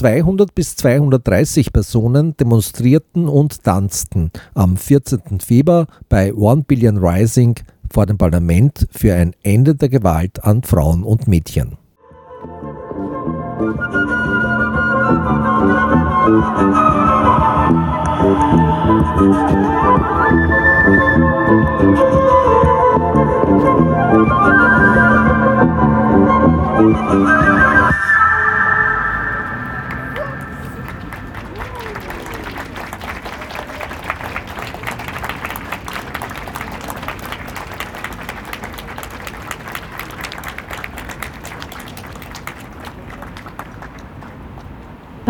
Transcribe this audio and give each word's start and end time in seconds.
200 0.00 0.54
bis 0.54 0.76
230 0.76 1.74
Personen 1.74 2.34
demonstrierten 2.34 3.28
und 3.28 3.64
tanzten 3.64 4.30
am 4.54 4.78
14. 4.78 5.40
Februar 5.40 5.88
bei 6.08 6.32
One 6.32 6.64
Billion 6.66 6.96
Rising 6.96 7.56
vor 7.92 8.06
dem 8.06 8.16
Parlament 8.16 8.88
für 8.92 9.12
ein 9.12 9.34
Ende 9.42 9.74
der 9.74 9.90
Gewalt 9.90 10.42
an 10.42 10.62
Frauen 10.62 11.02
und 11.04 11.28
Mädchen. 11.28 11.76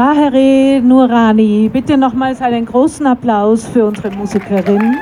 Tahere 0.00 0.80
Nurani, 0.80 1.68
bitte 1.70 1.98
nochmals 1.98 2.40
einen 2.40 2.64
großen 2.64 3.06
Applaus 3.06 3.66
für 3.66 3.84
unsere 3.84 4.10
Musikerin. 4.10 4.96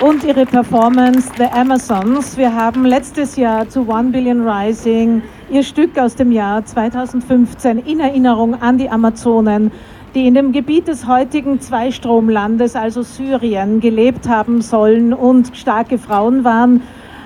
Und 0.00 0.22
ihre 0.22 0.46
Performance 0.46 1.28
The 1.36 1.46
Amazons. 1.46 2.36
Wir 2.36 2.54
haben 2.54 2.84
letztes 2.84 3.34
Jahr 3.34 3.68
zu 3.68 3.88
One 3.88 4.10
Billion 4.10 4.46
Rising 4.46 5.22
ihr 5.50 5.64
Stück 5.64 5.98
aus 5.98 6.14
dem 6.14 6.30
Jahr 6.30 6.64
2015 6.64 7.78
in 7.78 7.98
Erinnerung 7.98 8.62
an 8.62 8.78
die 8.78 8.88
Amazonen, 8.88 9.72
die 10.14 10.28
in 10.28 10.34
dem 10.34 10.52
Gebiet 10.52 10.86
des 10.86 11.08
heutigen 11.08 11.60
Zweistromlandes, 11.60 12.76
also 12.76 13.02
Syrien, 13.02 13.80
gelebt 13.80 14.28
haben 14.28 14.62
sollen 14.62 15.12
und 15.12 15.56
starke 15.56 15.98
Frauen 15.98 16.44
waren 16.44 16.82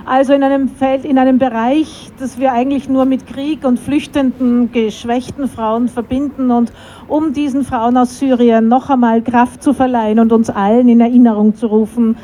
also 0.07 0.33
in 0.33 0.45
einem 0.45 0.69
Feld, 0.69 1.05
in 1.05 1.19
einem 1.19 1.39
Bereich, 1.39 2.13
das 2.21 2.39
wir 2.39 2.53
eigentlich 2.53 2.89
nur 2.89 3.05
mit 3.05 3.27
Krieg 3.27 3.65
und 3.65 3.79
flüchtenden, 3.79 4.71
geschwächten 4.71 5.49
Frauen 5.49 5.89
verbinden 5.89 6.53
und 6.53 6.73
um 7.09 7.33
diesen 7.33 7.65
Frauen 7.65 7.97
aus 7.97 8.21
Syrien 8.21 8.69
noch 8.69 8.89
einmal 8.89 9.21
Kraft 9.21 9.65
zu 9.65 9.75
verleihen 9.75 10.21
und 10.21 10.33
uns 10.33 10.49
allen 10.49 10.89
in 10.89 11.01
Erinnerung 11.01 11.57
zu 11.57 11.67
rufen, 11.67 12.17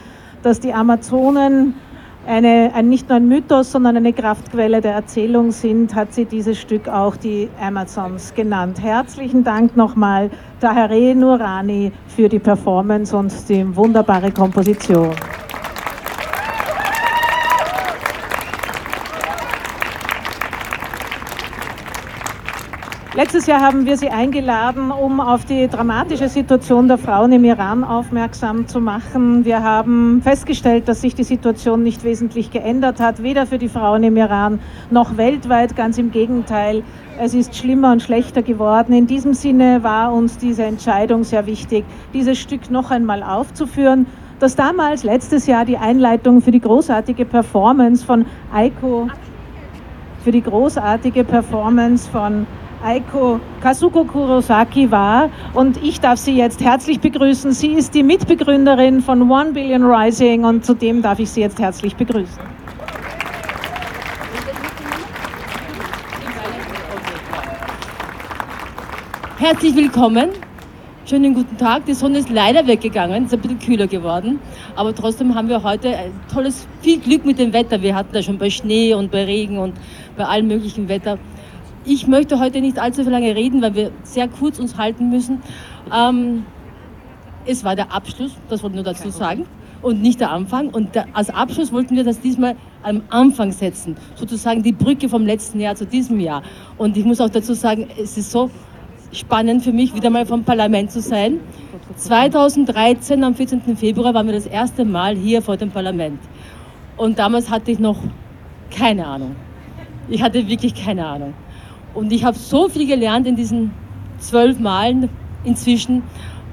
dass 0.44 0.60
die 0.60 0.72
Amazonen 0.72 1.74
eine, 2.24 2.70
ein, 2.72 2.88
nicht 2.88 3.08
nur 3.08 3.16
ein 3.16 3.26
Mythos, 3.26 3.72
sondern 3.72 3.96
eine 3.96 4.12
Kraftquelle 4.12 4.80
der 4.80 4.92
Erzählung 4.92 5.50
sind, 5.50 5.92
hat 5.92 6.14
sie 6.14 6.24
dieses 6.24 6.60
Stück 6.60 6.88
auch 6.88 7.16
die 7.16 7.48
Amazons 7.60 8.32
genannt. 8.32 8.80
Herzlichen 8.80 9.42
Dank 9.42 9.76
nochmal 9.76 10.30
Tahere 10.60 11.16
Nurani 11.16 11.90
für 12.06 12.28
die 12.28 12.38
Performance 12.38 13.16
und 13.16 13.32
die 13.48 13.74
wunderbare 13.74 14.30
Komposition. 14.30 15.10
Letztes 23.14 23.46
Jahr 23.46 23.60
haben 23.60 23.84
wir 23.84 23.98
Sie 23.98 24.08
eingeladen, 24.08 24.90
um 24.90 25.20
auf 25.20 25.44
die 25.44 25.68
dramatische 25.68 26.30
Situation 26.30 26.88
der 26.88 26.96
Frauen 26.96 27.30
im 27.32 27.44
Iran 27.44 27.84
aufmerksam 27.84 28.66
zu 28.66 28.80
machen. 28.80 29.44
Wir 29.44 29.62
haben 29.62 30.22
festgestellt, 30.22 30.88
dass 30.88 31.02
sich 31.02 31.14
die 31.14 31.24
Situation 31.24 31.82
nicht 31.82 32.04
wesentlich 32.04 32.50
geändert 32.50 33.00
hat, 33.00 33.22
weder 33.22 33.44
für 33.44 33.58
die 33.58 33.68
Frauen 33.68 34.02
im 34.02 34.16
Iran 34.16 34.60
noch 34.90 35.18
weltweit. 35.18 35.76
Ganz 35.76 35.98
im 35.98 36.10
Gegenteil, 36.10 36.84
es 37.18 37.34
ist 37.34 37.54
schlimmer 37.54 37.92
und 37.92 38.00
schlechter 38.00 38.40
geworden. 38.40 38.94
In 38.94 39.06
diesem 39.06 39.34
Sinne 39.34 39.82
war 39.82 40.10
uns 40.14 40.38
diese 40.38 40.64
Entscheidung 40.64 41.22
sehr 41.24 41.44
wichtig, 41.44 41.84
dieses 42.14 42.38
Stück 42.38 42.70
noch 42.70 42.90
einmal 42.90 43.22
aufzuführen 43.22 44.06
das 44.38 44.56
damals 44.56 45.04
letztes 45.04 45.46
Jahr 45.46 45.64
die 45.64 45.76
Einleitung 45.76 46.42
für 46.42 46.50
die 46.50 46.58
großartige 46.58 47.24
Performance 47.24 48.04
von 48.04 48.26
Aiko, 48.52 49.08
für 50.24 50.32
die 50.32 50.42
großartige 50.42 51.22
Performance 51.22 52.10
von 52.10 52.44
Aiko 52.82 53.38
Kazuko 53.60 54.04
Kurosaki 54.04 54.90
war. 54.90 55.30
Und 55.54 55.82
ich 55.82 56.00
darf 56.00 56.18
Sie 56.18 56.36
jetzt 56.36 56.60
herzlich 56.60 57.00
begrüßen. 57.00 57.52
Sie 57.52 57.72
ist 57.72 57.94
die 57.94 58.02
Mitbegründerin 58.02 59.00
von 59.00 59.30
One 59.30 59.52
Billion 59.52 59.84
Rising 59.84 60.44
und 60.44 60.64
zudem 60.64 61.00
darf 61.02 61.18
ich 61.18 61.30
Sie 61.30 61.40
jetzt 61.40 61.60
herzlich 61.60 61.94
begrüßen. 61.94 62.42
Herzlich 69.38 69.74
willkommen. 69.74 70.30
Schönen 71.04 71.34
guten 71.34 71.56
Tag. 71.58 71.84
Die 71.86 71.94
Sonne 71.94 72.18
ist 72.18 72.30
leider 72.30 72.64
weggegangen, 72.66 73.24
ist 73.24 73.34
ein 73.34 73.40
bisschen 73.40 73.58
kühler 73.58 73.88
geworden. 73.88 74.38
Aber 74.76 74.94
trotzdem 74.94 75.34
haben 75.34 75.48
wir 75.48 75.62
heute 75.64 75.88
ein 75.88 76.12
tolles, 76.32 76.66
viel 76.80 77.00
Glück 77.00 77.24
mit 77.24 77.40
dem 77.40 77.52
Wetter. 77.52 77.82
Wir 77.82 77.94
hatten 77.94 78.12
da 78.12 78.22
schon 78.22 78.38
bei 78.38 78.50
Schnee 78.50 78.94
und 78.94 79.10
bei 79.10 79.24
Regen 79.24 79.58
und 79.58 79.74
bei 80.16 80.24
allem 80.24 80.46
möglichen 80.46 80.88
Wetter. 80.88 81.18
Ich 81.84 82.06
möchte 82.06 82.38
heute 82.38 82.60
nicht 82.60 82.78
allzu 82.78 83.02
lange 83.02 83.34
reden, 83.34 83.60
weil 83.60 83.74
wir 83.74 83.90
sehr 84.04 84.28
kurz 84.28 84.60
uns 84.60 84.76
halten 84.76 85.10
müssen. 85.10 85.42
Ähm, 85.92 86.44
es 87.44 87.64
war 87.64 87.74
der 87.74 87.92
Abschluss, 87.92 88.36
das 88.48 88.62
wollte 88.62 88.76
ich 88.76 88.84
nur 88.84 88.92
dazu 88.92 89.10
sagen, 89.10 89.46
und 89.82 90.00
nicht 90.00 90.20
der 90.20 90.30
Anfang. 90.30 90.68
Und 90.68 90.94
der, 90.94 91.06
als 91.12 91.30
Abschluss 91.30 91.72
wollten 91.72 91.96
wir 91.96 92.04
das 92.04 92.20
diesmal 92.20 92.54
am 92.84 93.02
Anfang 93.08 93.50
setzen, 93.50 93.96
sozusagen 94.14 94.62
die 94.62 94.72
Brücke 94.72 95.08
vom 95.08 95.26
letzten 95.26 95.58
Jahr 95.58 95.74
zu 95.74 95.84
diesem 95.84 96.20
Jahr. 96.20 96.42
Und 96.78 96.96
ich 96.96 97.04
muss 97.04 97.20
auch 97.20 97.30
dazu 97.30 97.52
sagen, 97.52 97.88
es 98.00 98.16
ist 98.16 98.30
so 98.30 98.48
spannend 99.10 99.64
für 99.64 99.72
mich, 99.72 99.92
wieder 99.92 100.08
mal 100.08 100.24
vom 100.24 100.44
Parlament 100.44 100.92
zu 100.92 101.00
sein. 101.00 101.40
2013, 101.96 103.24
am 103.24 103.34
14. 103.34 103.76
Februar, 103.76 104.14
waren 104.14 104.26
wir 104.26 104.34
das 104.34 104.46
erste 104.46 104.84
Mal 104.84 105.16
hier 105.16 105.42
vor 105.42 105.56
dem 105.56 105.70
Parlament. 105.70 106.20
Und 106.96 107.18
damals 107.18 107.50
hatte 107.50 107.72
ich 107.72 107.80
noch 107.80 107.98
keine 108.70 109.04
Ahnung. 109.04 109.34
Ich 110.08 110.22
hatte 110.22 110.46
wirklich 110.46 110.74
keine 110.74 111.06
Ahnung. 111.06 111.34
Und 111.94 112.12
ich 112.12 112.24
habe 112.24 112.36
so 112.36 112.68
viel 112.68 112.86
gelernt 112.86 113.26
in 113.26 113.36
diesen 113.36 113.72
zwölf 114.18 114.58
Malen 114.58 115.08
inzwischen. 115.44 116.02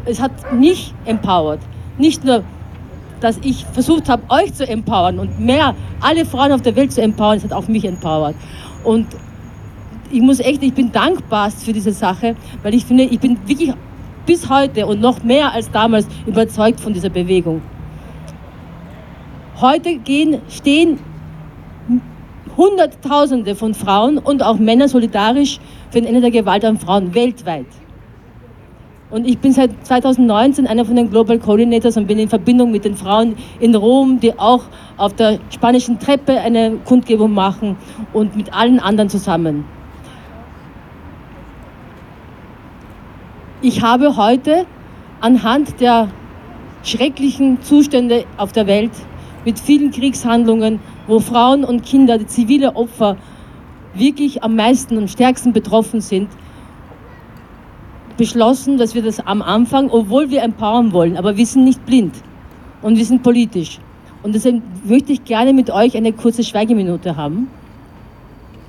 Es 0.06 0.22
hat 0.22 0.32
mich 0.54 0.94
empowered. 1.06 1.60
Nicht 1.98 2.24
nur, 2.24 2.44
dass 3.20 3.38
ich 3.44 3.66
versucht 3.66 4.10
habe, 4.10 4.24
euch 4.30 4.54
zu 4.54 4.68
empowern 4.68 5.20
und 5.20 5.40
mehr 5.40 5.76
alle 6.02 6.26
Frauen 6.26 6.52
auf 6.52 6.62
der 6.62 6.76
Welt 6.76 6.92
zu 6.92 7.02
empowern, 7.02 7.38
es 7.38 7.44
hat 7.44 7.54
auch 7.54 7.68
mich 7.68 7.86
empowered. 7.86 8.36
Und 8.84 9.08
ich 10.12 10.22
muss 10.22 10.40
echt, 10.40 10.64
ich 10.64 10.74
bin 10.74 10.92
dankbar 10.92 11.52
für 11.52 11.74
diese 11.74 11.92
Sache, 11.92 12.36
weil 12.64 12.74
ich 12.74 12.86
finde, 12.86 13.04
ich 13.04 13.20
bin 13.20 13.38
wirklich 13.48 13.74
bis 14.26 14.50
heute 14.50 14.86
und 14.86 15.02
noch 15.02 15.24
mehr 15.24 15.52
als 15.54 15.70
damals 15.72 16.08
überzeugt 16.26 16.80
von 16.80 16.94
dieser 16.94 17.10
Bewegung. 17.10 17.62
Heute 19.60 19.98
gehen, 19.98 20.42
stehen 20.50 21.00
Hunderttausende 22.60 23.56
von 23.56 23.74
Frauen 23.74 24.18
und 24.18 24.44
auch 24.44 24.60
Männer 24.60 24.90
solidarisch 24.90 25.62
für 25.92 26.00
ein 26.00 26.06
Ende 26.06 26.20
der 26.20 26.30
Gewalt 26.30 26.66
an 26.66 26.78
Frauen 26.78 27.16
weltweit. 27.16 27.66
Und 29.10 29.26
ich 29.26 29.38
bin 29.40 29.54
seit 29.54 29.72
2019 29.88 30.68
einer 30.68 30.84
von 30.84 30.98
den 30.98 31.10
Global 31.10 31.40
Coordinators 31.40 31.96
und 31.96 32.06
bin 32.06 32.20
in 32.20 32.28
Verbindung 32.28 32.70
mit 32.70 32.84
den 32.84 32.96
Frauen 32.96 33.38
in 33.62 33.74
Rom, 33.76 34.20
die 34.20 34.38
auch 34.38 34.64
auf 34.98 35.14
der 35.14 35.40
spanischen 35.50 36.00
Treppe 36.00 36.38
eine 36.38 36.74
Kundgebung 36.84 37.34
machen 37.34 37.78
und 38.12 38.36
mit 38.36 38.54
allen 38.54 38.82
anderen 38.82 39.10
zusammen. 39.10 39.64
Ich 43.62 43.82
habe 43.82 44.18
heute 44.18 44.66
anhand 45.22 45.80
der 45.80 46.10
schrecklichen 46.84 47.62
Zustände 47.62 48.26
auf 48.36 48.52
der 48.52 48.68
Welt 48.68 48.92
mit 49.46 49.60
vielen 49.60 49.92
Kriegshandlungen 49.92 50.82
wo 51.10 51.20
Frauen 51.20 51.64
und 51.66 51.84
Kinder, 51.84 52.20
die 52.20 52.28
zivile 52.28 52.76
Opfer, 52.76 53.18
wirklich 53.96 54.44
am 54.44 54.56
meisten 54.56 54.96
und 54.96 55.10
stärksten 55.10 55.52
betroffen 55.52 56.02
sind, 56.02 56.30
beschlossen, 58.16 58.78
dass 58.78 58.94
wir 58.94 59.02
das 59.02 59.20
am 59.20 59.42
Anfang, 59.42 59.90
obwohl 59.90 60.30
wir 60.30 60.44
empowern 60.44 60.94
wollen, 60.94 61.18
aber 61.18 61.36
wir 61.36 61.46
sind 61.46 61.64
nicht 61.64 61.84
blind 61.86 62.14
und 62.84 62.96
wir 62.96 63.06
sind 63.06 63.24
politisch. 63.24 63.80
Und 64.22 64.36
deshalb 64.36 64.62
möchte 64.86 65.14
ich 65.14 65.26
gerne 65.26 65.52
mit 65.52 65.72
euch 65.72 65.98
eine 65.98 66.14
kurze 66.14 66.44
Schweigeminute 66.44 67.16
haben. 67.16 67.48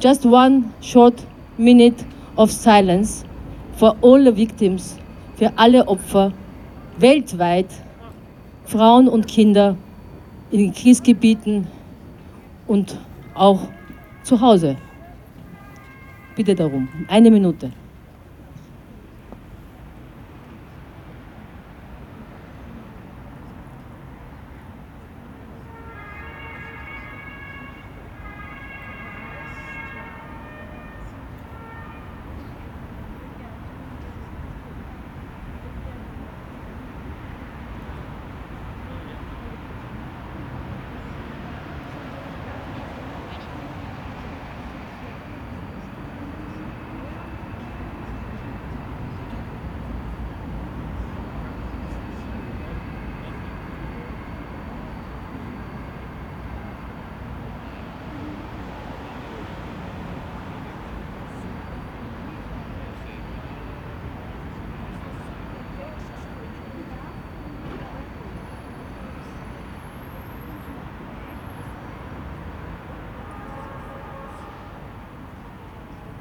Just 0.00 0.25
one 0.25 0.64
short 0.81 1.14
minute 1.59 2.05
of 2.37 2.50
silence 2.50 3.25
for 3.76 3.97
all 4.00 4.25
the 4.25 4.35
victims, 4.35 4.97
für 5.37 5.53
alle 5.56 5.87
Opfer 5.87 6.32
weltweit, 6.99 7.67
Frauen 8.64 9.09
und 9.09 9.26
Kinder 9.26 9.76
in 10.50 10.59
den 10.59 10.73
Kriegsgebieten, 10.73 11.67
und 12.70 12.96
auch 13.34 13.67
zu 14.22 14.40
Hause. 14.40 14.76
Bitte 16.37 16.55
darum. 16.55 16.88
Eine 17.08 17.28
Minute. 17.28 17.72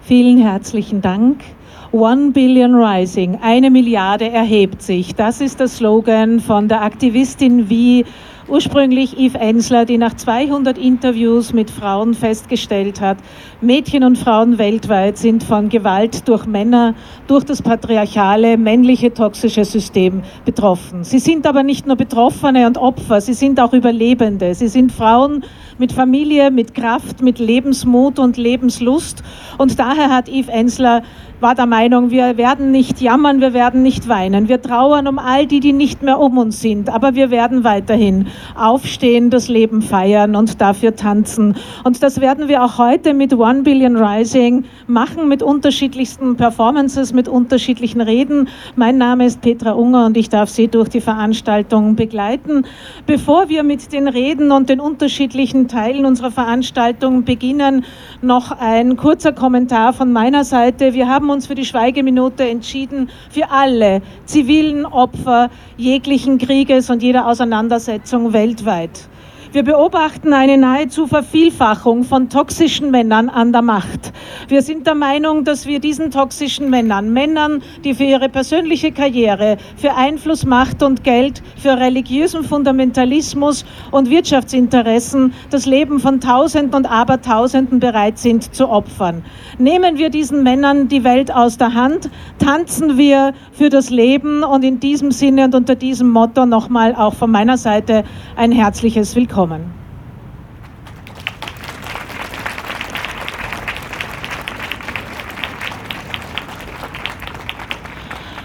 Vielen 0.09 0.39
herzlichen 0.39 1.01
Dank. 1.01 1.43
One 1.91 2.31
Billion 2.31 2.73
Rising, 2.73 3.37
eine 3.43 3.69
Milliarde 3.69 4.27
erhebt 4.27 4.81
sich. 4.81 5.13
Das 5.13 5.39
ist 5.39 5.59
der 5.59 5.67
Slogan 5.67 6.39
von 6.39 6.67
der 6.67 6.81
Aktivistin 6.81 7.69
wie 7.69 8.05
Ursprünglich 8.49 9.15
Yves 9.19 9.35
Ensler, 9.35 9.85
die 9.85 9.99
nach 9.99 10.15
200 10.15 10.79
Interviews 10.79 11.53
mit 11.53 11.69
Frauen 11.69 12.15
festgestellt 12.15 12.99
hat, 12.99 13.17
Mädchen 13.61 14.03
und 14.03 14.17
Frauen 14.17 14.57
weltweit 14.57 15.19
sind 15.19 15.43
von 15.43 15.69
Gewalt 15.69 16.27
durch 16.27 16.47
Männer, 16.47 16.95
durch 17.27 17.43
das 17.43 17.61
patriarchale, 17.61 18.57
männliche, 18.57 19.13
toxische 19.13 19.63
System 19.65 20.23
betroffen. 20.45 21.03
Sie 21.03 21.19
sind 21.19 21.45
aber 21.45 21.61
nicht 21.61 21.85
nur 21.85 21.95
Betroffene 21.95 22.65
und 22.65 22.79
Opfer, 22.79 23.21
sie 23.21 23.33
sind 23.33 23.59
auch 23.59 23.73
Überlebende. 23.73 24.55
Sie 24.55 24.67
sind 24.67 24.91
Frauen 24.91 25.43
mit 25.79 25.91
Familie, 25.91 26.51
mit 26.51 26.73
Kraft, 26.73 27.21
mit 27.21 27.39
Lebensmut 27.39 28.19
und 28.19 28.37
Lebenslust. 28.37 29.23
Und 29.57 29.79
daher 29.79 30.09
hat 30.09 30.27
Yves 30.27 30.49
Ensler 30.49 31.03
war 31.41 31.55
der 31.55 31.67
Meinung, 31.67 32.11
wir 32.11 32.35
werden 32.35 32.71
nicht 32.71 32.99
jammern, 32.99 33.39
wir 33.39 33.53
werden 33.53 33.81
nicht 33.81 34.09
weinen. 34.09 34.49
Wir 34.49 34.61
trauern 34.61 35.07
um 35.07 35.19
all 35.19 35.47
die, 35.47 35.61
die 35.61 35.71
nicht 35.71 36.03
mehr 36.03 36.19
um 36.19 36.37
uns 36.37 36.59
sind, 36.61 36.89
aber 36.89 37.15
wir 37.15 37.31
werden 37.31 37.63
weiterhin 37.63 38.27
aufstehen, 38.55 39.29
das 39.29 39.47
Leben 39.47 39.81
feiern 39.81 40.35
und 40.35 40.59
dafür 40.59 40.95
tanzen. 40.95 41.55
Und 41.85 42.03
das 42.03 42.19
werden 42.19 42.49
wir 42.49 42.63
auch 42.63 42.77
heute 42.77 43.13
mit 43.13 43.33
One 43.33 43.61
Billion 43.61 43.95
Rising 43.95 44.65
machen, 44.87 45.29
mit 45.29 45.41
unterschiedlichsten 45.41 46.35
Performances, 46.35 47.13
mit 47.13 47.29
unterschiedlichen 47.29 48.01
Reden. 48.01 48.49
Mein 48.75 48.97
Name 48.97 49.25
ist 49.25 49.39
Petra 49.39 49.71
Unger 49.71 50.07
und 50.07 50.17
ich 50.17 50.27
darf 50.27 50.49
Sie 50.49 50.67
durch 50.67 50.89
die 50.89 51.01
Veranstaltung 51.01 51.95
begleiten. 51.95 52.65
Bevor 53.05 53.47
wir 53.47 53.63
mit 53.63 53.93
den 53.93 54.09
Reden 54.09 54.51
und 54.51 54.67
den 54.67 54.81
unterschiedlichen 54.81 55.68
Teilen 55.69 56.05
unserer 56.05 56.31
Veranstaltung 56.31 57.23
beginnen, 57.23 57.85
noch 58.21 58.51
ein 58.51 58.97
kurzer 58.97 59.31
Kommentar 59.31 59.93
von 59.93 60.11
meiner 60.11 60.43
Seite. 60.43 60.93
Wir 60.93 61.07
haben 61.07 61.29
uns 61.29 61.47
für 61.47 61.55
die 61.55 61.63
Schweigeminute 61.63 62.49
entschieden, 62.49 63.09
für 63.29 63.51
alle 63.51 64.01
zivilen 64.25 64.85
Opfer 64.85 65.49
jeglichen 65.77 66.37
Krieges 66.39 66.89
und 66.89 67.01
jeder 67.01 67.27
Auseinandersetzung 67.27 68.33
weltweit. 68.33 69.07
Wir 69.51 69.63
beobachten 69.63 70.31
eine 70.31 70.59
nahezu 70.59 71.07
Vervielfachung 71.07 72.03
von 72.03 72.29
toxischen 72.29 72.91
Männern 72.91 73.29
an 73.29 73.51
der 73.51 73.63
Macht. 73.63 74.13
Wir 74.47 74.61
sind 74.61 74.85
der 74.85 74.93
Meinung, 74.93 75.43
dass 75.43 75.65
wir 75.65 75.79
diesen 75.79 76.11
toxischen 76.11 76.69
Männern, 76.69 77.11
Männern, 77.11 77.63
die 77.83 77.95
für 77.95 78.03
ihre 78.03 78.29
persönliche 78.29 78.91
Karriere, 78.91 79.57
für 79.75 79.95
Einfluss, 79.95 80.45
Macht 80.45 80.83
und 80.83 81.03
Geld, 81.03 81.41
für 81.57 81.79
religiösen 81.79 82.43
Fundamentalismus 82.43 83.65
und 83.89 84.11
Wirtschaftsinteressen 84.11 85.33
das 85.49 85.65
Leben 85.65 85.99
von 85.99 86.21
Tausenden 86.21 86.75
und 86.75 86.85
Abertausenden 86.85 87.79
bereit 87.79 88.19
sind 88.19 88.53
zu 88.53 88.69
opfern. 88.69 89.23
Nehmen 89.57 89.97
wir 89.97 90.11
diesen 90.11 90.43
Männern 90.43 90.89
die 90.89 91.03
Welt 91.03 91.33
aus 91.33 91.57
der 91.57 91.73
Hand, 91.73 92.11
tanzen 92.37 92.99
wir 92.99 93.33
für 93.51 93.69
das 93.69 93.89
Leben 93.89 94.43
und 94.43 94.63
in 94.63 94.79
diesem 94.79 95.09
Sinne 95.09 95.45
und 95.45 95.55
unter 95.55 95.73
diesem 95.73 96.11
Motto 96.11 96.45
nochmal 96.45 96.93
auch 96.93 97.15
von 97.15 97.31
meiner 97.31 97.57
Seite 97.57 98.03
ein 98.35 98.51
herzliches 98.51 99.15
Willkommen 99.15 99.38
kommen. 99.39 99.71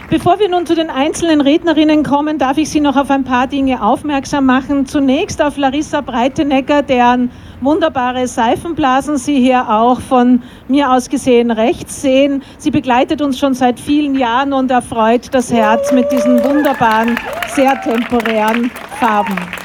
Bevor 0.09 0.39
wir 0.39 0.49
nun 0.49 0.67
zu 0.67 0.77
den 0.77 0.91
einzelnen 0.91 1.41
Rednerinnen 1.41 2.05
kommen, 2.05 2.39
darf 2.39 2.59
ich 2.59 2.71
Sie 2.71 2.79
noch 2.79 2.97
auf 2.97 3.11
ein 3.11 3.25
paar 3.25 3.49
Dinge 3.49 3.83
aufmerksam 3.83 4.47
machen. 4.47 4.87
Zunächst 4.87 5.43
auf 5.43 5.57
Larissa 5.57 6.01
Breitenegger, 6.01 6.83
deren 6.83 7.33
wunderbare 7.61 8.29
Seifenblasen 8.29 9.17
Sie 9.17 9.41
hier 9.41 9.69
auch 9.69 10.01
von 10.01 10.45
mir 10.69 10.93
aus 10.93 11.09
gesehen 11.09 11.51
rechts 11.51 12.03
sehen. 12.03 12.45
Sie 12.59 12.71
begleitet 12.71 13.21
uns 13.21 13.41
schon 13.41 13.55
seit 13.55 13.81
vielen 13.81 14.15
Jahren 14.15 14.53
und 14.53 14.71
erfreut 14.71 15.35
das 15.35 15.53
Herz 15.53 15.91
mit 15.91 16.13
diesen 16.13 16.45
wunderbaren, 16.45 17.19
sehr 17.49 17.81
temporären 17.81 18.71
Farben. 19.01 19.64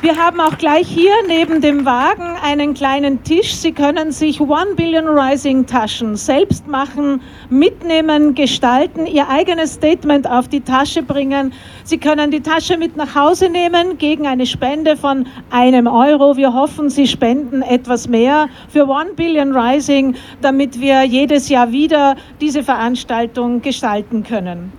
Wir 0.00 0.14
haben 0.14 0.40
auch 0.40 0.56
gleich 0.58 0.86
hier 0.86 1.12
neben 1.26 1.60
dem 1.60 1.84
Wagen 1.84 2.36
einen 2.40 2.72
kleinen 2.72 3.24
Tisch. 3.24 3.56
Sie 3.56 3.72
können 3.72 4.12
sich 4.12 4.40
One 4.40 4.76
Billion 4.76 5.08
Rising 5.08 5.66
Taschen 5.66 6.14
selbst 6.14 6.68
machen, 6.68 7.20
mitnehmen, 7.50 8.36
gestalten, 8.36 9.06
Ihr 9.06 9.28
eigenes 9.28 9.72
Statement 9.74 10.30
auf 10.30 10.46
die 10.46 10.60
Tasche 10.60 11.02
bringen. 11.02 11.52
Sie 11.82 11.98
können 11.98 12.30
die 12.30 12.42
Tasche 12.42 12.76
mit 12.76 12.96
nach 12.96 13.16
Hause 13.16 13.48
nehmen 13.48 13.98
gegen 13.98 14.28
eine 14.28 14.46
Spende 14.46 14.96
von 14.96 15.26
einem 15.50 15.88
Euro. 15.88 16.36
Wir 16.36 16.54
hoffen, 16.54 16.90
Sie 16.90 17.08
spenden 17.08 17.62
etwas 17.62 18.06
mehr 18.06 18.48
für 18.68 18.86
One 18.86 19.14
Billion 19.16 19.52
Rising, 19.52 20.14
damit 20.40 20.80
wir 20.80 21.02
jedes 21.02 21.48
Jahr 21.48 21.72
wieder 21.72 22.14
diese 22.40 22.62
Veranstaltung 22.62 23.62
gestalten 23.62 24.22
können. 24.22 24.72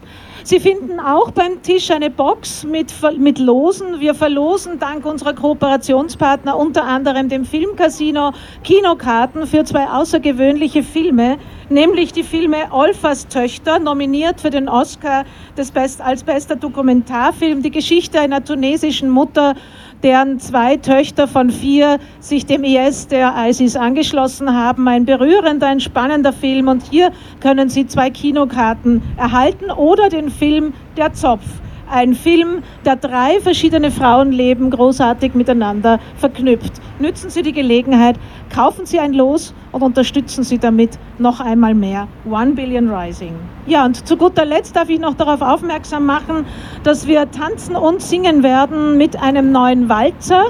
Sie 0.44 0.59
finden 0.59 1.00
auch 1.00 1.31
beim 1.31 1.62
Tisch 1.62 1.91
eine 1.91 2.09
Box 2.09 2.63
mit, 2.63 2.94
mit 3.18 3.39
Losen. 3.39 4.00
Wir 4.00 4.15
verlosen 4.15 4.80
dank 4.80 5.06
unserer 5.06 5.33
Kooperationspartner 5.33 6.57
unter 6.57 6.86
anderem 6.86 7.27
dem 7.27 7.45
Filmcasino 7.45 8.31
Kinokarten 8.63 9.45
für 9.45 9.66
zwei 9.66 9.87
außergewöhnliche 9.87 10.81
Filme, 10.81 11.37
nämlich 11.69 12.13
die 12.13 12.23
Filme 12.23 12.57
Olfas 12.71 13.28
Töchter, 13.28 13.80
nominiert 13.80 14.40
für 14.40 14.49
den 14.49 14.69
Oscar 14.69 15.25
des 15.57 15.71
Best, 15.71 16.02
als 16.02 16.23
bester 16.23 16.56
Dokumentarfilm, 16.56 17.61
die 17.61 17.71
Geschichte 17.71 18.19
einer 18.19 18.44
tunesischen 18.44 19.09
Mutter, 19.09 19.56
deren 20.03 20.39
zwei 20.39 20.77
Töchter 20.77 21.27
von 21.27 21.49
vier 21.49 21.99
sich 22.19 22.45
dem 22.45 22.63
IS 22.63 23.07
der 23.07 23.33
ISIS 23.47 23.75
angeschlossen 23.75 24.53
haben. 24.53 24.87
Ein 24.87 25.06
berührender, 25.06 25.68
ein 25.68 25.79
spannender 25.79 26.33
Film. 26.33 26.68
Und 26.68 26.83
hier 26.89 27.11
können 27.39 27.69
Sie 27.69 27.87
zwei 27.87 28.09
Kinokarten 28.09 29.01
erhalten 29.18 29.71
oder 29.71 30.09
den 30.09 30.29
Film 30.29 30.73
Der 30.97 31.13
Zopf. 31.13 31.45
Ein 31.91 32.13
Film, 32.13 32.61
der 32.85 32.97
drei 32.97 33.39
verschiedene 33.39 33.89
Frauenleben 33.89 34.69
großartig 34.69 35.33
miteinander 35.33 35.99
verknüpft. 36.17 36.73
Nützen 36.99 37.31
Sie 37.31 37.41
die 37.41 37.51
Gelegenheit, 37.51 38.15
kaufen 38.53 38.85
Sie 38.85 38.99
ein 38.99 39.13
Los 39.13 39.55
und 39.71 39.81
unterstützen 39.81 40.43
Sie 40.43 40.59
damit 40.59 40.99
noch 41.17 41.39
einmal 41.39 41.73
mehr 41.73 42.07
One 42.29 42.51
Billion 42.51 42.91
Rising. 42.91 43.33
Ja, 43.65 43.85
und 43.85 44.07
zu 44.07 44.17
guter 44.17 44.45
Letzt 44.45 44.75
darf 44.75 44.89
ich 44.89 44.99
noch 44.99 45.15
darauf 45.15 45.41
aufmerksam 45.41 46.05
machen, 46.05 46.45
dass 46.83 47.07
wir 47.07 47.31
tanzen 47.31 47.75
und 47.75 48.03
singen 48.03 48.43
werden 48.43 48.97
mit 48.97 49.19
einem 49.19 49.51
neuen 49.51 49.89
Walzer. 49.89 50.45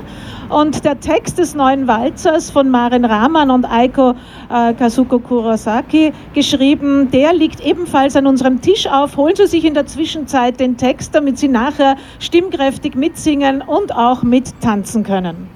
Und 0.50 0.84
der 0.84 1.00
Text 1.00 1.38
des 1.38 1.54
neuen 1.54 1.88
Walzers 1.88 2.50
von 2.50 2.72
Maren 2.72 3.06
Rahman 3.06 3.52
und 3.52 3.66
Aiko 3.66 4.16
äh, 4.50 4.74
Kazuko 4.74 5.20
Kurosaki 5.20 6.12
geschrieben, 6.34 7.12
der 7.12 7.34
liegt 7.34 7.62
ebenfalls 7.62 8.16
an 8.16 8.26
unserem 8.26 8.60
Tisch 8.60 8.88
auf. 8.88 9.16
Holen 9.16 9.36
Sie 9.36 9.46
sich 9.46 9.64
in 9.64 9.76
der 9.76 9.86
Zwischenzeit 9.86 10.60
den 10.60 10.76
Text, 10.76 11.14
damit 11.14 11.38
Sie 11.38 11.48
nachher 11.48 11.98
stimmkräftig 12.20 12.96
mitsingen 12.96 13.62
und 13.62 13.94
auch 13.94 14.24
mittanzen 14.24 15.04
können. 15.04 15.50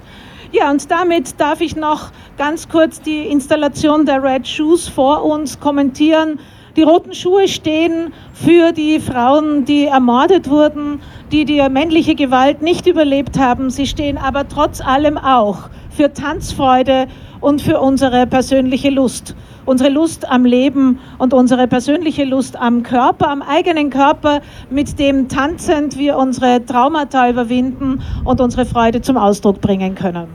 Ja, 0.52 0.70
und 0.70 0.88
damit 0.88 1.40
darf 1.40 1.60
ich 1.60 1.74
noch 1.74 2.12
ganz 2.38 2.68
kurz 2.68 3.00
die 3.00 3.26
Installation 3.26 4.06
der 4.06 4.22
Red 4.22 4.46
Shoes 4.46 4.86
vor 4.86 5.24
uns 5.24 5.58
kommentieren. 5.58 6.38
Die 6.76 6.82
roten 6.82 7.14
Schuhe 7.14 7.46
stehen 7.46 8.12
für 8.32 8.72
die 8.72 8.98
Frauen, 8.98 9.64
die 9.64 9.84
ermordet 9.84 10.50
wurden, 10.50 11.00
die 11.30 11.44
die 11.44 11.62
männliche 11.68 12.16
Gewalt 12.16 12.62
nicht 12.62 12.88
überlebt 12.88 13.38
haben. 13.38 13.70
Sie 13.70 13.86
stehen 13.86 14.18
aber 14.18 14.48
trotz 14.48 14.80
allem 14.80 15.16
auch 15.16 15.70
für 15.90 16.12
Tanzfreude 16.12 17.06
und 17.40 17.62
für 17.62 17.80
unsere 17.80 18.26
persönliche 18.26 18.90
Lust. 18.90 19.36
Unsere 19.66 19.88
Lust 19.88 20.28
am 20.28 20.44
Leben 20.44 20.98
und 21.18 21.32
unsere 21.32 21.68
persönliche 21.68 22.24
Lust 22.24 22.56
am 22.56 22.82
Körper, 22.82 23.30
am 23.30 23.40
eigenen 23.42 23.90
Körper, 23.90 24.40
mit 24.68 24.98
dem 24.98 25.28
tanzend 25.28 25.96
wir 25.96 26.16
unsere 26.16 26.66
Traumata 26.66 27.30
überwinden 27.30 28.02
und 28.24 28.40
unsere 28.40 28.66
Freude 28.66 29.00
zum 29.00 29.16
Ausdruck 29.16 29.60
bringen 29.60 29.94
können. 29.94 30.26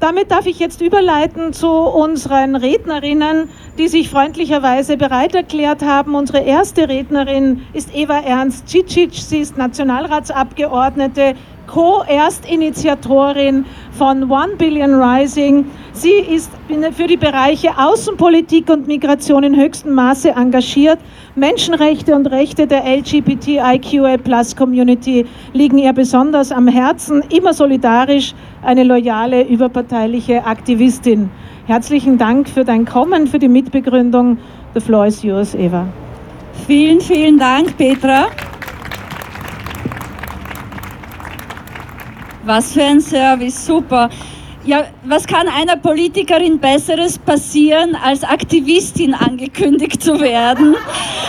Damit 0.00 0.30
darf 0.30 0.46
ich 0.46 0.60
jetzt 0.60 0.80
überleiten 0.80 1.52
zu 1.52 1.68
unseren 1.68 2.54
Rednerinnen, 2.54 3.50
die 3.78 3.88
sich 3.88 4.10
freundlicherweise 4.10 4.96
bereit 4.96 5.34
erklärt 5.34 5.82
haben. 5.82 6.14
Unsere 6.14 6.38
erste 6.38 6.88
Rednerin 6.88 7.62
ist 7.72 7.92
Eva 7.92 8.20
Ernst 8.20 8.68
Cicic. 8.68 9.14
Sie 9.14 9.38
ist 9.40 9.56
Nationalratsabgeordnete, 9.56 11.34
Co-Erstinitiatorin 11.68 13.64
von 13.92 14.28
One 14.30 14.56
Billion 14.56 15.00
Rising. 15.00 15.66
Sie 15.92 16.14
ist 16.14 16.50
für 16.92 17.06
die 17.06 17.16
Bereiche 17.16 17.70
Außenpolitik 17.76 18.68
und 18.70 18.88
Migration 18.88 19.44
in 19.44 19.54
höchstem 19.54 19.94
Maße 19.94 20.30
engagiert. 20.30 20.98
Menschenrechte 21.36 22.12
und 22.14 22.26
Rechte 22.26 22.66
der 22.66 22.84
LGBTIQA-Plus-Community 22.84 25.26
liegen 25.52 25.78
ihr 25.78 25.92
besonders 25.92 26.50
am 26.50 26.66
Herzen. 26.66 27.22
Immer 27.28 27.52
solidarisch, 27.52 28.34
eine 28.62 28.82
loyale, 28.84 29.42
überparteiliche 29.42 30.44
Aktivistin. 30.44 31.30
Herzlichen 31.66 32.18
Dank 32.18 32.48
für 32.48 32.64
dein 32.64 32.86
Kommen, 32.86 33.26
für 33.26 33.38
die 33.38 33.48
Mitbegründung. 33.48 34.38
The 34.74 34.80
floor 34.80 35.06
is 35.06 35.22
yours, 35.22 35.54
Eva. 35.54 35.86
Vielen, 36.66 37.00
vielen 37.00 37.38
Dank, 37.38 37.76
Petra. 37.76 38.26
Was 42.48 42.72
für 42.72 42.82
ein 42.82 42.98
Service, 42.98 43.66
super. 43.66 44.08
Ja, 44.64 44.84
was 45.04 45.26
kann 45.26 45.48
einer 45.48 45.76
Politikerin 45.76 46.58
Besseres 46.58 47.18
passieren, 47.18 47.94
als 48.02 48.24
Aktivistin 48.24 49.12
angekündigt 49.12 50.02
zu 50.02 50.18
werden? 50.18 50.74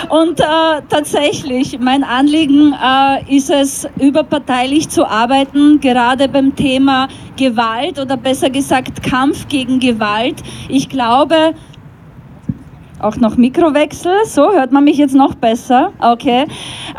Und 0.07 0.39
äh, 0.39 0.43
tatsächlich, 0.87 1.77
mein 1.81 2.05
Anliegen 2.05 2.73
äh, 2.73 3.35
ist 3.35 3.49
es, 3.49 3.85
überparteilich 3.99 4.87
zu 4.87 5.05
arbeiten, 5.05 5.81
gerade 5.81 6.29
beim 6.29 6.55
Thema 6.55 7.09
Gewalt 7.35 7.99
oder 7.99 8.15
besser 8.15 8.49
gesagt 8.49 9.03
Kampf 9.03 9.49
gegen 9.49 9.81
Gewalt. 9.81 10.41
Ich 10.69 10.87
glaube, 10.87 11.53
auch 12.99 13.15
noch 13.17 13.37
Mikrowechsel. 13.37 14.25
So 14.25 14.51
hört 14.51 14.71
man 14.71 14.83
mich 14.83 14.97
jetzt 14.97 15.15
noch 15.15 15.35
besser. 15.35 15.91
Okay. 15.99 16.45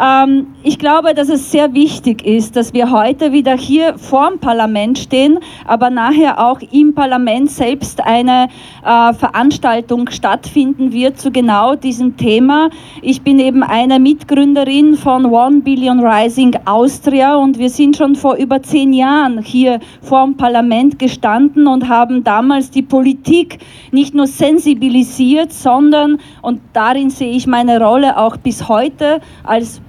Ähm, 0.02 0.48
ich 0.62 0.78
glaube, 0.78 1.14
dass 1.14 1.30
es 1.30 1.50
sehr 1.50 1.72
wichtig 1.72 2.24
ist, 2.26 2.54
dass 2.54 2.74
wir 2.74 2.90
heute 2.90 3.32
wieder 3.32 3.56
hier 3.56 3.96
vor 3.96 4.28
dem 4.28 4.38
Parlament 4.38 4.98
stehen, 4.98 5.38
aber 5.66 5.88
nachher 5.88 6.38
auch 6.38 6.60
im 6.70 6.94
Parlament 6.94 7.50
selbst 7.50 8.04
eine 8.04 8.48
äh, 8.84 9.12
Veranstaltung 9.14 10.10
stattfinden 10.10 10.92
wird 10.92 11.18
zu 11.18 11.30
genau 11.30 11.76
diesem 11.76 12.18
Thema. 12.18 12.68
Ich 13.00 13.22
bin 13.22 13.38
eben 13.38 13.62
eine 13.62 13.98
Mitgründerin 13.98 14.96
von 14.96 15.24
One 15.26 15.60
Billion 15.60 16.04
Rising 16.04 16.54
Austria 16.66 17.36
und 17.36 17.58
wir 17.58 17.70
sind 17.70 17.96
schon 17.96 18.14
vor 18.14 18.34
über 18.34 18.62
zehn 18.62 18.92
Jahren 18.92 19.42
hier 19.42 19.80
vor 20.02 20.24
dem 20.24 20.36
Parlament 20.36 20.98
gestanden 20.98 21.66
und 21.66 21.88
haben 21.88 22.22
damals 22.22 22.70
die 22.70 22.82
Politik 22.82 23.60
nicht 23.92 24.14
nur 24.14 24.26
sensibilisiert, 24.26 25.52
sondern 25.52 26.18
und 26.42 26.60
darin 26.74 27.08
sehe 27.08 27.32
ich 27.32 27.46
meine 27.46 27.80
Rolle 27.80 28.18
auch 28.18 28.36
bis 28.36 28.68
heute 28.68 29.20
als 29.44 29.80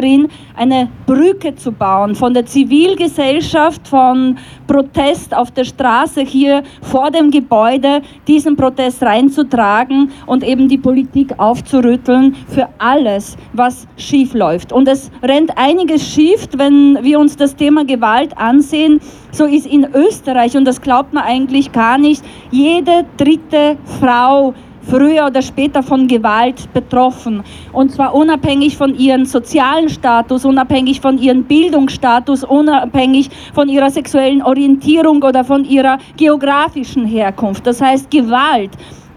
Politikerin, 0.00 0.28
eine 0.56 0.88
Brücke 1.06 1.54
zu 1.54 1.72
bauen 1.72 2.14
von 2.14 2.34
der 2.34 2.46
Zivilgesellschaft, 2.46 3.86
von 3.86 4.36
Protest 4.66 5.34
auf 5.34 5.50
der 5.50 5.64
Straße 5.64 6.22
hier 6.22 6.62
vor 6.82 7.10
dem 7.10 7.30
Gebäude, 7.30 8.02
diesen 8.26 8.56
Protest 8.56 9.02
reinzutragen 9.02 10.10
und 10.26 10.42
eben 10.42 10.68
die 10.68 10.78
Politik 10.78 11.38
aufzurütteln 11.38 12.34
für 12.48 12.68
alles, 12.78 13.36
was 13.52 13.86
schief 13.96 14.34
läuft. 14.34 14.72
Und 14.72 14.88
es 14.88 15.10
rennt 15.22 15.56
einiges 15.56 16.06
schief, 16.06 16.48
wenn 16.56 16.98
wir 17.02 17.18
uns 17.18 17.36
das 17.36 17.54
Thema 17.56 17.84
Gewalt 17.84 18.36
ansehen. 18.38 19.00
So 19.32 19.44
ist 19.44 19.66
in 19.66 19.86
Österreich, 19.94 20.56
und 20.56 20.64
das 20.64 20.80
glaubt 20.80 21.12
man 21.12 21.24
eigentlich 21.24 21.72
gar 21.72 21.98
nicht, 21.98 22.24
jede 22.50 23.04
dritte 23.16 23.76
Frau 24.00 24.54
früher 24.90 25.26
oder 25.26 25.40
später 25.40 25.82
von 25.82 26.08
Gewalt 26.08 26.72
betroffen. 26.74 27.44
Und 27.72 27.92
zwar 27.92 28.14
unabhängig 28.14 28.76
von 28.76 28.94
ihrem 28.98 29.24
sozialen 29.24 29.88
Status, 29.88 30.44
unabhängig 30.44 31.00
von 31.00 31.16
ihrem 31.16 31.44
Bildungsstatus, 31.44 32.42
unabhängig 32.42 33.30
von 33.54 33.68
ihrer 33.68 33.90
sexuellen 33.90 34.42
Orientierung 34.42 35.22
oder 35.22 35.44
von 35.44 35.64
ihrer 35.64 35.98
geografischen 36.16 37.06
Herkunft. 37.06 37.66
Das 37.66 37.80
heißt, 37.80 38.10
Gewalt 38.10 38.70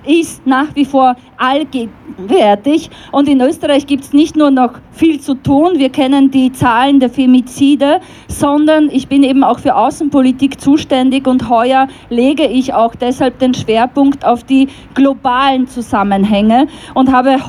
ist 0.05 0.45
nach 0.45 0.75
wie 0.75 0.85
vor 0.85 1.15
allgegenwärtig. 1.37 2.89
Und 3.11 3.27
in 3.27 3.41
Österreich 3.41 3.85
gibt 3.85 4.03
es 4.03 4.13
nicht 4.13 4.35
nur 4.35 4.51
noch 4.51 4.73
viel 4.91 5.19
zu 5.19 5.33
tun, 5.33 5.73
wir 5.75 5.89
kennen 5.89 6.29
die 6.29 6.51
Zahlen 6.51 6.99
der 6.99 7.09
Femizide, 7.09 7.99
sondern 8.27 8.89
ich 8.91 9.07
bin 9.07 9.23
eben 9.23 9.43
auch 9.43 9.59
für 9.59 9.75
Außenpolitik 9.75 10.61
zuständig 10.61 11.27
und 11.27 11.49
heuer 11.49 11.87
lege 12.09 12.45
ich 12.45 12.73
auch 12.73 12.93
deshalb 12.95 13.39
den 13.39 13.53
Schwerpunkt 13.53 14.23
auf 14.23 14.43
die 14.43 14.67
globalen 14.93 15.67
Zusammenhänge 15.67 16.67
und 16.93 17.11
habe 17.11 17.31
äh, 17.31 17.39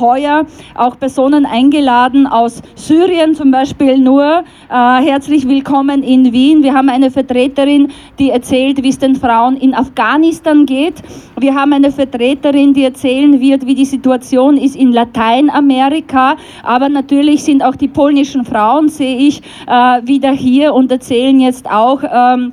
heuer 0.00 0.46
auch 0.74 0.98
Personen 0.98 1.44
eingeladen 1.44 2.26
aus 2.26 2.62
Syrien 2.74 3.34
zum 3.34 3.50
Beispiel 3.50 3.98
nur. 3.98 4.42
Äh, 4.70 4.74
herzlich 5.02 5.46
willkommen 5.46 6.02
in 6.02 6.32
Wien. 6.32 6.62
Wir 6.62 6.74
haben 6.74 6.88
eine 6.88 7.10
Vertreterin, 7.10 7.88
die 8.18 8.30
erzählt, 8.30 8.82
wie 8.82 8.88
es 8.88 8.98
den 8.98 9.16
Frauen 9.16 9.56
in 9.56 9.74
Afghanistan 9.74 10.64
geht. 10.64 11.02
Wir 11.38 11.54
haben 11.54 11.72
eine 11.84 11.92
Vertreterin, 11.92 12.74
die 12.74 12.84
erzählen 12.84 13.40
wird, 13.40 13.66
wie 13.66 13.74
die 13.74 13.84
Situation 13.84 14.56
ist 14.56 14.76
in 14.76 14.92
Lateinamerika. 14.92 16.36
Aber 16.62 16.88
natürlich 16.88 17.42
sind 17.44 17.62
auch 17.62 17.76
die 17.76 17.88
polnischen 17.88 18.44
Frauen, 18.44 18.88
sehe 18.88 19.16
ich, 19.16 19.42
äh, 19.66 20.06
wieder 20.06 20.32
hier 20.32 20.74
und 20.74 20.92
erzählen 20.92 21.40
jetzt 21.40 21.70
auch, 21.70 22.02
ähm, 22.02 22.52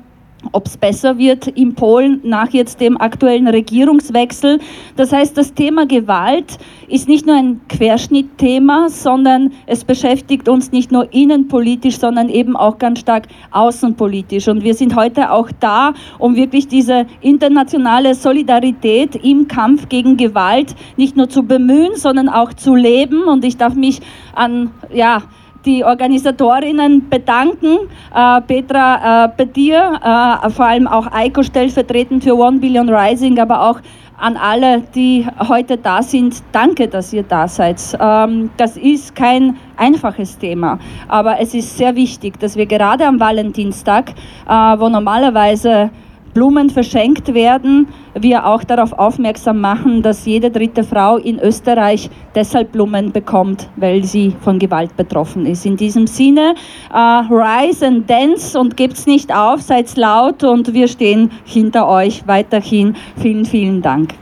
ob 0.52 0.66
es 0.66 0.76
besser 0.76 1.18
wird 1.18 1.48
in 1.48 1.74
Polen 1.74 2.20
nach 2.22 2.50
jetzt 2.50 2.80
dem 2.80 3.00
aktuellen 3.00 3.48
Regierungswechsel. 3.48 4.60
Das 4.96 5.12
heißt, 5.12 5.36
das 5.36 5.52
Thema 5.54 5.86
Gewalt 5.86 6.58
ist 6.86 7.08
nicht 7.08 7.26
nur 7.26 7.36
ein 7.36 7.60
Querschnittthema, 7.68 8.88
sondern 8.88 9.52
es 9.66 9.84
beschäftigt 9.84 10.48
uns 10.48 10.70
nicht 10.70 10.92
nur 10.92 11.12
innenpolitisch, 11.12 11.98
sondern 11.98 12.28
eben 12.28 12.56
auch 12.56 12.78
ganz 12.78 13.00
stark 13.00 13.26
außenpolitisch. 13.50 14.48
Und 14.48 14.62
wir 14.62 14.74
sind 14.74 14.94
heute 14.94 15.32
auch 15.32 15.50
da, 15.58 15.92
um 16.18 16.36
wirklich 16.36 16.68
diese 16.68 17.06
internationale 17.20 18.14
Solidarität 18.14 19.16
im 19.16 19.48
Kampf 19.48 19.88
gegen 19.88 20.16
Gewalt 20.16 20.74
nicht 20.96 21.16
nur 21.16 21.28
zu 21.28 21.42
bemühen, 21.42 21.96
sondern 21.96 22.28
auch 22.28 22.52
zu 22.54 22.74
leben. 22.74 23.24
Und 23.24 23.44
ich 23.44 23.56
darf 23.56 23.74
mich 23.74 24.00
an, 24.34 24.70
ja, 24.92 25.22
die 25.68 25.84
Organisatorinnen 25.84 27.08
bedanken. 27.10 27.76
Äh, 28.14 28.40
Petra, 28.40 29.26
äh, 29.26 29.28
bei 29.36 29.44
dir, 29.44 30.00
äh, 30.02 30.50
vor 30.50 30.64
allem 30.64 30.86
auch 30.86 31.12
Eiko 31.12 31.42
stellvertretend 31.42 32.24
für 32.24 32.34
One 32.34 32.58
Billion 32.58 32.88
Rising, 32.88 33.38
aber 33.38 33.68
auch 33.68 33.80
an 34.16 34.36
alle, 34.36 34.82
die 34.94 35.26
heute 35.48 35.76
da 35.76 36.02
sind, 36.02 36.42
danke, 36.52 36.88
dass 36.88 37.12
ihr 37.12 37.22
da 37.22 37.46
seid. 37.46 37.76
Ähm, 38.00 38.50
das 38.56 38.76
ist 38.76 39.14
kein 39.14 39.56
einfaches 39.76 40.38
Thema, 40.38 40.78
aber 41.06 41.38
es 41.38 41.54
ist 41.54 41.76
sehr 41.76 41.94
wichtig, 41.94 42.40
dass 42.40 42.56
wir 42.56 42.66
gerade 42.66 43.06
am 43.06 43.20
Valentinstag, 43.20 44.10
äh, 44.48 44.52
wo 44.52 44.88
normalerweise 44.88 45.90
Blumen 46.38 46.70
verschenkt 46.70 47.34
werden, 47.34 47.88
wir 48.14 48.46
auch 48.46 48.62
darauf 48.62 48.92
aufmerksam 48.92 49.60
machen, 49.60 50.02
dass 50.02 50.24
jede 50.24 50.52
dritte 50.52 50.84
Frau 50.84 51.16
in 51.16 51.40
Österreich 51.40 52.08
deshalb 52.32 52.70
Blumen 52.70 53.10
bekommt, 53.10 53.68
weil 53.74 54.04
sie 54.04 54.36
von 54.42 54.60
Gewalt 54.60 54.96
betroffen 54.96 55.46
ist. 55.46 55.66
In 55.66 55.76
diesem 55.76 56.06
Sinne, 56.06 56.54
uh, 56.94 57.22
rise 57.28 57.84
and 57.84 58.08
dance 58.08 58.56
und 58.56 58.76
gebt's 58.76 59.04
nicht 59.04 59.34
auf, 59.34 59.62
seid 59.62 59.96
laut 59.96 60.44
und 60.44 60.72
wir 60.72 60.86
stehen 60.86 61.32
hinter 61.44 61.88
euch 61.88 62.22
weiterhin. 62.28 62.94
Vielen, 63.16 63.44
vielen 63.44 63.82
Dank. 63.82 64.14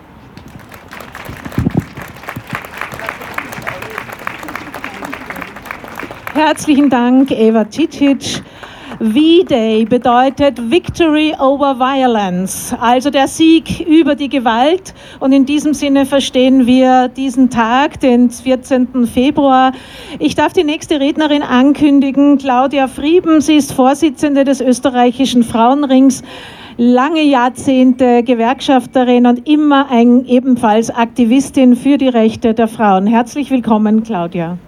Herzlichen 6.32 6.88
Dank, 6.88 7.30
Eva 7.30 7.66
Cicic. 7.70 8.42
V-Day 8.98 9.84
bedeutet 9.84 10.70
Victory 10.70 11.34
over 11.38 11.78
Violence, 11.78 12.74
also 12.80 13.10
der 13.10 13.28
Sieg 13.28 13.80
über 13.86 14.14
die 14.14 14.30
Gewalt. 14.30 14.94
Und 15.20 15.32
in 15.32 15.44
diesem 15.44 15.74
Sinne 15.74 16.06
verstehen 16.06 16.66
wir 16.66 17.08
diesen 17.08 17.50
Tag, 17.50 18.00
den 18.00 18.30
14. 18.30 19.06
Februar. 19.06 19.72
Ich 20.18 20.34
darf 20.34 20.54
die 20.54 20.64
nächste 20.64 20.98
Rednerin 20.98 21.42
ankündigen, 21.42 22.38
Claudia 22.38 22.88
Frieben. 22.88 23.42
Sie 23.42 23.56
ist 23.56 23.72
Vorsitzende 23.72 24.44
des 24.44 24.62
österreichischen 24.62 25.42
Frauenrings 25.42 26.22
lange 26.78 27.22
Jahrzehnte 27.22 28.22
Gewerkschafterin 28.22 29.26
und 29.26 29.48
immer 29.48 29.90
ein, 29.90 30.24
ebenfalls 30.26 30.90
Aktivistin 30.90 31.76
für 31.76 31.98
die 31.98 32.08
Rechte 32.08 32.54
der 32.54 32.68
Frauen. 32.68 33.06
Herzlich 33.06 33.50
willkommen, 33.50 34.02
Claudia. 34.02 34.58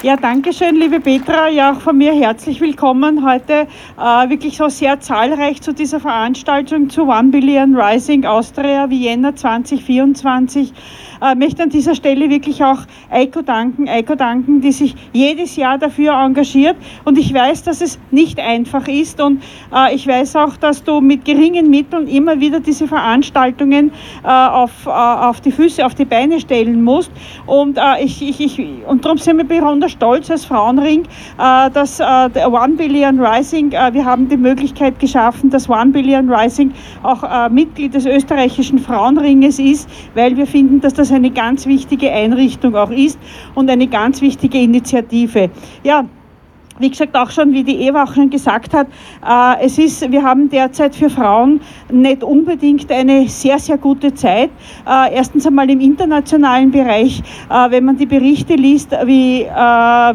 Ja, 0.00 0.14
danke 0.14 0.52
schön, 0.52 0.76
liebe 0.76 1.00
Petra. 1.00 1.48
Ja, 1.48 1.72
auch 1.72 1.80
von 1.80 1.98
mir 1.98 2.12
herzlich 2.12 2.60
willkommen 2.60 3.28
heute 3.28 3.66
äh, 3.98 4.28
wirklich 4.30 4.56
so 4.56 4.68
sehr 4.68 5.00
zahlreich 5.00 5.60
zu 5.60 5.74
dieser 5.74 5.98
Veranstaltung 5.98 6.88
zu 6.88 7.08
One 7.08 7.30
Billion 7.30 7.74
Rising 7.74 8.24
Austria 8.24 8.88
Vienna 8.90 9.34
2024 9.34 10.72
äh, 11.20 11.34
möchte 11.34 11.62
an 11.62 11.70
dieser 11.70 11.94
Stelle 11.94 12.30
wirklich 12.30 12.62
auch 12.62 12.80
Eiko 13.10 13.42
danken, 13.42 13.88
Eiko 13.88 14.14
danken, 14.14 14.60
die 14.60 14.72
sich 14.72 14.94
jedes 15.12 15.56
Jahr 15.56 15.78
dafür 15.78 16.14
engagiert. 16.14 16.76
Und 17.04 17.18
ich 17.18 17.32
weiß, 17.32 17.62
dass 17.64 17.80
es 17.80 17.98
nicht 18.10 18.38
einfach 18.40 18.86
ist 18.88 19.20
und 19.20 19.42
äh, 19.74 19.94
ich 19.94 20.06
weiß 20.06 20.36
auch, 20.36 20.56
dass 20.56 20.82
du 20.84 21.00
mit 21.00 21.24
geringen 21.24 21.70
Mitteln 21.70 22.06
immer 22.08 22.40
wieder 22.40 22.60
diese 22.60 22.86
Veranstaltungen 22.86 23.90
äh, 24.24 24.28
auf, 24.28 24.86
äh, 24.86 24.90
auf 24.90 25.40
die 25.40 25.52
Füße, 25.52 25.84
auf 25.84 25.94
die 25.94 26.04
Beine 26.04 26.40
stellen 26.40 26.82
musst. 26.82 27.10
Und, 27.46 27.78
äh, 27.78 28.04
ich, 28.04 28.22
ich, 28.22 28.40
ich, 28.40 28.60
und 28.86 29.04
darum 29.04 29.18
sind 29.18 29.38
wir 29.38 29.44
besonders 29.44 29.92
stolz 29.92 30.30
als 30.30 30.44
Frauenring, 30.44 31.02
äh, 31.38 31.70
dass 31.70 32.00
One 32.00 32.74
Billion 32.76 33.20
Rising, 33.20 33.72
wir 33.72 34.04
haben 34.04 34.28
die 34.28 34.36
Möglichkeit 34.36 34.98
geschaffen, 34.98 35.50
dass 35.50 35.68
One 35.68 35.90
Billion 35.90 36.32
Rising 36.32 36.72
auch 37.02 37.50
Mitglied 37.50 37.94
des 37.94 38.06
österreichischen 38.06 38.78
Frauenringes 38.78 39.58
ist, 39.58 39.88
weil 40.14 40.36
wir 40.36 40.46
finden, 40.46 40.80
dass 40.80 40.94
das 40.94 41.07
eine 41.12 41.30
ganz 41.30 41.66
wichtige 41.66 42.10
Einrichtung 42.12 42.74
auch 42.76 42.90
ist 42.90 43.18
und 43.54 43.70
eine 43.70 43.86
ganz 43.86 44.20
wichtige 44.20 44.58
Initiative. 44.58 45.50
Ja, 45.84 46.04
wie 46.78 46.90
gesagt, 46.90 47.16
auch 47.16 47.30
schon, 47.30 47.52
wie 47.52 47.64
die 47.64 47.76
Eva 47.80 48.04
auch 48.04 48.14
schon 48.14 48.30
gesagt 48.30 48.74
hat, 48.74 48.86
äh, 49.26 49.64
es 49.64 49.78
ist, 49.78 50.10
wir 50.10 50.22
haben 50.22 50.48
derzeit 50.48 50.94
für 50.94 51.10
Frauen 51.10 51.60
nicht 51.90 52.22
unbedingt 52.22 52.90
eine 52.90 53.28
sehr, 53.28 53.58
sehr 53.58 53.78
gute 53.78 54.14
Zeit. 54.14 54.50
Äh, 54.86 55.14
erstens 55.14 55.46
einmal 55.46 55.68
im 55.70 55.80
internationalen 55.80 56.70
Bereich, 56.70 57.22
äh, 57.50 57.70
wenn 57.70 57.84
man 57.84 57.96
die 57.96 58.06
Berichte 58.06 58.54
liest, 58.54 58.92
wie, 59.04 59.46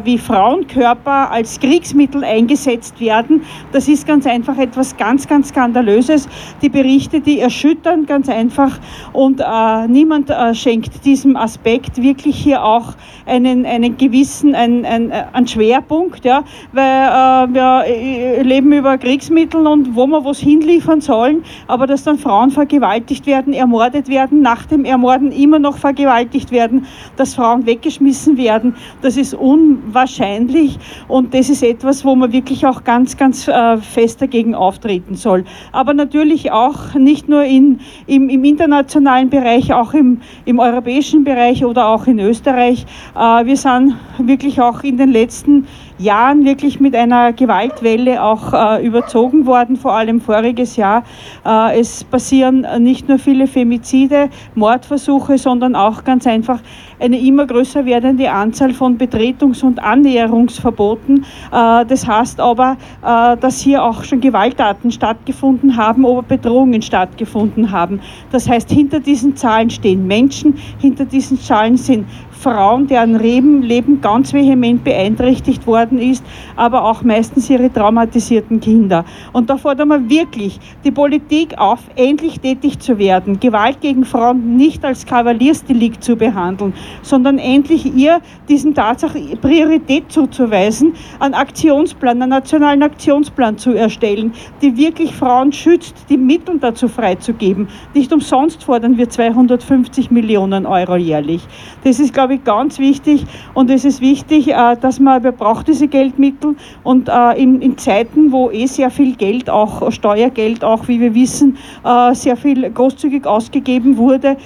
wie 0.04 0.18
Frauenkörper 0.18 1.30
als 1.30 1.60
Kriegsmittel 1.60 2.24
eingesetzt 2.24 3.00
werden, 3.00 3.42
das 3.72 3.88
ist 3.88 4.06
ganz 4.06 4.26
einfach 4.26 4.56
etwas 4.58 4.96
ganz, 4.96 5.26
ganz 5.26 5.48
Skandalöses. 5.48 6.28
Die 6.62 6.68
Berichte, 6.68 7.20
die 7.20 7.40
erschüttern 7.40 8.06
ganz 8.06 8.28
einfach 8.28 8.78
und 9.12 9.42
niemand 9.88 10.32
schenkt 10.52 11.04
diesem 11.04 11.36
Aspekt 11.36 12.00
wirklich 12.00 12.36
hier 12.36 12.64
auch 12.64 12.94
einen, 13.26 13.66
einen 13.66 13.96
gewissen, 13.96 14.54
einen, 14.54 14.84
einen, 14.84 15.12
einen 15.12 15.46
Schwerpunkt. 15.46 16.24
Ja 16.24 16.44
weil 16.72 16.82
äh, 16.82 17.54
wir 17.54 17.84
äh, 17.86 18.42
leben 18.42 18.72
über 18.72 18.98
Kriegsmittel 18.98 19.66
und 19.66 19.94
wo 19.94 20.06
wir 20.06 20.24
was 20.24 20.38
hinliefern 20.38 21.00
sollen, 21.00 21.44
aber 21.66 21.86
dass 21.86 22.04
dann 22.04 22.18
Frauen 22.18 22.50
vergewaltigt 22.50 23.26
werden, 23.26 23.52
ermordet 23.52 24.08
werden, 24.08 24.42
nach 24.42 24.66
dem 24.66 24.84
Ermorden 24.84 25.32
immer 25.32 25.58
noch 25.58 25.78
vergewaltigt 25.78 26.50
werden, 26.50 26.86
dass 27.16 27.34
Frauen 27.34 27.66
weggeschmissen 27.66 28.36
werden, 28.36 28.74
das 29.02 29.16
ist 29.16 29.34
unwahrscheinlich 29.34 30.78
und 31.08 31.34
das 31.34 31.48
ist 31.50 31.62
etwas, 31.62 32.04
wo 32.04 32.14
man 32.14 32.32
wirklich 32.32 32.66
auch 32.66 32.84
ganz, 32.84 33.16
ganz 33.16 33.48
äh, 33.48 33.76
fest 33.78 34.22
dagegen 34.22 34.54
auftreten 34.54 35.14
soll. 35.14 35.44
Aber 35.72 35.94
natürlich 35.94 36.52
auch 36.52 36.94
nicht 36.94 37.28
nur 37.28 37.44
in, 37.44 37.80
im, 38.06 38.28
im 38.28 38.44
internationalen 38.44 39.30
Bereich, 39.30 39.72
auch 39.72 39.94
im, 39.94 40.20
im 40.44 40.58
europäischen 40.58 41.24
Bereich 41.24 41.64
oder 41.64 41.88
auch 41.88 42.06
in 42.06 42.18
Österreich. 42.18 42.86
Äh, 43.14 43.46
wir 43.46 43.56
sind 43.56 43.94
wirklich 44.18 44.60
auch 44.60 44.82
in 44.82 44.96
den 44.96 45.10
letzten 45.10 45.66
wirklich 45.98 46.80
mit 46.80 46.94
einer 46.94 47.32
Gewaltwelle 47.32 48.22
auch 48.22 48.52
äh, 48.52 48.86
überzogen 48.86 49.46
worden, 49.46 49.76
vor 49.76 49.92
allem 49.92 50.20
voriges 50.20 50.76
Jahr. 50.76 51.04
Äh, 51.44 51.78
es 51.78 52.04
passieren 52.04 52.66
nicht 52.80 53.08
nur 53.08 53.18
viele 53.18 53.46
Femizide, 53.46 54.28
Mordversuche, 54.54 55.38
sondern 55.38 55.76
auch 55.76 56.04
ganz 56.04 56.26
einfach 56.26 56.60
eine 57.00 57.18
immer 57.18 57.46
größer 57.46 57.84
werdende 57.84 58.30
Anzahl 58.30 58.72
von 58.72 58.98
Betretungs- 58.98 59.62
und 59.62 59.78
Annäherungsverboten. 59.82 61.24
Äh, 61.52 61.84
das 61.86 62.06
heißt 62.06 62.40
aber, 62.40 62.76
äh, 63.02 63.36
dass 63.36 63.60
hier 63.60 63.82
auch 63.82 64.04
schon 64.04 64.20
Gewalttaten 64.20 64.90
stattgefunden 64.90 65.76
haben 65.76 66.04
oder 66.04 66.22
Bedrohungen 66.22 66.82
stattgefunden 66.82 67.70
haben. 67.70 68.00
Das 68.32 68.48
heißt, 68.48 68.70
hinter 68.70 69.00
diesen 69.00 69.36
Zahlen 69.36 69.70
stehen 69.70 70.06
Menschen, 70.06 70.56
hinter 70.80 71.04
diesen 71.04 71.38
Zahlen 71.38 71.76
sind 71.76 72.06
Frauen, 72.44 72.86
deren 72.86 73.18
Leben, 73.18 74.02
ganz 74.02 74.34
vehement 74.34 74.84
beeinträchtigt 74.84 75.66
worden 75.66 75.98
ist, 75.98 76.22
aber 76.56 76.84
auch 76.84 77.02
meistens 77.02 77.48
ihre 77.48 77.72
traumatisierten 77.72 78.60
Kinder. 78.60 79.06
Und 79.32 79.48
da 79.48 79.56
fordern 79.56 79.88
wir 79.88 80.10
wirklich 80.10 80.60
die 80.84 80.90
Politik 80.90 81.56
auf, 81.56 81.80
endlich 81.96 82.40
tätig 82.40 82.80
zu 82.80 82.98
werden, 82.98 83.40
Gewalt 83.40 83.80
gegen 83.80 84.04
Frauen 84.04 84.58
nicht 84.58 84.84
als 84.84 85.06
Kavaliersdelikt 85.06 86.04
zu 86.04 86.16
behandeln, 86.16 86.74
sondern 87.00 87.38
endlich 87.38 87.86
ihr 87.96 88.20
diesen 88.50 88.74
Tatsache 88.74 89.18
Priorität 89.40 90.12
zuzuweisen, 90.12 90.92
einen 91.20 91.32
Aktionsplan, 91.32 92.20
einen 92.20 92.28
nationalen 92.28 92.82
Aktionsplan 92.82 93.56
zu 93.56 93.72
erstellen, 93.72 94.34
die 94.60 94.76
wirklich 94.76 95.14
Frauen 95.14 95.50
schützt, 95.50 95.94
die 96.10 96.18
Mittel 96.18 96.58
dazu 96.58 96.88
freizugeben. 96.88 97.68
Nicht 97.94 98.12
umsonst 98.12 98.62
fordern 98.64 98.98
wir 98.98 99.08
250 99.08 100.10
Millionen 100.10 100.66
Euro 100.66 100.96
jährlich. 100.96 101.40
Das 101.84 101.98
ist, 102.00 102.12
glaube 102.12 102.33
ich, 102.33 102.33
ich, 102.34 102.44
ganz 102.44 102.78
wichtig 102.78 103.26
und 103.54 103.70
es 103.70 103.84
ist 103.84 104.00
wichtig, 104.00 104.48
äh, 104.48 104.76
dass 104.80 105.00
man, 105.00 105.22
man 105.22 105.34
braucht 105.34 105.68
diese 105.68 105.88
Geldmittel 105.88 106.56
und 106.82 107.08
äh, 107.08 107.40
in, 107.42 107.60
in 107.60 107.78
Zeiten, 107.78 108.32
wo 108.32 108.50
eh 108.50 108.66
sehr 108.66 108.90
viel 108.90 109.16
Geld, 109.16 109.50
auch 109.50 109.90
Steuergeld, 109.90 110.64
auch 110.64 110.88
wie 110.88 111.00
wir 111.00 111.14
wissen, 111.14 111.56
äh, 111.84 112.14
sehr 112.14 112.36
viel 112.36 112.70
großzügig 112.70 113.26
ausgegeben 113.26 113.96
wurde, 113.96 114.36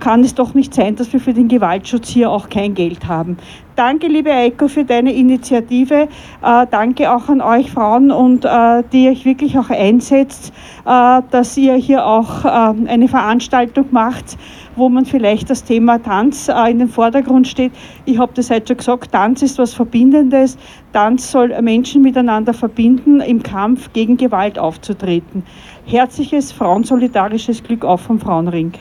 kann 0.00 0.22
es 0.22 0.34
doch 0.34 0.54
nicht 0.54 0.74
sein, 0.74 0.96
dass 0.96 1.12
wir 1.12 1.20
für 1.20 1.32
den 1.32 1.48
Gewaltschutz 1.48 2.08
hier 2.08 2.30
auch 2.30 2.48
kein 2.48 2.74
Geld 2.74 3.06
haben. 3.06 3.36
Danke, 3.76 4.06
liebe 4.06 4.30
Eiko, 4.30 4.68
für 4.68 4.84
deine 4.84 5.12
Initiative. 5.12 6.06
Äh, 6.44 6.66
danke 6.70 7.12
auch 7.12 7.28
an 7.28 7.40
euch 7.40 7.72
Frauen 7.72 8.12
und 8.12 8.44
äh, 8.44 8.84
die 8.92 9.08
euch 9.08 9.24
wirklich 9.24 9.58
auch 9.58 9.68
einsetzt, 9.68 10.52
äh, 10.86 11.22
dass 11.32 11.56
ihr 11.56 11.74
hier 11.74 12.06
auch 12.06 12.44
eine 12.44 13.08
Veranstaltung 13.08 13.86
macht, 13.90 14.38
wo 14.76 14.88
man 14.88 15.04
vielleicht 15.06 15.50
das 15.50 15.64
Thema 15.64 16.00
Tanz 16.00 16.48
in 16.70 16.78
den 16.78 16.88
Vordergrund 16.88 17.48
steht. 17.48 17.72
Ich 18.04 18.18
habe 18.18 18.30
das 18.34 18.48
heute 18.48 18.68
schon 18.68 18.76
gesagt, 18.76 19.10
Tanz 19.10 19.42
ist 19.42 19.58
was 19.58 19.74
Verbindendes. 19.74 20.56
Tanz 20.92 21.32
soll 21.32 21.60
Menschen 21.60 22.02
miteinander 22.02 22.54
verbinden, 22.54 23.20
im 23.20 23.42
Kampf 23.42 23.92
gegen 23.92 24.16
Gewalt 24.16 24.56
aufzutreten. 24.56 25.42
Herzliches 25.84 26.52
frauensolidarisches 26.52 27.62
Glück 27.64 27.84
auf 27.84 28.02
vom 28.02 28.20
Frauenring. 28.20 28.72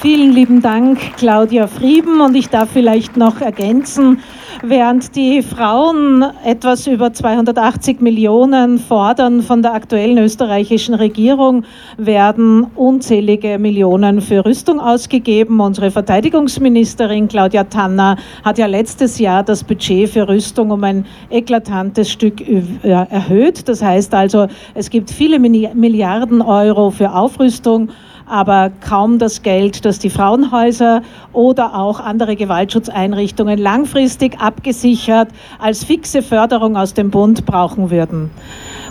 Vielen 0.00 0.30
lieben 0.30 0.62
Dank, 0.62 1.16
Claudia 1.16 1.66
Frieben. 1.66 2.20
Und 2.20 2.36
ich 2.36 2.48
darf 2.48 2.70
vielleicht 2.70 3.16
noch 3.16 3.40
ergänzen, 3.40 4.20
während 4.62 5.16
die 5.16 5.42
Frauen 5.42 6.24
etwas 6.44 6.86
über 6.86 7.12
280 7.12 8.00
Millionen 8.00 8.78
fordern 8.78 9.42
von 9.42 9.60
der 9.60 9.74
aktuellen 9.74 10.18
österreichischen 10.18 10.94
Regierung, 10.94 11.64
werden 11.96 12.68
unzählige 12.76 13.58
Millionen 13.58 14.20
für 14.20 14.44
Rüstung 14.44 14.78
ausgegeben. 14.78 15.58
Unsere 15.58 15.90
Verteidigungsministerin 15.90 17.26
Claudia 17.26 17.64
Tanner 17.64 18.18
hat 18.44 18.58
ja 18.58 18.66
letztes 18.66 19.18
Jahr 19.18 19.42
das 19.42 19.64
Budget 19.64 20.10
für 20.10 20.28
Rüstung 20.28 20.70
um 20.70 20.84
ein 20.84 21.06
eklatantes 21.28 22.08
Stück 22.08 22.40
erhöht. 22.84 23.68
Das 23.68 23.82
heißt 23.82 24.14
also, 24.14 24.46
es 24.74 24.90
gibt 24.90 25.10
viele 25.10 25.40
Milliarden 25.40 26.40
Euro 26.40 26.92
für 26.92 27.12
Aufrüstung 27.12 27.88
aber 28.28 28.70
kaum 28.80 29.18
das 29.18 29.42
Geld, 29.42 29.84
das 29.84 29.98
die 29.98 30.10
Frauenhäuser 30.10 31.02
oder 31.32 31.74
auch 31.74 32.00
andere 32.00 32.36
Gewaltschutzeinrichtungen 32.36 33.58
langfristig 33.58 34.40
abgesichert 34.40 35.28
als 35.58 35.84
fixe 35.84 36.22
Förderung 36.22 36.76
aus 36.76 36.94
dem 36.94 37.10
Bund 37.10 37.46
brauchen 37.46 37.90
würden. 37.90 38.30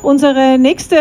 Unsere 0.02 0.58
nächste 0.60 0.98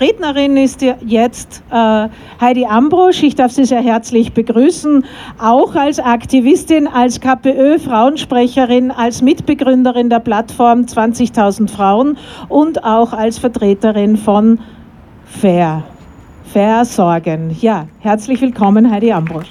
Rednerin 0.00 0.56
ist 0.56 0.82
jetzt 1.06 1.62
äh, 1.70 2.08
Heidi 2.40 2.66
Ambrosch. 2.66 3.22
Ich 3.22 3.34
darf 3.34 3.52
Sie 3.52 3.64
sehr 3.64 3.80
herzlich 3.80 4.32
begrüßen, 4.32 5.04
auch 5.38 5.74
als 5.74 5.98
Aktivistin, 5.98 6.88
als 6.88 7.20
KPÖ-Frauensprecherin, 7.20 8.90
als 8.90 9.22
Mitbegründerin 9.22 10.10
der 10.10 10.20
Plattform 10.20 10.80
20.000 10.82 11.68
Frauen 11.68 12.18
und 12.48 12.84
auch 12.84 13.12
als 13.12 13.38
Vertreterin 13.38 14.16
von 14.16 14.58
FAIR 15.24 15.84
versorgen. 16.52 17.56
Ja, 17.60 17.86
herzlich 18.00 18.40
willkommen, 18.40 18.90
Heidi 18.90 19.12
Ambrosch. 19.12 19.48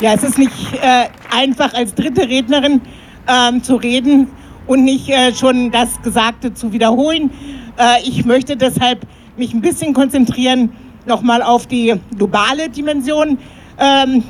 Ja, 0.00 0.14
es 0.14 0.22
ist 0.22 0.38
nicht 0.38 0.74
äh, 0.74 1.06
einfach 1.30 1.74
als 1.74 1.94
dritte 1.94 2.28
Rednerin 2.28 2.80
ähm, 3.28 3.62
zu 3.62 3.76
reden 3.76 4.28
und 4.66 4.84
nicht 4.84 5.08
äh, 5.08 5.34
schon 5.34 5.70
das 5.70 6.00
Gesagte 6.02 6.54
zu 6.54 6.72
wiederholen. 6.72 7.30
Äh, 7.78 8.02
ich 8.04 8.24
möchte 8.24 8.56
deshalb 8.56 9.06
mich 9.36 9.54
ein 9.54 9.60
bisschen 9.60 9.92
konzentrieren 9.92 10.72
nochmal 11.06 11.42
auf 11.42 11.66
die 11.66 11.94
globale 12.16 12.68
Dimension. 12.68 13.38
Ähm, 13.78 14.22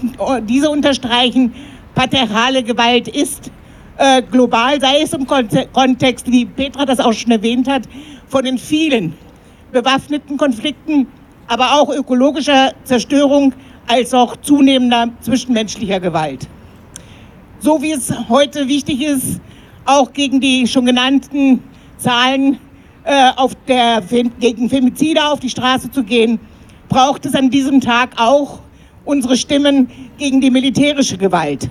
diese 0.49 0.71
unterstreichen, 0.71 1.53
patriarchale 1.95 2.63
Gewalt 2.63 3.09
ist 3.09 3.51
äh, 3.97 4.23
global, 4.23 4.81
sei 4.81 5.03
es 5.03 5.13
im 5.13 5.27
Kontext, 5.27 6.31
wie 6.31 6.47
Petra 6.47 6.85
das 6.85 7.01
auch 7.01 7.13
schon 7.13 7.33
erwähnt 7.33 7.69
hat, 7.69 7.83
von 8.29 8.45
den 8.45 8.59
vielen 8.59 9.15
bewaffneten 9.73 10.37
Konflikten, 10.37 11.07
aber 11.47 11.73
auch 11.75 11.91
ökologischer 11.91 12.73
Zerstörung 12.85 13.53
als 13.87 14.15
auch 14.15 14.37
zunehmender 14.37 15.09
zwischenmenschlicher 15.21 16.01
Gewalt. 16.01 16.49
So 17.59 17.83
wie 17.83 17.93
es 17.93 18.13
heute 18.29 18.69
wichtig 18.69 19.03
ist, 19.03 19.41
auch 19.85 20.13
gegen 20.13 20.41
die 20.41 20.67
schon 20.67 20.87
genannten 20.87 21.63
Zahlen 21.99 22.59
äh, 23.05 23.31
auf 23.37 23.53
der, 23.67 24.03
gegen 24.41 24.69
Femizide 24.69 25.25
auf 25.25 25.41
die 25.41 25.51
Straße 25.51 25.91
zu 25.91 26.05
gehen, 26.05 26.39
braucht 26.89 27.27
es 27.27 27.35
an 27.35 27.51
diesem 27.51 27.81
Tag 27.81 28.11
auch 28.17 28.61
unsere 29.05 29.37
Stimmen 29.37 29.89
gegen 30.19 30.41
die 30.41 30.51
militärische 30.51 31.19
Gewalt. 31.19 31.69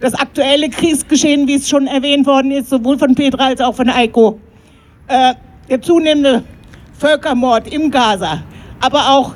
Das 0.00 0.14
aktuelle 0.14 0.70
Kriegsgeschehen, 0.70 1.46
wie 1.46 1.54
es 1.54 1.68
schon 1.68 1.86
erwähnt 1.86 2.26
worden 2.26 2.50
ist, 2.50 2.70
sowohl 2.70 2.98
von 2.98 3.14
Petra 3.14 3.48
als 3.48 3.60
auch 3.60 3.74
von 3.74 3.90
Eiko, 3.90 4.40
äh, 5.08 5.34
der 5.68 5.82
zunehmende 5.82 6.42
Völkermord 6.98 7.72
im 7.72 7.90
Gaza, 7.90 8.42
aber 8.80 9.10
auch 9.10 9.34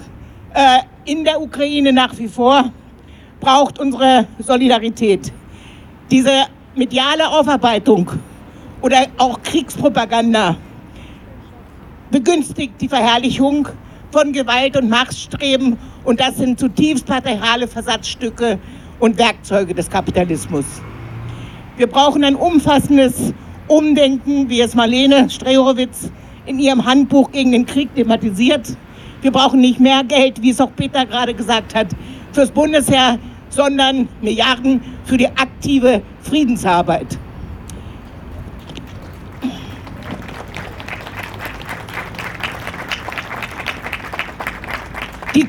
äh, 0.55 0.79
in 1.05 1.23
der 1.23 1.41
Ukraine 1.41 1.93
nach 1.93 2.17
wie 2.19 2.29
vor, 2.29 2.73
braucht 3.41 3.79
unsere 3.79 4.27
Solidarität. 4.39 5.31
Diese 6.11 6.47
mediale 6.75 7.29
Aufarbeitung 7.29 8.11
oder 8.81 9.07
auch 9.19 9.43
Kriegspropaganda 9.43 10.57
begünstigt 12.11 12.81
die 12.81 12.89
Verherrlichung 12.89 13.69
von 14.11 14.33
Gewalt 14.33 14.77
und 14.77 14.89
Machtstreben 14.89 15.77
Und 16.05 16.21
das 16.21 16.37
sind 16.37 16.61
zutiefst 16.61 17.07
patriarchale 17.07 17.67
Versatzstücke 17.67 18.59
und 18.99 19.19
Werkzeuge 19.19 19.75
des 19.75 19.91
Kapitalismus. 19.91 20.65
Wir 21.77 21.87
brauchen 21.87 22.25
ein 22.25 22.37
umfassendes 22.37 23.33
Umdenken, 23.67 24.49
wie 24.49 24.61
es 24.61 24.75
Marlene 24.75 25.29
Strehorowitz 25.29 26.11
in 26.47 26.59
ihrem 26.59 26.85
Handbuch 26.85 27.31
gegen 27.33 27.53
den 27.53 27.67
Krieg 27.67 27.95
thematisiert. 27.95 28.77
Wir 29.23 29.33
brauchen 29.33 29.61
nicht 29.61 29.81
mehr 29.81 30.05
Geld, 30.05 30.41
wie 30.43 30.51
es 30.51 30.61
auch 30.61 30.71
Peter 30.77 31.07
gerade 31.07 31.35
gesagt 31.35 31.75
hat, 31.75 31.89
fürs 32.33 32.51
Bundesheer, 32.51 33.19
sondern 33.49 34.09
Milliarden 34.21 34.81
für 35.05 35.17
die 35.17 35.29
aktive 35.29 36.03
Friedensarbeit. 36.23 37.19
Die, 45.35 45.49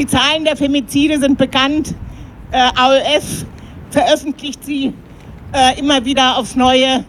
die 0.00 0.06
Zahlen 0.06 0.44
der 0.44 0.56
Femizide 0.56 1.20
sind 1.20 1.36
bekannt. 1.36 1.94
Äh, 2.52 2.70
AOF 2.74 3.44
veröffentlicht 3.90 4.64
sie 4.64 4.94
äh, 5.52 5.78
immer 5.78 6.02
wieder 6.06 6.38
aufs 6.38 6.56
Neue 6.56 7.04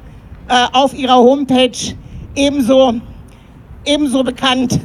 äh, 0.50 0.68
auf 0.74 0.94
ihrer 0.94 1.16
Homepage. 1.16 1.96
Ebenso, 2.36 2.96
ebenso 3.86 4.24
bekannt 4.24 4.82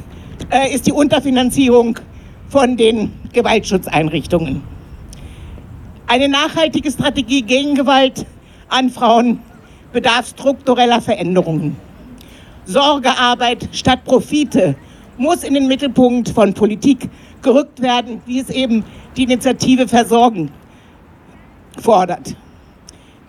äh, 0.49 0.73
ist 0.73 0.87
die 0.87 0.93
Unterfinanzierung 0.93 1.99
von 2.47 2.77
den 2.77 3.11
Gewaltschutzeinrichtungen. 3.33 4.63
Eine 6.07 6.29
nachhaltige 6.29 6.89
Strategie 6.89 7.41
gegen 7.41 7.75
Gewalt 7.75 8.25
an 8.69 8.89
Frauen 8.89 9.39
bedarf 9.91 10.29
struktureller 10.29 11.01
Veränderungen. 11.01 11.75
Sorgearbeit 12.63 13.67
statt 13.73 14.05
Profite 14.05 14.75
muss 15.17 15.43
in 15.43 15.55
den 15.55 15.67
Mittelpunkt 15.67 16.29
von 16.29 16.53
Politik 16.53 17.09
gerückt 17.41 17.81
werden, 17.81 18.21
wie 18.25 18.39
es 18.39 18.49
eben 18.49 18.83
die 19.15 19.23
Initiative 19.23 19.87
Versorgen 19.87 20.51
fordert. 21.79 22.35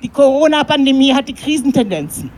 Die 0.03 0.09
Corona-Pandemie 0.09 1.13
hat 1.13 1.29
die 1.29 1.35
Krisentendenzen 1.35 2.31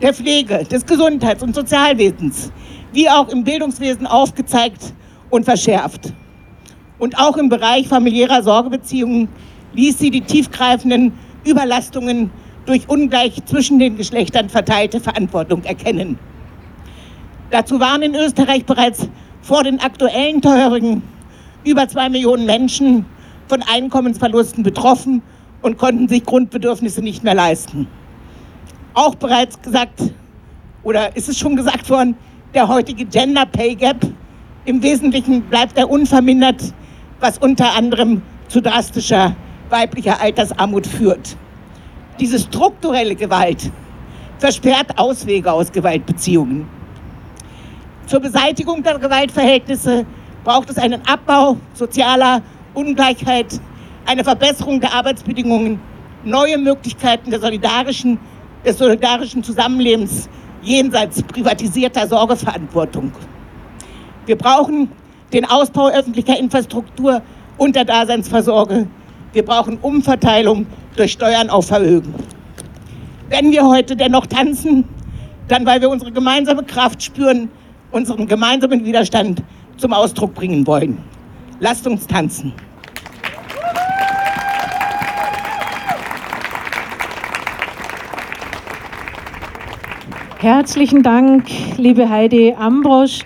der 0.00 0.12
Pflege, 0.12 0.64
des 0.64 0.84
Gesundheits- 0.84 1.42
und 1.42 1.54
Sozialwesens, 1.54 2.50
wie 2.92 3.08
auch 3.08 3.28
im 3.28 3.44
Bildungswesen 3.44 4.06
aufgezeigt 4.06 4.92
und 5.30 5.44
verschärft. 5.44 6.12
Und 6.98 7.18
auch 7.18 7.36
im 7.36 7.48
Bereich 7.48 7.88
familiärer 7.88 8.42
Sorgebeziehungen 8.42 9.28
ließ 9.74 9.98
sie 9.98 10.10
die 10.10 10.20
tiefgreifenden 10.20 11.12
Überlastungen 11.46 12.30
durch 12.66 12.88
ungleich 12.88 13.44
zwischen 13.46 13.78
den 13.78 13.96
Geschlechtern 13.96 14.48
verteilte 14.48 15.00
Verantwortung 15.00 15.64
erkennen. 15.64 16.18
Dazu 17.50 17.80
waren 17.80 18.02
in 18.02 18.14
Österreich 18.14 18.64
bereits 18.64 19.08
vor 19.40 19.64
den 19.64 19.80
aktuellen 19.80 20.40
Teuerungen 20.40 21.02
über 21.64 21.88
zwei 21.88 22.08
Millionen 22.08 22.46
Menschen 22.46 23.06
von 23.48 23.62
Einkommensverlusten 23.62 24.62
betroffen 24.62 25.22
und 25.62 25.78
konnten 25.78 26.08
sich 26.08 26.24
Grundbedürfnisse 26.24 27.02
nicht 27.02 27.22
mehr 27.24 27.34
leisten. 27.34 27.86
Auch 28.94 29.14
bereits 29.14 29.60
gesagt, 29.62 30.00
oder 30.82 31.16
ist 31.16 31.28
es 31.28 31.38
schon 31.38 31.56
gesagt 31.56 31.88
worden, 31.88 32.16
der 32.54 32.68
heutige 32.68 33.04
Gender 33.04 33.46
Pay 33.46 33.74
Gap 33.74 34.06
im 34.64 34.82
Wesentlichen 34.82 35.42
bleibt 35.42 35.78
er 35.78 35.90
unvermindert, 35.90 36.74
was 37.20 37.38
unter 37.38 37.74
anderem 37.74 38.22
zu 38.48 38.60
drastischer 38.60 39.34
weiblicher 39.70 40.20
Altersarmut 40.20 40.86
führt. 40.86 41.36
Diese 42.20 42.38
strukturelle 42.38 43.14
Gewalt 43.14 43.70
versperrt 44.38 44.98
Auswege 44.98 45.50
aus 45.50 45.72
Gewaltbeziehungen. 45.72 46.66
Zur 48.06 48.20
Beseitigung 48.20 48.82
der 48.82 48.98
Gewaltverhältnisse 48.98 50.04
braucht 50.44 50.70
es 50.70 50.78
einen 50.78 51.00
Abbau 51.06 51.56
sozialer 51.74 52.42
Ungleichheit, 52.74 53.60
eine 54.06 54.24
Verbesserung 54.24 54.80
der 54.80 54.94
Arbeitsbedingungen, 54.94 55.80
neue 56.24 56.58
Möglichkeiten 56.58 57.30
der 57.30 57.40
solidarischen, 57.40 58.18
des 58.64 58.78
solidarischen 58.78 59.42
Zusammenlebens 59.42 60.28
jenseits 60.62 61.22
privatisierter 61.22 62.06
Sorgeverantwortung. 62.06 63.12
Wir 64.26 64.36
brauchen 64.36 64.90
den 65.32 65.44
Ausbau 65.44 65.88
öffentlicher 65.88 66.38
Infrastruktur 66.38 67.22
und 67.58 67.74
der 67.74 67.84
Daseinsversorge. 67.84 68.86
Wir 69.32 69.44
brauchen 69.44 69.78
Umverteilung 69.78 70.66
durch 70.96 71.12
Steuern 71.12 71.50
auf 71.50 71.66
Vermögen. 71.66 72.14
Wenn 73.28 73.50
wir 73.50 73.66
heute 73.66 73.96
dennoch 73.96 74.26
tanzen, 74.26 74.84
dann 75.48 75.66
weil 75.66 75.80
wir 75.80 75.88
unsere 75.88 76.12
gemeinsame 76.12 76.62
Kraft 76.64 77.02
spüren, 77.02 77.48
unseren 77.90 78.26
gemeinsamen 78.26 78.84
Widerstand 78.84 79.42
zum 79.76 79.92
Ausdruck 79.92 80.34
bringen 80.34 80.66
wollen. 80.66 80.98
Lasst 81.60 81.86
uns 81.86 82.06
tanzen. 82.06 82.52
Herzlichen 90.38 91.04
Dank, 91.04 91.44
liebe 91.76 92.08
Heidi 92.08 92.52
Ambrosch. 92.58 93.20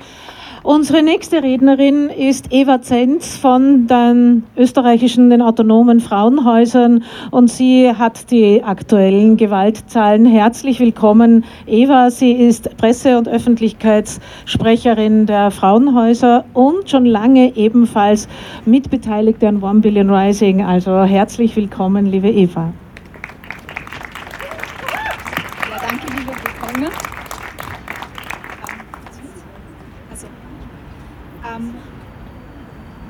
Unsere 0.66 1.00
nächste 1.04 1.44
Rednerin 1.44 2.10
ist 2.10 2.46
Eva 2.50 2.82
Zenz 2.82 3.36
von 3.36 3.86
den 3.86 4.42
österreichischen, 4.56 5.30
den 5.30 5.40
autonomen 5.40 6.00
Frauenhäusern 6.00 7.04
und 7.30 7.48
sie 7.48 7.92
hat 7.96 8.32
die 8.32 8.64
aktuellen 8.64 9.36
Gewaltzahlen. 9.36 10.26
Herzlich 10.26 10.80
willkommen, 10.80 11.44
Eva. 11.68 12.10
Sie 12.10 12.32
ist 12.32 12.76
Presse- 12.78 13.16
und 13.16 13.28
Öffentlichkeitssprecherin 13.28 15.26
der 15.26 15.52
Frauenhäuser 15.52 16.44
und 16.52 16.90
schon 16.90 17.06
lange 17.06 17.56
ebenfalls 17.56 18.26
Mitbeteiligte 18.64 19.46
an 19.46 19.62
One 19.62 19.78
Billion 19.78 20.10
Rising. 20.10 20.64
Also 20.64 21.04
herzlich 21.04 21.54
willkommen, 21.54 22.06
liebe 22.06 22.28
Eva. 22.28 22.72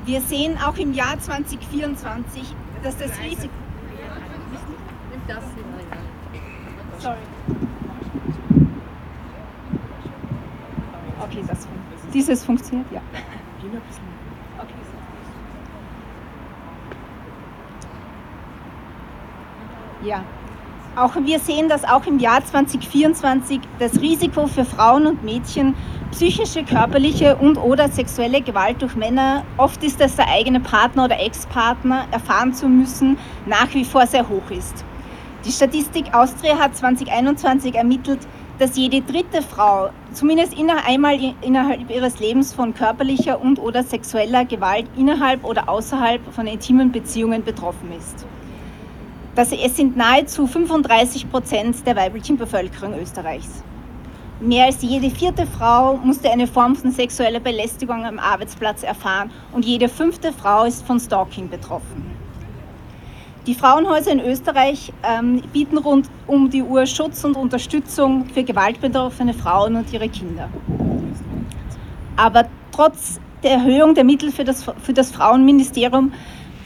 Wir 0.07 0.21
sehen 0.21 0.57
auch 0.65 0.79
im 0.79 0.93
Jahr 0.93 1.19
2024, 1.19 2.55
dass 2.85 2.97
das 2.97 3.11
Risiko. 3.21 3.53
Sorry. 7.01 7.17
Okay, 11.21 11.43
das 11.49 11.67
dieses 12.15 12.45
funktioniert, 12.45 12.87
ja. 12.93 13.01
Okay. 14.59 14.75
Ja. 20.05 20.23
Auch 20.95 21.17
wir 21.17 21.41
sehen, 21.41 21.69
dass 21.69 21.85
auch 21.85 22.07
im 22.07 22.21
Jahr 22.21 22.45
2024 22.45 23.61
das 23.81 24.01
Risiko 24.01 24.47
für 24.47 24.65
Frauen 24.65 25.07
und 25.07 25.25
Mädchen 25.25 25.75
psychische, 26.11 26.65
körperliche 26.65 27.37
und 27.37 27.57
oder 27.57 27.89
sexuelle 27.89 28.41
Gewalt 28.41 28.83
durch 28.83 28.97
Männer, 28.97 29.45
oft 29.57 29.83
ist 29.85 30.01
das 30.01 30.17
der 30.17 30.29
eigene 30.29 30.61
Partner 30.61 31.05
oder 31.05 31.21
Ex-Partner, 31.21 32.07
erfahren 32.11 32.55
zu 32.55 32.69
müssen, 32.69 33.19
nach 33.47 33.73
wie 33.75 33.85
vor 33.85 34.07
sehr 34.07 34.29
hoch 34.29 34.51
ist. 34.51 34.85
Die 35.45 35.53
Statistik 35.53 36.15
Austria 36.15 36.59
hat 36.59 36.77
2021 36.77 37.75
ermittelt, 37.75 38.21
dass 38.59 38.77
jede 38.77 39.03
dritte 39.03 39.43
Frau 39.43 39.91
zumindest 40.13 40.55
einmal 40.87 41.19
innerhalb 41.43 41.91
ihres 41.91 42.19
Lebens 42.21 42.55
von 42.55 42.75
körperlicher 42.75 43.41
und 43.41 43.59
oder 43.59 43.83
sexueller 43.83 44.45
Gewalt 44.45 44.87
innerhalb 44.97 45.45
oder 45.45 45.69
außerhalb 45.69 46.21
von 46.33 46.47
intimen 46.47 46.91
Beziehungen 46.91 47.45
betroffen 47.45 47.93
ist 47.97 48.27
dass 49.37 49.53
es 49.53 49.77
sind 49.77 49.99
nahezu 49.99 50.47
35 50.47 51.31
Prozent 51.31 51.87
der 51.87 51.95
weiblichen 51.95 52.39
Bevölkerung 52.39 52.99
Österreichs. 52.99 53.63
Mehr 54.41 54.67
als 54.67 54.83
jede 54.83 55.11
vierte 55.11 55.47
Frau 55.47 55.97
musste 55.97 56.31
eine 56.31 56.47
Form 56.47 56.77
von 56.77 56.91
sexueller 56.91 57.41
Belästigung 57.41 58.05
am 58.05 58.19
Arbeitsplatz 58.19 58.83
erfahren 58.83 59.31
und 59.53 59.65
jede 59.65 59.89
fünfte 59.89 60.31
Frau 60.31 60.65
ist 60.65 60.87
von 60.87 61.01
Stalking 61.01 61.49
betroffen. 61.49 62.05
Die 63.47 63.55
Frauenhäuser 63.55 64.13
in 64.13 64.21
Österreich 64.21 64.93
ähm, 65.03 65.41
bieten 65.55 65.79
rund 65.79 66.11
um 66.27 66.51
die 66.51 66.63
Uhr 66.63 66.85
Schutz 66.85 67.25
und 67.25 67.35
Unterstützung 67.37 68.27
für 68.27 68.45
gewaltbetroffene 68.45 69.33
Frauen 69.33 69.77
und 69.77 69.91
ihre 69.93 70.09
Kinder. 70.11 70.51
Aber 72.17 72.45
trotz 72.73 73.21
der 73.43 73.53
Erhöhung 73.53 73.95
der 73.95 74.05
Mittel 74.05 74.31
für 74.33 74.45
das, 74.45 74.65
für 74.83 74.93
das 74.93 75.13
Frauenministerium 75.13 76.13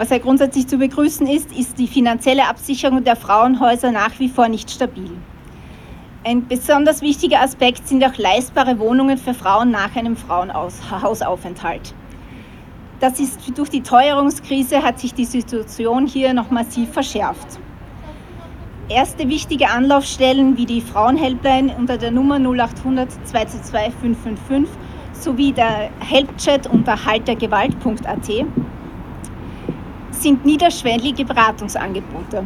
was 0.00 0.08
ja 0.08 0.16
grundsätzlich 0.16 0.66
zu 0.66 0.78
begrüßen 0.78 1.26
ist, 1.26 1.52
ist 1.52 1.78
die 1.78 1.86
finanzielle 1.86 2.48
Absicherung 2.48 3.04
der 3.04 3.16
Frauenhäuser 3.16 3.92
nach 3.92 4.18
wie 4.18 4.30
vor 4.30 4.48
nicht 4.48 4.70
stabil. 4.70 5.10
Ein 6.22 6.46
besonders 6.46 7.00
wichtiger 7.00 7.40
Aspekt 7.40 7.88
sind 7.88 8.04
auch 8.04 8.18
leistbare 8.18 8.78
Wohnungen 8.78 9.16
für 9.16 9.32
Frauen 9.32 9.70
nach 9.70 9.96
einem 9.96 10.16
Frauenhausaufenthalt. 10.16 11.94
Das 13.00 13.18
ist 13.18 13.40
durch 13.56 13.70
die 13.70 13.80
Teuerungskrise 13.80 14.82
hat 14.82 15.00
sich 15.00 15.14
die 15.14 15.24
Situation 15.24 16.06
hier 16.06 16.34
noch 16.34 16.50
massiv 16.50 16.92
verschärft. 16.92 17.58
Erste 18.90 19.30
wichtige 19.30 19.70
Anlaufstellen 19.70 20.58
wie 20.58 20.66
die 20.66 20.82
Frauenhelpline 20.82 21.74
unter 21.78 21.96
der 21.96 22.10
Nummer 22.10 22.38
0800 22.38 23.10
222 23.26 23.94
555 24.02 24.68
sowie 25.12 25.52
der 25.52 25.88
Helpchat 26.00 26.66
unter 26.66 27.02
haltergewalt.at 27.02 28.30
sind 30.10 30.44
niederschwellige 30.44 31.24
Beratungsangebote. 31.24 32.44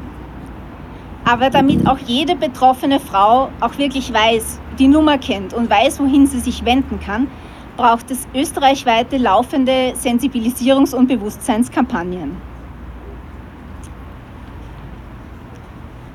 Aber 1.25 1.49
damit 1.49 1.87
auch 1.87 1.99
jede 1.99 2.37
betroffene 2.37 3.01
Frau 3.01 3.49
auch 3.61 3.79
wirklich 3.79 4.13
weiß, 4.13 4.61
die 4.79 4.89
Nummer 4.89 5.17
kennt 5.17 5.55
und 5.55 5.71
weiß, 5.71 6.01
wohin 6.01 6.27
sie 6.27 6.41
sich 6.41 6.65
wenden 6.65 7.01
kann, 7.01 7.29
braucht 7.77 8.11
es 8.11 8.29
österreichweite 8.35 9.17
laufende 9.17 9.95
Sensibilisierungs- 9.95 10.95
und 10.95 11.09
Bewusstseinskampagnen. 11.09 12.37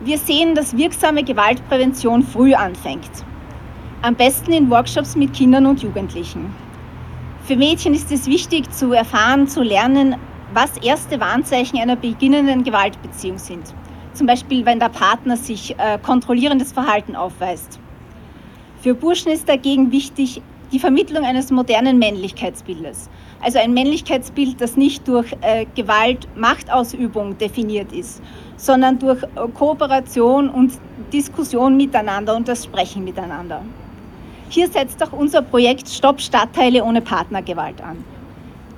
Wir 0.02 0.18
sehen, 0.18 0.56
dass 0.56 0.78
wirksame 0.78 1.24
Gewaltprävention 1.24 2.24
früh 2.24 2.54
anfängt. 2.54 3.10
Am 4.02 4.16
besten 4.16 4.54
in 4.54 4.70
Workshops 4.70 5.16
mit 5.16 5.34
Kindern 5.34 5.66
und 5.66 5.82
Jugendlichen. 5.82 6.54
Für 7.44 7.58
Mädchen 7.58 7.94
ist 7.94 8.12
es 8.12 8.28
wichtig 8.28 8.72
zu 8.72 8.94
erfahren, 8.94 9.48
zu 9.48 9.62
lernen, 9.62 10.16
was 10.54 10.78
erste 10.78 11.20
Warnzeichen 11.20 11.80
einer 11.80 11.96
beginnenden 11.96 12.64
Gewaltbeziehung 12.64 13.38
sind. 13.38 13.74
Zum 14.20 14.28
Beispiel, 14.28 14.66
wenn 14.66 14.82
der 14.82 14.90
Partner 14.90 15.38
sich 15.38 15.80
äh, 15.80 15.98
kontrollierendes 15.98 16.74
Verhalten 16.74 17.16
aufweist. 17.16 17.80
Für 18.82 18.94
Burschen 18.94 19.32
ist 19.32 19.48
dagegen 19.48 19.94
wichtig 19.94 20.42
die 20.74 20.80
Vermittlung 20.80 21.24
eines 21.24 21.52
modernen 21.52 21.98
Männlichkeitsbildes. 22.00 23.10
Also 23.42 23.60
ein 23.60 23.74
Männlichkeitsbild, 23.74 24.60
das 24.60 24.76
nicht 24.76 25.08
durch 25.08 25.32
äh, 25.40 25.66
Gewalt, 25.74 26.28
Machtausübung 26.36 27.38
definiert 27.38 27.94
ist, 27.94 28.22
sondern 28.58 29.00
durch 29.00 29.24
äh, 29.24 29.28
Kooperation 29.54 30.50
und 30.50 30.74
Diskussion 31.14 31.78
miteinander 31.78 32.36
und 32.36 32.46
das 32.50 32.66
Sprechen 32.66 33.06
miteinander. 33.06 33.62
Hier 34.50 34.68
setzt 34.68 35.02
auch 35.02 35.14
unser 35.14 35.44
Projekt 35.44 35.88
Stopp 35.88 36.20
Stadtteile 36.20 36.84
ohne 36.84 37.00
Partnergewalt 37.00 37.82
an. 37.82 38.04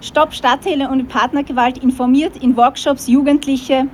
Stopp 0.02 0.36
Stadtteile 0.36 0.88
ohne 0.88 1.06
Partnergewalt 1.06 1.80
informiert 1.80 2.38
in 2.44 2.56
Workshops 2.56 3.08
Jugendliche 3.08 3.88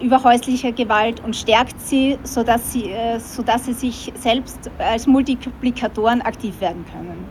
über 0.00 0.22
häusliche 0.22 0.72
Gewalt 0.72 1.22
und 1.24 1.36
stärkt 1.36 1.80
sie, 1.80 2.18
sodass 2.22 2.72
sie, 2.72 2.90
äh, 2.90 3.18
sodass 3.18 3.66
sie 3.66 3.72
sich 3.72 4.12
selbst 4.14 4.70
als 4.78 5.06
Multiplikatoren 5.06 6.22
aktiv 6.22 6.60
werden 6.60 6.84
können. 6.92 7.24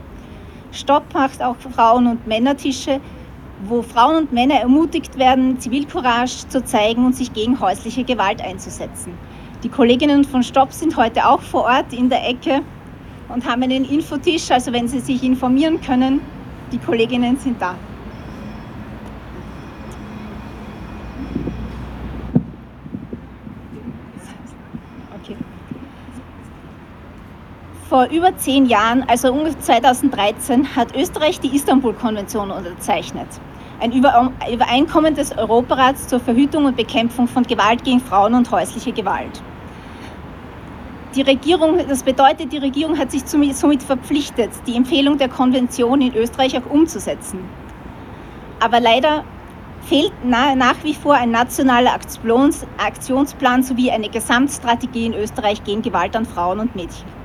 Stopp 0.71 1.13
macht 1.13 1.41
auch 1.41 1.55
Frauen- 1.57 2.07
und 2.07 2.27
Männertische, 2.27 2.99
wo 3.65 3.81
Frauen 3.81 4.17
und 4.17 4.33
Männer 4.33 4.55
ermutigt 4.55 5.17
werden, 5.17 5.59
Zivilcourage 5.59 6.47
zu 6.47 6.63
zeigen 6.63 7.05
und 7.05 7.15
sich 7.15 7.33
gegen 7.33 7.59
häusliche 7.59 8.03
Gewalt 8.03 8.41
einzusetzen. 8.41 9.13
Die 9.63 9.69
Kolleginnen 9.69 10.23
von 10.23 10.43
Stopp 10.43 10.71
sind 10.71 10.95
heute 10.95 11.27
auch 11.27 11.41
vor 11.41 11.63
Ort 11.63 11.91
in 11.91 12.09
der 12.09 12.27
Ecke 12.27 12.61
und 13.27 13.45
haben 13.45 13.63
einen 13.63 13.83
Infotisch, 13.83 14.49
also 14.51 14.71
wenn 14.71 14.87
Sie 14.87 14.99
sich 14.99 15.23
informieren 15.23 15.81
können, 15.81 16.21
die 16.71 16.77
Kolleginnen 16.77 17.37
sind 17.37 17.61
da. 17.61 17.75
Okay. 25.21 25.35
Vor 27.89 28.06
über 28.12 28.38
zehn 28.38 28.67
Jahren, 28.67 29.04
also 29.08 29.34
ungefähr 29.34 29.60
2013, 29.62 30.75
hat 30.75 30.95
Österreich 30.95 31.39
die 31.39 31.56
Istanbul-Konvention 31.56 32.52
unterzeichnet. 32.52 33.25
Ein 33.80 33.91
Übereinkommen 33.91 35.15
des 35.15 35.36
Europarats 35.36 36.08
zur 36.08 36.19
Verhütung 36.19 36.65
und 36.65 36.78
Bekämpfung 36.78 37.28
von 37.28 37.41
Gewalt 37.41 37.84
gegen 37.84 37.99
Frauen 37.99 38.36
und 38.36 38.52
häusliche 38.52 38.91
Gewalt. 38.91 39.41
Die 41.15 41.23
Regierung, 41.23 41.80
das 41.89 42.04
bedeutet, 42.04 42.54
die 42.54 42.60
Regierung 42.60 42.95
hat 42.95 43.10
sich 43.10 43.23
somit 43.25 43.82
verpflichtet, 43.82 44.52
die 44.67 44.75
Empfehlung 44.75 45.17
der 45.17 45.30
Konvention 45.30 45.99
in 46.02 46.13
Österreich 46.13 46.56
auch 46.60 46.69
umzusetzen. 46.69 47.39
Aber 48.60 48.80
leider 48.80 49.23
fehlt 49.82 50.13
nach 50.23 50.75
wie 50.84 50.93
vor 50.93 51.15
ein 51.15 51.32
nationaler 51.32 51.95
Aktionsplan 51.95 53.63
sowie 53.63 53.89
eine 53.89 54.10
Gesamtstrategie 54.10 55.08
in 55.08 55.15
Österreich 55.15 55.63
gegen 55.63 55.82
Gewalt 55.82 56.15
an 56.15 56.28
Frauen 56.28 56.60
und 56.60 56.75
Mädchen. 56.75 57.18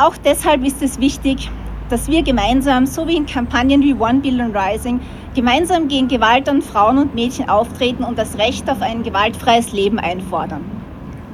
Auch 0.00 0.16
deshalb 0.16 0.64
ist 0.64 0.80
es 0.80 0.98
wichtig, 0.98 1.50
dass 1.90 2.08
wir 2.08 2.22
gemeinsam, 2.22 2.86
so 2.86 3.06
wie 3.06 3.16
in 3.16 3.26
Kampagnen 3.26 3.82
wie 3.82 3.92
One 3.92 4.20
Billion 4.20 4.56
Rising, 4.56 4.98
gemeinsam 5.34 5.88
gegen 5.88 6.08
Gewalt 6.08 6.48
an 6.48 6.62
Frauen 6.62 6.96
und 6.96 7.14
Mädchen 7.14 7.50
auftreten 7.50 8.02
und 8.02 8.18
das 8.18 8.38
Recht 8.38 8.70
auf 8.70 8.80
ein 8.80 9.02
gewaltfreies 9.02 9.72
Leben 9.72 9.98
einfordern. 9.98 10.64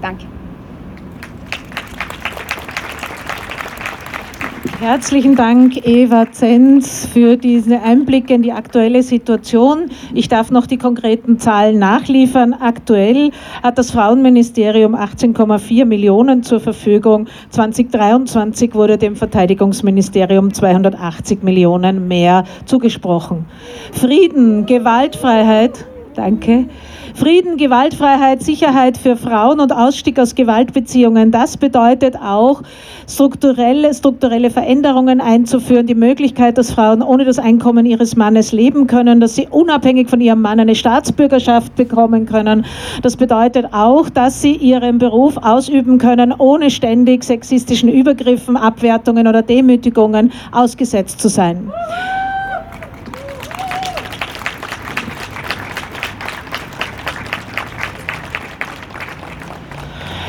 Danke. 0.03 0.27
Herzlichen 4.81 5.37
Dank, 5.37 5.87
Eva 5.87 6.31
Zenz, 6.33 7.07
für 7.07 7.39
diese 7.39 7.81
Einblicke 7.81 8.35
in 8.35 8.43
die 8.43 8.53
aktuelle 8.53 9.03
Situation. 9.03 9.91
Ich 10.13 10.29
darf 10.29 10.51
noch 10.51 10.67
die 10.67 10.77
konkreten 10.77 11.39
Zahlen 11.39 11.79
nachliefern. 11.79 12.53
Aktuell 12.53 13.31
hat 13.63 13.79
das 13.79 13.91
Frauenministerium 13.91 14.95
18,4 14.95 15.87
Millionen 15.87 16.43
zur 16.43 16.61
Verfügung. 16.61 17.27
2023 17.51 18.75
wurde 18.75 18.99
dem 18.99 19.17
Verteidigungsministerium 19.17 20.53
280 20.53 21.43
Millionen 21.43 22.07
mehr 22.07 22.45
zugesprochen. 22.67 23.47
Frieden, 23.93 24.67
Gewaltfreiheit, 24.67 25.87
danke 26.15 26.67
Frieden, 27.17 27.57
Gewaltfreiheit, 27.57 28.43
Sicherheit 28.43 28.99
für 28.99 29.17
Frauen 29.17 29.59
und 29.59 29.73
Ausstieg 29.73 30.19
aus 30.19 30.35
Gewaltbeziehungen. 30.35 31.31
Das 31.31 31.57
bedeutet 31.57 32.15
auch, 32.15 32.63
strukturelle, 33.09 33.95
strukturelle 33.95 34.51
Veränderungen 34.51 35.23
einzuführen, 35.23 35.87
die 35.87 35.95
Möglichkeit, 35.95 36.59
dass 36.59 36.73
Frauen 36.73 37.01
ohne 37.03 37.25
das 37.25 37.39
Einkommen 37.39 37.87
ihres 37.87 38.17
Mannes 38.17 38.53
leben 38.53 38.87
können, 38.87 39.19
dass 39.19 39.35
sie 39.35 39.49
unabhängig 39.51 40.11
von 40.11 40.21
ihrem 40.21 40.43
Mann 40.43 40.61
eine 40.61 40.75
Staatsbürgerschaft 40.75 41.75
bekommen 41.75 42.27
können. 42.27 42.67
Das 43.01 43.17
bedeutet 43.17 43.73
auch, 43.73 44.11
dass 44.11 44.43
sie 44.43 44.53
ihren 44.53 44.99
Beruf 44.99 45.39
ausüben 45.39 45.97
können, 45.97 46.35
ohne 46.37 46.71
ständig 46.71 47.25
sexistischen 47.25 47.89
Übergriffen, 47.89 48.59
Abwertungen 48.59 49.27
oder 49.27 49.41
Demütigungen 49.41 50.33
ausgesetzt 50.53 51.19
zu 51.19 51.29
sein. 51.29 51.73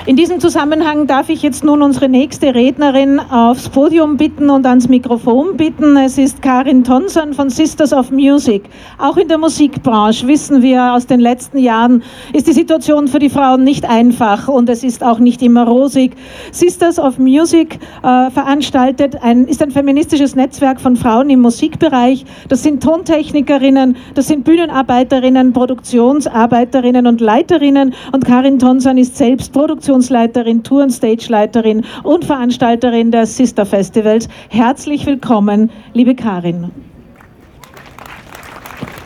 In 0.08 0.16
diesem 0.16 0.40
Zusammenhang 0.40 1.06
darf 1.06 1.28
ich 1.28 1.42
jetzt 1.42 1.66
nun 1.66 1.82
unsere 1.82 2.08
nächste 2.08 2.56
Rednerin 2.56 3.20
aufs 3.20 3.68
Podium 3.68 4.16
bitten 4.16 4.50
und 4.50 4.66
ans 4.66 4.88
Mikrofon 4.88 5.58
bitten. 5.58 5.98
Es 5.98 6.18
ist 6.18 6.42
Karin 6.42 6.86
Tonson 6.86 7.34
von 7.34 7.50
Sisters 7.50 7.92
of 7.92 8.10
Music. 8.10 8.70
Auch 9.00 9.18
in 9.18 9.28
der 9.28 9.38
Musikbranche 9.38 10.26
wissen 10.26 10.62
wir 10.62 10.94
aus 10.94 11.08
den 11.08 11.20
letzten 11.20 11.58
Jahren, 11.58 12.04
ist 12.32 12.48
die 12.48 12.54
Situation 12.54 13.10
für 13.10 13.20
die 13.20 13.30
Frauen 13.30 13.66
nicht 13.66 13.84
einfach 13.84 14.48
und 14.48 14.70
es 14.70 14.86
ist 14.86 15.04
auch 15.04 15.20
nicht 15.20 15.42
immer 15.42 15.68
rosig. 15.68 16.16
Sisters 16.54 17.00
of 17.00 17.20
Music 17.20 17.78
äh, 18.02 18.32
veranstaltet 18.32 19.22
ein, 19.22 19.44
ist 19.44 19.62
ein 19.62 19.72
feministisches 19.72 20.38
Netzwerk 20.38 20.80
von 20.80 20.96
Frauen 20.96 21.30
im 21.30 21.42
Musikbereich. 21.42 22.24
Das 22.48 22.64
sind 22.64 22.82
Tontechnikerinnen, 22.82 23.98
das 24.16 24.30
sind 24.30 24.46
Bühnenarbeiterinnen, 24.46 25.52
Produktionsarbeiterinnen 25.52 27.08
und 27.08 27.20
Leiterinnen 27.20 27.94
und 28.14 28.24
Karin 28.24 28.58
Tonson 28.58 28.98
ist 28.98 29.18
selbst 29.18 29.52
Produktions 29.52 29.97
Produktionsleiterin, 29.98 30.64
Tour- 30.64 30.84
und 30.84 30.92
Stageleiterin 30.92 31.86
und 32.04 32.26
Veranstalterin 32.26 33.12
des 33.12 33.36
Sister 33.36 33.66
Festivals. 33.66 34.28
Herzlich 34.50 35.06
willkommen, 35.06 35.72
liebe 35.94 36.14
Karin. 36.14 36.72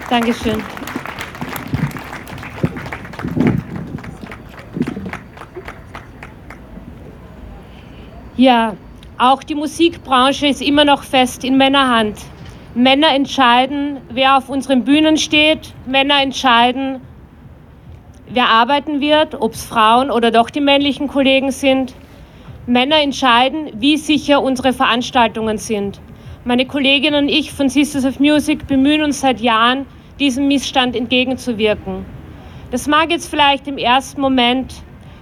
Dankeschön. 0.10 0.62
Ja, 8.36 8.73
auch 9.17 9.43
die 9.43 9.56
Musikbranche 9.56 10.47
ist 10.47 10.62
immer 10.62 10.84
noch 10.84 11.04
fest 11.04 11.43
in 11.45 11.56
Männerhand. 11.58 12.17
Männer 12.73 13.13
entscheiden, 13.13 13.97
wer 14.10 14.38
auf 14.38 14.49
unseren 14.49 14.84
Bühnen 14.84 15.17
steht. 15.17 15.73
Männer 15.86 16.21
entscheiden, 16.21 16.99
wer 18.34 18.48
arbeiten 18.50 19.02
wird, 19.02 19.39
ob 19.39 19.54
es 19.54 19.65
Frauen 19.65 20.10
oder 20.10 20.32
doch 20.32 20.50
die 20.50 20.62
männlichen 20.62 21.08
Kollegen 21.08 21.52
sind. 21.52 21.94
Männer 22.65 23.02
entscheiden, 23.02 23.72
wie 23.76 23.98
sicher 23.98 24.41
unsere 24.41 24.74
Veranstaltungen 24.74 25.58
sind. 25.58 26.00
Meine 26.46 26.65
Kollegin 26.65 27.15
und 27.15 27.28
ich 27.28 27.52
von 27.52 27.70
Sisters 27.70 28.06
of 28.06 28.20
Music 28.20 28.67
bemühen 28.67 29.04
uns 29.04 29.22
seit 29.22 29.41
Jahren, 29.41 29.86
diesem 30.20 30.48
Missstand 30.48 30.96
entgegenzuwirken. 30.96 32.06
Das 32.72 32.88
mag 32.88 33.12
jetzt 33.12 33.30
vielleicht 33.30 33.67
im 33.67 33.78
ersten 33.78 34.22
Moment 34.22 34.76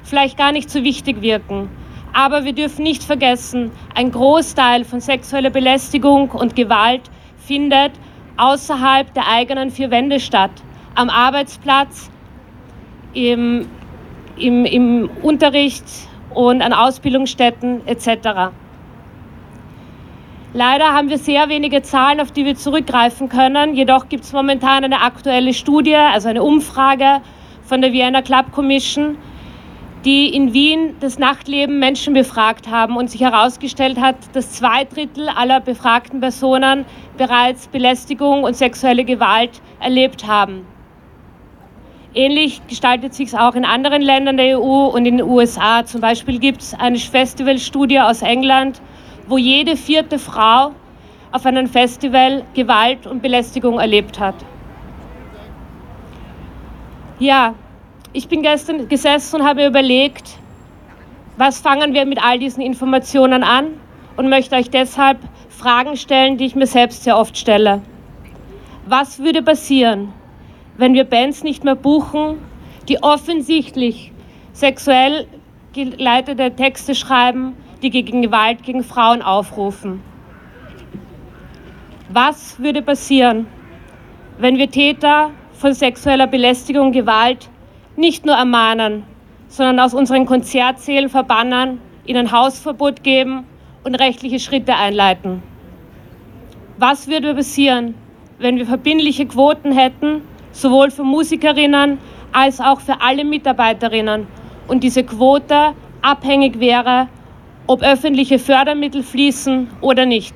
vielleicht 0.04 0.38
gar 0.38 0.52
nicht 0.52 0.70
so 0.70 0.84
wichtig 0.84 1.22
wirken, 1.22 1.70
aber 2.14 2.44
wir 2.44 2.54
dürfen 2.54 2.84
nicht 2.84 3.04
vergessen, 3.04 3.72
ein 3.96 4.12
Großteil 4.12 4.84
von 4.84 5.00
sexueller 5.00 5.50
Belästigung 5.50 6.32
und 6.32 6.56
Gewalt 6.56 7.10
findet 7.38 7.92
außerhalb 8.38 9.14
der 9.14 9.28
eigenen 9.28 9.72
vier 9.72 9.92
Wände 9.92 10.20
statt. 10.20 10.52
Am 10.96 11.10
Arbeitsplatz, 11.10 12.10
im, 13.14 13.68
im, 14.38 14.66
im 14.66 15.10
Unterricht 15.22 15.86
und 16.34 16.62
an 16.62 16.74
Ausbildungsstätten 16.74 17.88
etc. 17.88 18.52
Leider 20.54 20.94
haben 20.94 21.10
wir 21.10 21.20
sehr 21.20 21.48
wenige 21.50 21.84
Zahlen, 21.84 22.20
auf 22.20 22.32
die 22.32 22.44
wir 22.44 22.56
zurückgreifen 22.56 23.30
können. 23.30 23.76
Jedoch 23.76 24.10
gibt 24.10 24.24
es 24.24 24.34
momentan 24.34 24.84
eine 24.84 25.02
aktuelle 25.02 25.54
Studie, 25.54 25.96
also 25.96 26.30
eine 26.30 26.42
Umfrage 26.42 27.22
von 27.64 27.82
der 27.82 27.94
Vienna 27.94 28.24
Club 28.24 28.52
Commission, 28.52 29.16
die 30.06 30.34
in 30.34 30.54
Wien 30.54 30.96
das 31.02 31.20
Nachtleben 31.20 31.78
Menschen 31.78 32.16
befragt 32.16 32.68
haben 32.68 32.98
und 32.98 33.12
sich 33.12 33.22
herausgestellt 33.22 34.00
hat, 34.00 34.16
dass 34.34 34.54
zwei 34.54 34.86
Drittel 34.86 35.30
aller 35.30 35.60
befragten 35.60 36.20
Personen 36.20 36.86
bereits 37.18 37.68
Belästigung 37.68 38.44
und 38.44 38.56
sexuelle 38.56 39.06
Gewalt 39.06 39.62
erlebt 39.80 40.26
haben. 40.26 40.66
Ähnlich 42.16 42.62
gestaltet 42.68 43.14
sich 43.14 43.28
es 43.28 43.36
auch 43.36 43.54
in 43.54 43.66
anderen 43.66 44.02
Ländern 44.02 44.38
der 44.38 44.60
EU 44.60 44.88
und 44.88 45.06
in 45.06 45.18
den 45.18 45.28
USA. 45.28 45.86
Zum 45.86 46.02
Beispiel 46.02 46.40
gibt 46.40 46.62
es 46.62 46.74
eine 46.74 46.98
Festivalstudie 46.98 48.00
aus 48.00 48.24
England, 48.24 48.82
wo 49.28 49.38
jede 49.38 49.78
vierte 49.78 50.18
Frau 50.18 50.72
auf 51.32 51.46
einem 51.46 51.68
Festival 51.68 52.44
Gewalt 52.56 53.06
und 53.06 53.22
Belästigung 53.22 53.80
erlebt 53.80 54.20
hat. 54.20 54.34
Ja, 57.20 57.54
ich 58.12 58.28
bin 58.28 58.42
gestern 58.42 58.88
gesessen 58.90 59.42
und 59.42 59.48
habe 59.48 59.68
überlegt, 59.68 60.40
was 61.38 61.60
fangen 61.60 61.94
wir 61.94 62.06
mit 62.06 62.24
all 62.24 62.40
diesen 62.40 62.62
Informationen 62.62 63.44
an 63.44 63.68
und 64.18 64.30
möchte 64.30 64.56
euch 64.56 64.72
deshalb 64.72 65.20
Fragen 65.50 65.96
stellen, 65.96 66.38
die 66.38 66.46
ich 66.46 66.56
mir 66.56 66.66
selbst 66.66 67.04
sehr 67.04 67.18
oft 67.18 67.38
stelle. 67.38 67.84
Was 68.88 69.20
würde 69.20 69.44
passieren, 69.44 70.12
wenn 70.80 70.94
wir 70.94 71.04
Bands 71.04 71.44
nicht 71.44 71.66
mehr 71.66 71.76
buchen, 71.76 72.40
die 72.88 73.04
offensichtlich 73.04 74.14
sexuell 74.54 75.28
geleitete 75.74 76.56
Texte 76.56 76.96
schreiben, 76.96 77.54
die 77.82 77.90
gegen 77.90 78.22
Gewalt 78.22 78.64
gegen 78.64 78.84
Frauen 78.84 79.22
aufrufen? 79.22 80.02
Was 82.08 82.60
würde 82.60 82.82
passieren, 82.82 83.46
wenn 84.38 84.58
wir 84.58 84.72
Täter 84.72 85.32
von 85.52 85.74
sexueller 85.74 86.28
Belästigung 86.28 86.88
und 86.88 86.94
Gewalt 86.94 87.50
nicht 87.98 88.26
nur 88.26 88.36
ermahnen, 88.36 89.04
sondern 89.50 89.82
aus 89.82 89.94
unseren 89.94 90.26
Konzertsälen 90.26 91.10
verbannen, 91.10 91.82
ihnen 92.06 92.32
Hausverbot 92.32 93.04
geben 93.04 93.44
und 93.84 93.96
rechtliche 93.96 94.40
Schritte 94.40 94.76
einleiten. 94.76 95.44
Was 96.78 97.10
würde 97.10 97.36
passieren, 97.36 97.96
wenn 98.38 98.56
wir 98.56 98.66
verbindliche 98.66 99.26
Quoten 99.26 99.74
hätten, 99.74 100.22
sowohl 100.52 100.92
für 100.92 101.04
Musikerinnen 101.04 101.98
als 102.32 102.60
auch 102.60 102.80
für 102.80 103.02
alle 103.02 103.26
Mitarbeiterinnen 103.26 104.28
und 104.68 104.84
diese 104.84 105.04
Quote 105.04 105.74
abhängig 106.02 106.60
wäre, 106.60 107.08
ob 107.68 107.82
öffentliche 107.82 108.40
Fördermittel 108.40 109.04
fließen 109.04 109.68
oder 109.82 110.06
nicht? 110.06 110.36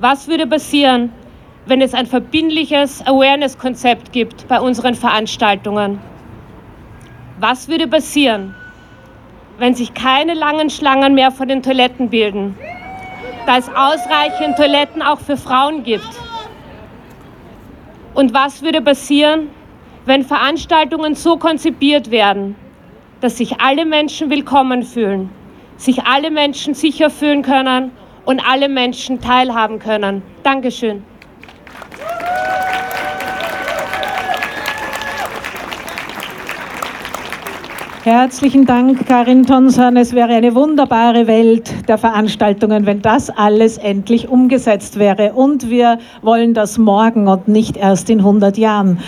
Was 0.00 0.28
würde 0.28 0.46
passieren, 0.46 1.12
wenn 1.68 1.82
es 1.82 1.92
ein 1.92 2.06
verbindliches 2.06 3.06
Awareness-Konzept 3.06 4.12
gibt 4.12 4.48
bei 4.48 4.58
unseren 4.58 4.94
Veranstaltungen. 4.94 6.00
Was 7.40 7.68
würde 7.68 7.86
passieren, 7.86 8.54
wenn 9.58 9.74
sich 9.74 9.92
keine 9.92 10.34
langen 10.34 10.70
Schlangen 10.70 11.14
mehr 11.14 11.30
vor 11.30 11.44
den 11.44 11.62
Toiletten 11.62 12.08
bilden, 12.08 12.56
da 13.46 13.58
es 13.58 13.68
ausreichend 13.68 14.56
Toiletten 14.56 15.02
auch 15.02 15.20
für 15.20 15.36
Frauen 15.36 15.82
gibt? 15.82 16.08
Und 18.14 18.34
was 18.34 18.62
würde 18.62 18.80
passieren, 18.82 19.48
wenn 20.04 20.24
Veranstaltungen 20.24 21.14
so 21.14 21.36
konzipiert 21.36 22.10
werden, 22.10 22.56
dass 23.20 23.36
sich 23.36 23.60
alle 23.60 23.84
Menschen 23.84 24.30
willkommen 24.30 24.82
fühlen, 24.82 25.30
sich 25.76 26.04
alle 26.04 26.30
Menschen 26.30 26.74
sicher 26.74 27.10
fühlen 27.10 27.42
können 27.42 27.90
und 28.24 28.40
alle 28.40 28.68
Menschen 28.68 29.20
teilhaben 29.20 29.78
können? 29.78 30.22
Dankeschön. 30.42 31.02
Herzlichen 38.04 38.64
Dank, 38.64 39.06
Karin 39.06 39.44
Tonsan. 39.44 39.96
Es 39.96 40.14
wäre 40.14 40.32
eine 40.32 40.54
wunderbare 40.54 41.26
Welt 41.26 41.88
der 41.88 41.98
Veranstaltungen, 41.98 42.86
wenn 42.86 43.02
das 43.02 43.28
alles 43.28 43.76
endlich 43.76 44.28
umgesetzt 44.28 44.98
wäre. 44.98 45.32
Und 45.32 45.68
wir 45.68 45.98
wollen 46.22 46.54
das 46.54 46.78
morgen 46.78 47.26
und 47.26 47.48
nicht 47.48 47.76
erst 47.76 48.08
in 48.08 48.20
100 48.20 48.56
Jahren. 48.56 48.98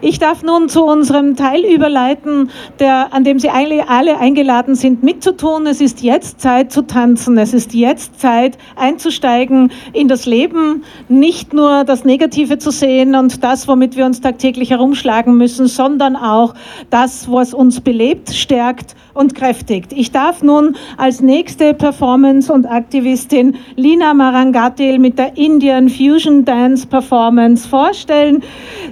Ich 0.00 0.20
darf 0.20 0.44
nun 0.44 0.68
zu 0.68 0.84
unserem 0.84 1.34
Teil 1.34 1.64
überleiten, 1.64 2.50
der, 2.78 3.12
an 3.12 3.24
dem 3.24 3.40
Sie 3.40 3.50
alle 3.50 4.18
eingeladen 4.18 4.76
sind, 4.76 5.02
mitzutun. 5.02 5.66
Es 5.66 5.80
ist 5.80 6.02
jetzt 6.02 6.40
Zeit 6.40 6.70
zu 6.70 6.82
tanzen. 6.82 7.36
Es 7.36 7.52
ist 7.52 7.74
jetzt 7.74 8.20
Zeit 8.20 8.56
einzusteigen 8.76 9.72
in 9.92 10.06
das 10.06 10.24
Leben, 10.24 10.84
nicht 11.08 11.52
nur 11.52 11.82
das 11.82 12.04
Negative 12.04 12.58
zu 12.58 12.70
sehen 12.70 13.16
und 13.16 13.42
das, 13.42 13.66
womit 13.66 13.96
wir 13.96 14.06
uns 14.06 14.20
tagtäglich 14.20 14.70
herumschlagen 14.70 15.36
müssen, 15.36 15.66
sondern 15.66 16.14
auch 16.14 16.54
das, 16.90 17.30
was 17.30 17.52
uns 17.52 17.80
belebt, 17.80 18.32
stärkt 18.32 18.94
und 19.14 19.34
kräftigt. 19.34 19.92
Ich 19.92 20.12
darf 20.12 20.44
nun 20.44 20.76
als 20.96 21.20
nächste 21.20 21.74
Performance 21.74 22.52
und 22.52 22.66
Aktivistin 22.66 23.56
Lina 23.74 24.14
Marangatil 24.14 25.00
mit 25.00 25.18
der 25.18 25.36
Indian 25.36 25.88
Fusion 25.88 26.44
Dance 26.44 26.86
Performance 26.86 27.68
vorstellen. 27.68 28.44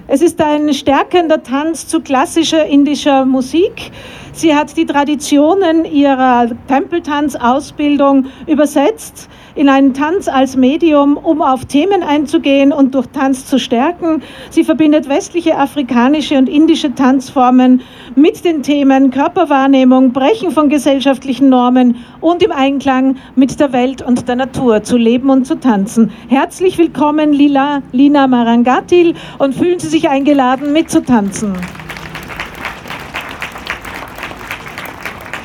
Es 0.09 0.21
ist 0.21 0.41
ein 0.41 0.75
stärkender 0.97 1.43
Tanz 1.43 1.87
zu 1.87 2.01
klassischer 2.01 2.65
indischer 2.65 3.27
Musik. 3.27 3.93
Sie 4.33 4.55
hat 4.55 4.75
die 4.79 4.87
Traditionen 4.87 5.85
ihrer 5.85 6.47
Tempeltanzausbildung 6.69 8.29
übersetzt 8.47 9.29
in 9.57 9.71
einen 9.71 9.95
Tanz 9.95 10.29
als 10.29 10.55
Medium, 10.55 11.17
um 11.17 11.41
auf 11.41 11.65
Themen 11.65 12.03
einzugehen 12.03 12.73
und 12.73 12.95
durch 12.95 13.07
Tanz 13.07 13.47
zu 13.47 13.59
stärken. 13.59 14.23
Sie 14.51 14.63
verbindet 14.63 15.09
westliche, 15.09 15.57
afrikanische 15.57 16.37
und 16.37 16.49
indische 16.49 16.95
Tanzformen 16.95 17.81
mit 18.15 18.45
den 18.45 18.63
Themen 18.63 19.11
Körperwahrnehmung, 19.11 20.13
Brechen 20.13 20.51
von 20.51 20.69
gesellschaftlichen 20.69 21.49
Normen 21.49 21.97
und 22.21 22.43
im 22.43 22.53
Einklang 22.53 23.17
mit 23.35 23.59
der 23.59 23.73
Welt 23.73 24.03
und 24.03 24.29
der 24.29 24.37
Natur 24.37 24.83
zu 24.83 24.99
leben 24.99 25.31
und 25.31 25.47
zu 25.47 25.59
tanzen. 25.59 26.13
Herzlich 26.29 26.77
willkommen, 26.77 27.33
Lila, 27.33 27.83
Lina 27.93 28.27
Marangatil, 28.27 29.15
und 29.39 29.55
fühlen 29.55 29.79
Sie 29.79 29.89
sich 29.89 30.09
eingeladen, 30.09 30.75
mitzutanzen. 30.75 31.55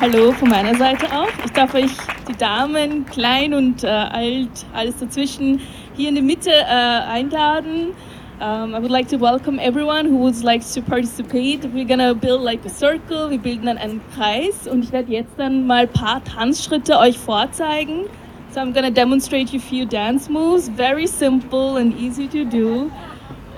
Hallo 0.00 0.32
von 0.32 0.48
meiner 0.48 0.74
Seite 0.74 1.06
auch. 1.06 1.28
Ich 1.44 1.52
darf 1.52 1.74
euch 1.74 1.92
die 2.32 2.38
Damen, 2.38 3.06
klein 3.06 3.54
und 3.54 3.84
äh, 3.84 3.88
alt, 3.88 4.66
alles 4.72 4.98
dazwischen, 4.98 5.60
hier 5.96 6.08
in 6.08 6.14
der 6.14 6.24
Mitte 6.24 6.50
äh, 6.50 6.64
einladen. 6.64 7.92
Um, 8.40 8.74
I 8.74 8.80
would 8.80 8.90
like 8.90 9.08
to 9.10 9.20
welcome 9.20 9.60
everyone 9.60 10.06
who 10.06 10.18
would 10.18 10.42
like 10.42 10.62
to 10.74 10.82
participate. 10.82 11.62
We're 11.72 11.86
gonna 11.86 12.12
build 12.12 12.42
like 12.42 12.64
a 12.66 12.68
circle. 12.68 13.30
Wir 13.30 13.38
bilden 13.38 13.66
dann 13.66 13.78
einen 13.78 14.00
Kreis 14.16 14.66
und 14.66 14.82
ich 14.82 14.90
werde 14.90 15.12
jetzt 15.12 15.34
dann 15.36 15.64
mal 15.64 15.82
ein 15.82 15.88
paar 15.88 16.24
Tanzschritte 16.24 16.98
euch 16.98 17.16
vorzeigen. 17.16 18.06
So 18.50 18.58
I'm 18.58 18.72
gonna 18.72 18.90
demonstrate 18.90 19.52
you 19.52 19.60
few 19.60 19.86
dance 19.86 20.28
moves. 20.28 20.68
Very 20.70 21.06
simple 21.06 21.76
and 21.76 21.96
easy 22.00 22.26
to 22.26 22.44
do. 22.44 22.90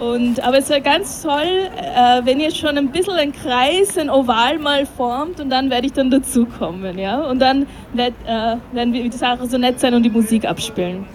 Und, 0.00 0.42
aber 0.42 0.58
es 0.58 0.68
wäre 0.68 0.80
ganz 0.80 1.22
toll, 1.22 1.70
äh, 1.76 2.20
wenn 2.24 2.40
ihr 2.40 2.50
schon 2.50 2.76
ein 2.76 2.90
bisschen 2.90 3.14
einen 3.14 3.32
Kreis, 3.32 3.96
ein 3.96 4.10
Oval 4.10 4.58
mal 4.58 4.86
formt 4.86 5.40
und 5.40 5.50
dann 5.50 5.70
werde 5.70 5.86
ich 5.86 5.92
dann 5.92 6.10
dazukommen. 6.10 6.98
Ja? 6.98 7.20
Und 7.20 7.38
dann 7.38 7.66
werd, 7.92 8.14
äh, 8.26 8.56
werden 8.72 8.92
wir 8.92 9.04
die 9.08 9.16
Sache 9.16 9.46
so 9.46 9.56
nett 9.56 9.78
sein 9.78 9.94
und 9.94 10.02
die 10.02 10.10
Musik 10.10 10.46
abspielen. 10.46 11.06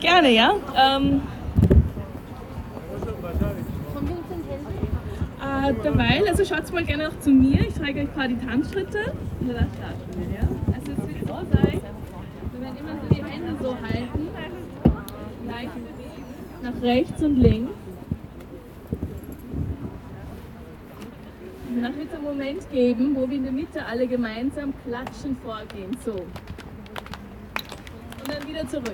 Gerne, 0.00 0.30
ja. 0.30 0.52
Ähm, 0.76 1.22
äh, 5.40 5.74
derweil, 5.82 6.28
also 6.28 6.44
schaut 6.44 6.70
mal 6.72 6.84
gerne 6.84 7.08
auch 7.08 7.18
zu 7.20 7.30
mir. 7.30 7.60
Ich 7.60 7.74
zeige 7.74 8.00
euch 8.00 8.08
ein 8.08 8.14
paar 8.14 8.28
die 8.28 8.38
Tanzschritte. 8.38 8.98
Also 8.98 10.92
es 10.92 11.08
wird 11.08 11.26
so 11.26 11.34
sein, 11.34 11.80
wir 12.52 12.60
werden 12.60 12.76
immer 12.78 12.94
so 13.02 13.14
die 13.14 13.24
Hände 13.24 13.56
so 13.62 13.74
halten. 13.74 14.29
Nach 16.62 16.82
rechts 16.82 17.22
und 17.22 17.36
links. 17.36 17.72
Dann 21.82 21.96
wird 21.96 22.08
es 22.08 22.14
einen 22.14 22.24
Moment 22.24 22.70
geben, 22.70 23.16
wo 23.16 23.28
wir 23.28 23.36
in 23.38 23.44
der 23.44 23.52
Mitte 23.52 23.86
alle 23.86 24.06
gemeinsam 24.06 24.74
klatschen 24.84 25.36
vorgehen. 25.42 25.96
So. 26.04 26.12
Und 26.12 26.26
dann 28.28 28.46
wieder 28.46 28.68
zurück. 28.68 28.92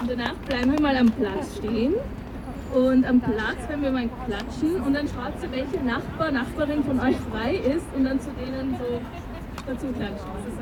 Und 0.00 0.10
danach 0.10 0.34
bleiben 0.34 0.72
wir 0.72 0.80
mal 0.82 0.96
am 0.98 1.10
Platz 1.12 1.56
stehen. 1.56 1.94
Und 2.74 3.06
am 3.06 3.20
Platz 3.20 3.68
werden 3.68 3.82
wir 3.82 3.92
mal 3.92 4.10
klatschen 4.26 4.82
und 4.82 4.94
dann 4.94 5.06
schaut 5.06 5.40
ihr, 5.42 5.50
welche 5.52 5.82
Nachbar, 5.82 6.32
Nachbarin 6.32 6.82
von 6.82 6.98
euch 7.00 7.16
frei 7.16 7.54
ist 7.54 7.86
und 7.96 8.04
dann 8.04 8.20
zu 8.20 8.30
denen 8.32 8.76
so 8.76 9.00
dazu 9.66 9.86
klatschen. 9.92 10.53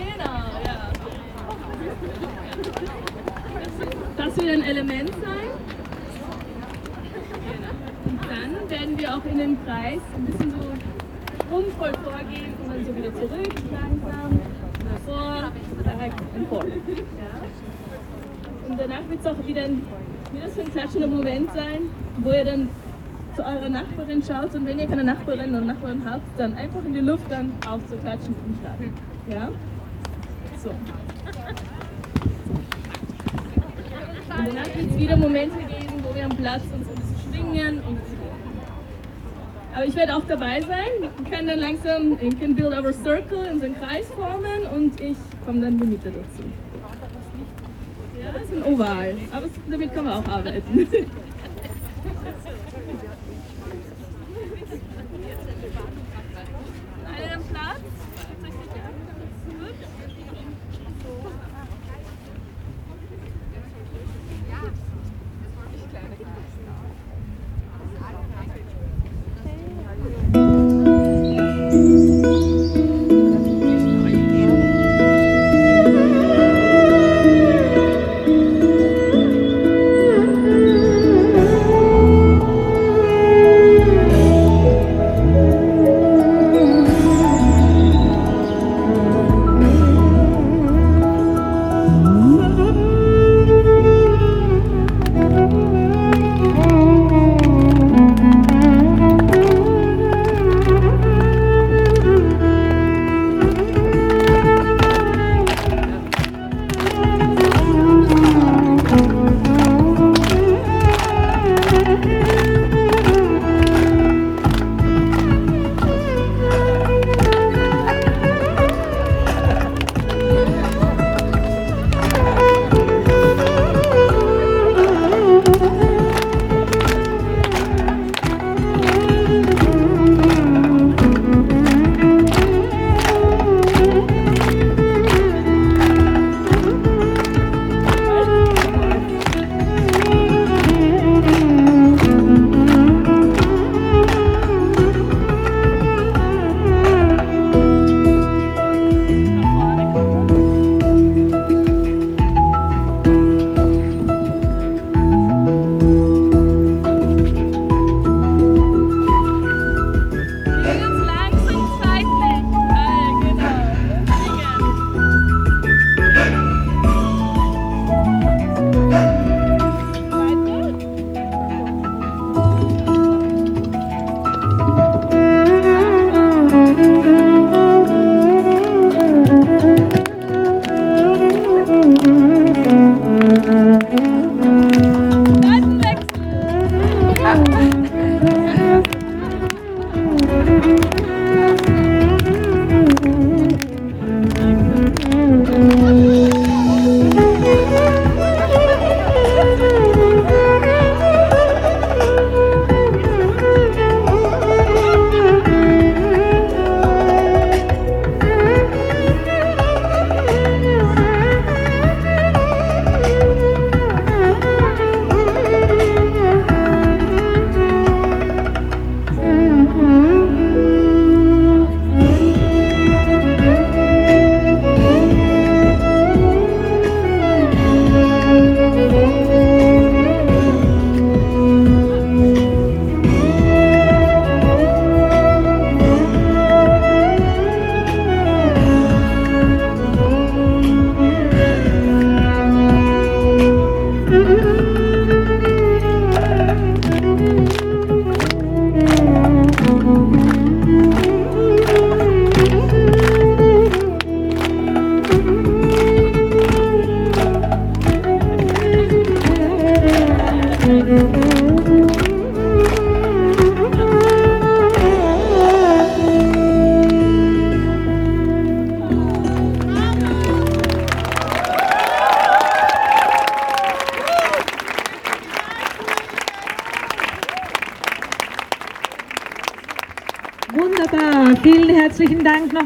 Genau, 0.00 0.40
ja. 0.64 0.90
Das 4.16 4.36
wird 4.36 4.48
ein 4.48 4.62
Element 4.62 5.10
sein. 5.10 5.50
Und 8.06 8.20
dann 8.30 8.70
werden 8.70 8.98
wir 8.98 9.14
auch 9.14 9.24
in 9.24 9.38
den 9.38 9.64
Kreis 9.64 10.00
ein 10.16 10.24
bisschen 10.26 10.50
so 10.52 11.54
rumvoll 11.54 11.92
vorgehen 12.02 12.54
und 12.62 12.72
dann 12.72 12.84
so 12.84 12.96
wieder 12.96 13.14
zurück, 13.14 13.54
langsam, 13.70 14.40
vor, 15.04 15.52
und 16.36 16.48
vor. 16.48 16.64
Ja. 16.64 17.34
Und 18.68 18.80
danach 18.80 19.08
wird 19.08 19.20
es 19.20 19.26
auch 19.26 19.46
wieder 19.46 19.64
ein, 19.64 19.82
wieder 20.32 20.48
so 20.48 20.60
ein 20.60 20.72
klatschender 20.72 21.08
Moment 21.08 21.52
sein, 21.52 21.82
wo 22.18 22.30
ihr 22.30 22.44
dann 22.44 22.68
zu 23.34 23.42
eurer 23.42 23.68
Nachbarin 23.68 24.22
schaut 24.22 24.54
und 24.54 24.66
wenn 24.66 24.78
ihr 24.78 24.86
keine 24.86 25.04
Nachbarin 25.04 25.50
oder 25.50 25.64
Nachbarn 25.64 26.02
habt, 26.04 26.38
dann 26.38 26.54
einfach 26.54 26.84
in 26.84 26.94
die 26.94 27.00
Luft 27.00 27.24
dann 27.30 27.52
aufzuklatschen 27.68 28.34
und 28.46 28.58
starten. 28.60 28.94
Ja? 29.28 29.48
So. 30.62 30.68
Und 30.68 30.76
danach 34.28 34.66
wird 34.76 34.90
es 34.90 34.98
wieder 34.98 35.16
Momente 35.16 35.56
geben, 35.56 36.04
wo 36.04 36.14
wir 36.14 36.24
am 36.24 36.36
Platz 36.36 36.62
uns 36.64 36.86
ein 36.86 36.94
bisschen 36.96 37.32
schwingen 37.32 37.80
und 37.80 37.98
aber 39.72 39.86
ich 39.86 39.94
werde 39.94 40.16
auch 40.16 40.24
dabei 40.26 40.60
sein. 40.60 40.90
Wir 41.00 41.30
können 41.30 41.46
dann 41.46 41.60
langsam 41.60 42.18
in 42.18 42.38
can 42.38 42.54
build 42.54 42.74
our 42.74 42.92
circle 42.92 43.38
einen 43.38 43.74
Kreis 43.76 44.06
formen 44.08 44.66
und 44.74 45.00
ich 45.00 45.16
komme 45.46 45.60
dann 45.60 45.74
in 45.74 45.80
die 45.80 45.86
Mitte 45.86 46.10
dazu. 46.10 46.42
Ja, 48.20 48.32
das 48.32 48.42
ist 48.42 48.52
ein 48.52 48.62
Oval, 48.64 49.16
aber 49.32 49.46
damit 49.70 49.94
kann 49.94 50.04
man 50.04 50.12
auch 50.14 50.28
arbeiten. 50.28 50.86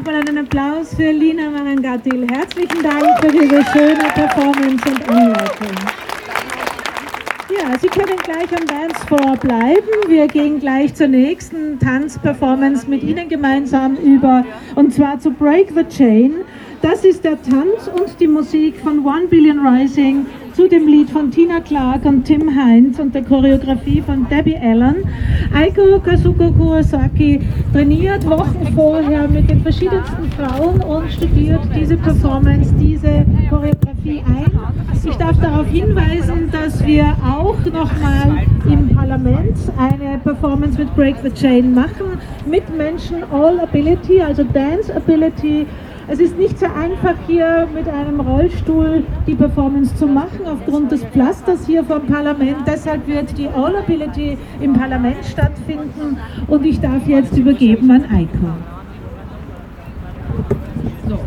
Nochmal 0.05 0.21
einen 0.21 0.37
Applaus 0.37 0.93
für 0.93 1.11
Lina 1.11 1.49
Marangatil. 1.49 2.27
Herzlichen 2.29 2.83
Dank 2.83 3.05
für 3.21 3.31
diese 3.31 3.63
schöne 3.71 4.03
Performance 4.13 4.83
und 4.87 5.09
Anleitung. 5.09 5.75
Ja, 7.49 7.75
Sie 7.79 7.87
können 7.87 8.17
gleich 8.23 8.55
am 8.55 8.67
Dancefloor 8.67 9.35
bleiben. 9.37 10.07
Wir 10.07 10.27
gehen 10.27 10.59
gleich 10.59 10.93
zur 10.93 11.07
nächsten 11.07 11.79
Tanzperformance 11.79 12.87
mit 12.87 13.01
Ihnen 13.01 13.29
gemeinsam 13.29 13.95
über, 13.95 14.45
und 14.75 14.93
zwar 14.93 15.17
zu 15.19 15.31
Break 15.31 15.71
the 15.75 15.83
Chain. 15.87 16.35
Das 16.83 17.03
ist 17.03 17.23
der 17.23 17.41
Tanz 17.41 17.87
und 17.87 18.19
die 18.19 18.27
Musik 18.27 18.75
von 18.77 19.03
One 19.03 19.25
Billion 19.27 19.65
Rising 19.65 20.27
zu 20.53 20.67
dem 20.67 20.87
Lied 20.87 21.09
von 21.09 21.31
Tina 21.31 21.59
Clark 21.59 22.05
und 22.05 22.25
Tim 22.25 22.55
Heinz 22.55 22.99
und 22.99 23.15
der 23.15 23.23
Choreografie 23.23 24.01
von 24.01 24.27
Debbie 24.29 24.55
Allen. 24.55 25.03
Aiko 25.53 25.99
Kazuko 25.99 26.51
Kurosaki 26.51 27.41
trainiert 27.75 28.25
Wochen 28.29 28.67
vorher 28.73 29.27
mit 29.27 29.49
den 29.49 29.59
verschiedensten 29.59 30.31
Frauen 30.31 30.79
und 30.79 31.11
studiert 31.11 31.59
diese 31.75 31.97
Performance, 31.97 32.73
diese 32.79 33.25
Choreografie 33.49 34.23
ein. 34.25 34.49
Ich 35.03 35.15
darf 35.17 35.37
darauf 35.41 35.67
hinweisen, 35.67 36.49
dass 36.53 36.85
wir 36.85 37.03
auch 37.21 37.57
nochmal 37.65 38.45
im 38.65 38.95
Parlament 38.95 39.57
eine 39.77 40.17
Performance 40.19 40.79
mit 40.79 40.95
Break 40.95 41.17
the 41.21 41.29
Chain 41.29 41.73
machen, 41.73 42.17
mit 42.49 42.63
Menschen 42.77 43.25
All 43.29 43.59
Ability, 43.59 44.21
also 44.21 44.45
Dance 44.45 44.95
Ability, 44.95 45.67
es 46.07 46.19
ist 46.19 46.37
nicht 46.37 46.57
so 46.57 46.67
einfach 46.67 47.15
hier 47.27 47.67
mit 47.73 47.89
einem 47.89 48.21
Rollstuhl 48.21 49.03
die 49.27 49.35
Performance 49.35 49.95
zu 49.95 50.07
machen 50.07 50.41
aufgrund 50.45 50.91
des 50.91 51.03
Pflasters 51.05 51.65
hier 51.65 51.83
vom 51.83 52.05
Parlament. 52.05 52.57
Deshalb 52.65 53.07
wird 53.07 53.37
die 53.37 53.47
All 53.47 53.75
Ability 53.75 54.37
im 54.61 54.73
Parlament 54.73 55.23
stattfinden 55.25 56.17
und 56.47 56.65
ich 56.65 56.79
darf 56.79 57.07
jetzt 57.07 57.35
übergeben 57.37 57.89
an 57.91 58.05
Eiko. 58.05 58.47
So, 61.07 61.19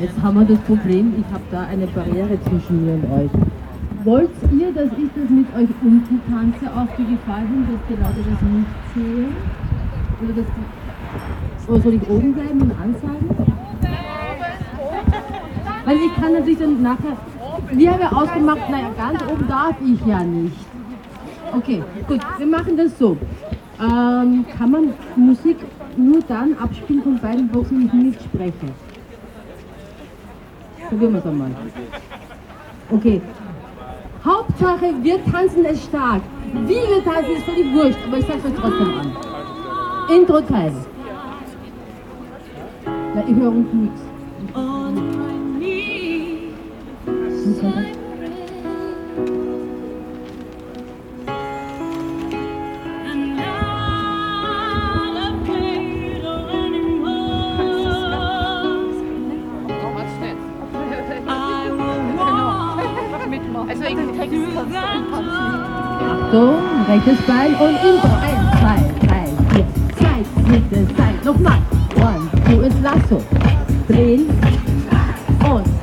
jetzt 0.00 0.22
haben 0.22 0.38
wir 0.38 0.46
das 0.46 0.58
Problem, 0.60 1.14
ich 1.18 1.32
habe 1.32 1.44
da 1.50 1.62
eine 1.62 1.86
Barriere 1.88 2.38
zwischen 2.48 2.84
mir 2.84 2.94
und 2.94 3.10
euch. 3.12 3.30
Wollt 4.04 4.30
ihr, 4.50 4.72
dass 4.72 4.90
ich 4.98 5.10
das 5.14 5.30
mit 5.30 5.46
euch 5.54 5.68
unten 5.82 6.20
tanze, 6.28 6.66
auf 6.74 6.88
die 6.98 7.04
Gefahr 7.04 7.38
hin, 7.38 7.66
dass 7.70 7.80
die 7.88 7.94
Leute 7.94 8.30
das 8.30 8.42
nicht 8.42 8.66
sehen? 8.94 9.36
Oder, 10.22 10.32
die, 10.32 11.70
oder 11.70 11.80
soll 11.80 11.94
ich 11.94 12.10
oben 12.10 12.32
bleiben 12.34 12.62
und 12.62 12.72
ansagen? 12.72 13.30
Weil 15.84 15.96
ich 15.96 16.14
kann 16.14 16.32
natürlich 16.32 16.58
dann 16.58 16.82
nachher, 16.82 17.16
wir 17.72 17.92
haben 17.92 18.00
ja 18.00 18.12
ausgemacht, 18.12 18.70
naja, 18.70 18.90
ganz 18.96 19.22
oben 19.30 19.48
darf 19.48 19.76
ich 19.84 20.06
ja 20.06 20.22
nicht. 20.22 20.56
Okay, 21.54 21.82
gut, 22.08 22.20
wir 22.38 22.46
machen 22.46 22.76
das 22.76 22.98
so. 22.98 23.16
Ähm, 23.80 24.44
kann 24.56 24.70
man 24.70 24.94
Musik 25.16 25.56
nur 25.96 26.20
dann 26.28 26.56
abspielen 26.58 27.02
von 27.02 27.18
beiden 27.18 27.48
Boxen, 27.48 27.78
wenn 27.78 27.86
ich 27.86 27.92
nicht 27.92 28.22
spreche? 28.22 28.72
Probieren 30.88 31.12
wir 31.12 31.18
es 31.20 31.26
einmal. 31.26 31.50
Okay. 32.90 33.20
Hauptsache, 34.24 34.94
wir 35.02 35.24
tanzen 35.24 35.64
es 35.64 35.82
stark. 35.84 36.22
Wie 36.66 36.74
wir 36.74 37.04
tanzen, 37.04 37.32
ist 37.32 37.44
völlig 37.44 37.72
wurscht, 37.74 37.98
aber 38.06 38.18
ich 38.18 38.26
sag's 38.26 38.44
euch 38.44 38.52
trotzdem 38.60 38.98
an. 38.98 39.16
Intro-Teil. 40.14 40.72
Ja, 43.14 43.24
ich 43.26 43.34
höre 43.34 43.48
unten 43.48 43.82
nichts. 43.82 44.11
Achtung, 47.52 47.68
rechtes 66.88 67.20
Bein 67.26 67.54
und 67.54 67.76
Intro. 67.76 68.08
Eins, 68.22 68.44
zwei, 68.60 68.78
drei, 69.06 69.26
vier. 69.50 69.66
Zeit, 69.98 70.26
Mitte, 70.48 70.78
Zeit. 70.96 71.18
Nochmal. 71.24 71.58
One, 71.96 72.30
two 72.46 72.62
ist 72.62 72.80
Lasso. 72.82 73.18
Drehen. 73.88 74.30
Und. 75.44 75.82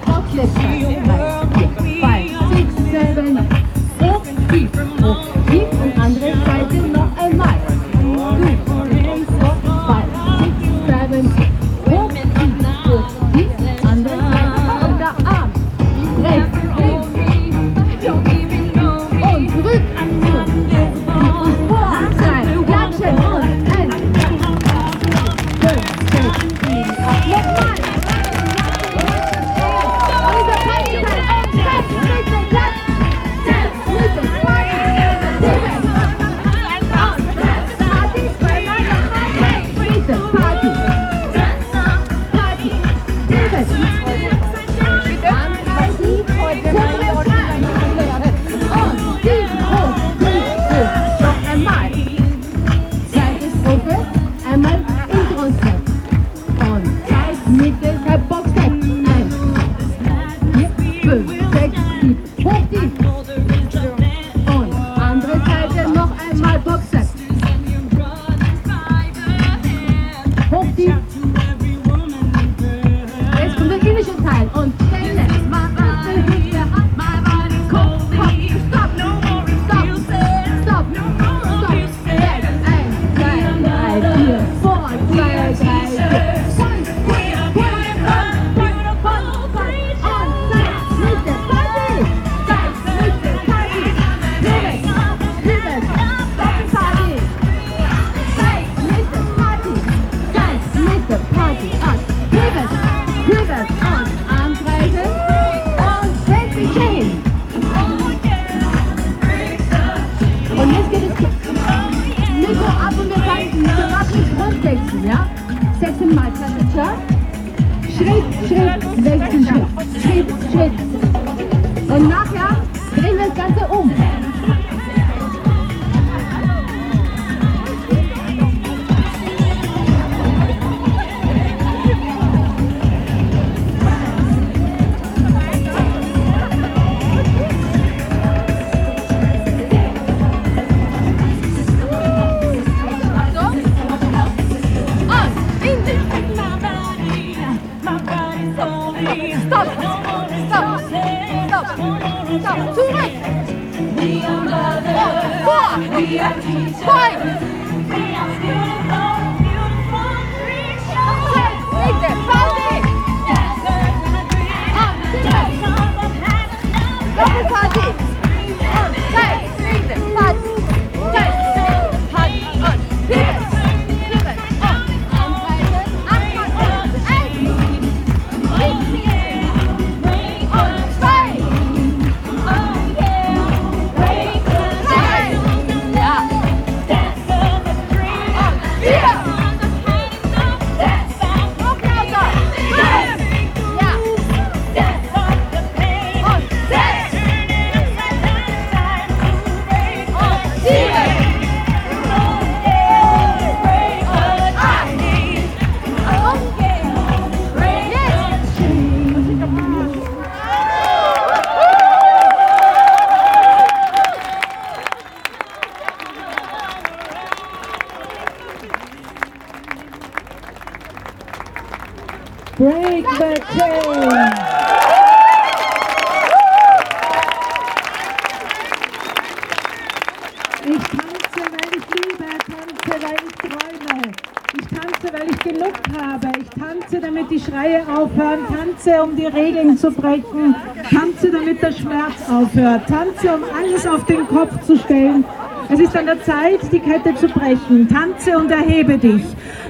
Tanze, 238.79 239.03
um 239.03 239.15
die 239.15 239.25
Regeln 239.25 239.77
zu 239.77 239.91
brechen. 239.91 240.55
Tanze, 240.89 241.31
damit 241.31 241.61
der 241.61 241.71
Schmerz 241.73 242.29
aufhört. 242.29 242.87
Tanze, 242.87 243.35
um 243.35 243.43
alles 243.57 243.85
auf 243.85 244.05
den 244.05 244.25
Kopf 244.27 244.53
zu 244.65 244.77
stellen. 244.77 245.25
Es 245.69 245.79
ist 245.79 245.95
an 245.97 246.05
der 246.05 246.23
Zeit, 246.23 246.59
die 246.71 246.79
Kette 246.79 247.13
zu 247.15 247.27
brechen. 247.27 247.89
Tanze 247.89 248.37
und 248.37 248.49
erhebe 248.49 248.97
dich. 248.97 249.23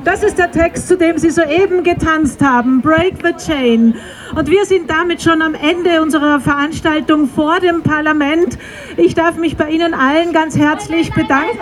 Das 0.04 0.22
ist 0.22 0.38
der 0.38 0.52
Text, 0.52 0.88
zu 0.88 0.96
dem 0.96 1.18
Sie 1.18 1.32
soeben 1.32 1.84
getanzt 1.84 2.42
haben. 2.42 2.82
Break 2.82 3.16
the 3.24 3.34
Chain. 3.34 3.96
Und 4.36 4.48
wir 4.48 4.66
sind 4.66 4.90
damit 4.90 5.24
schon 5.24 5.42
am 5.42 5.56
Ende 5.56 6.02
unserer 6.04 6.40
Veranstaltung 6.40 7.28
vor 7.28 7.60
dem 7.60 7.82
Parlament. 7.82 8.60
Ich 8.96 9.16
darf 9.16 9.38
mich 9.38 9.58
bei 9.58 9.72
Ihnen 9.72 9.96
allen 9.96 10.34
ganz 10.34 10.56
herzlich 10.56 11.12
bedanken. 11.14 11.58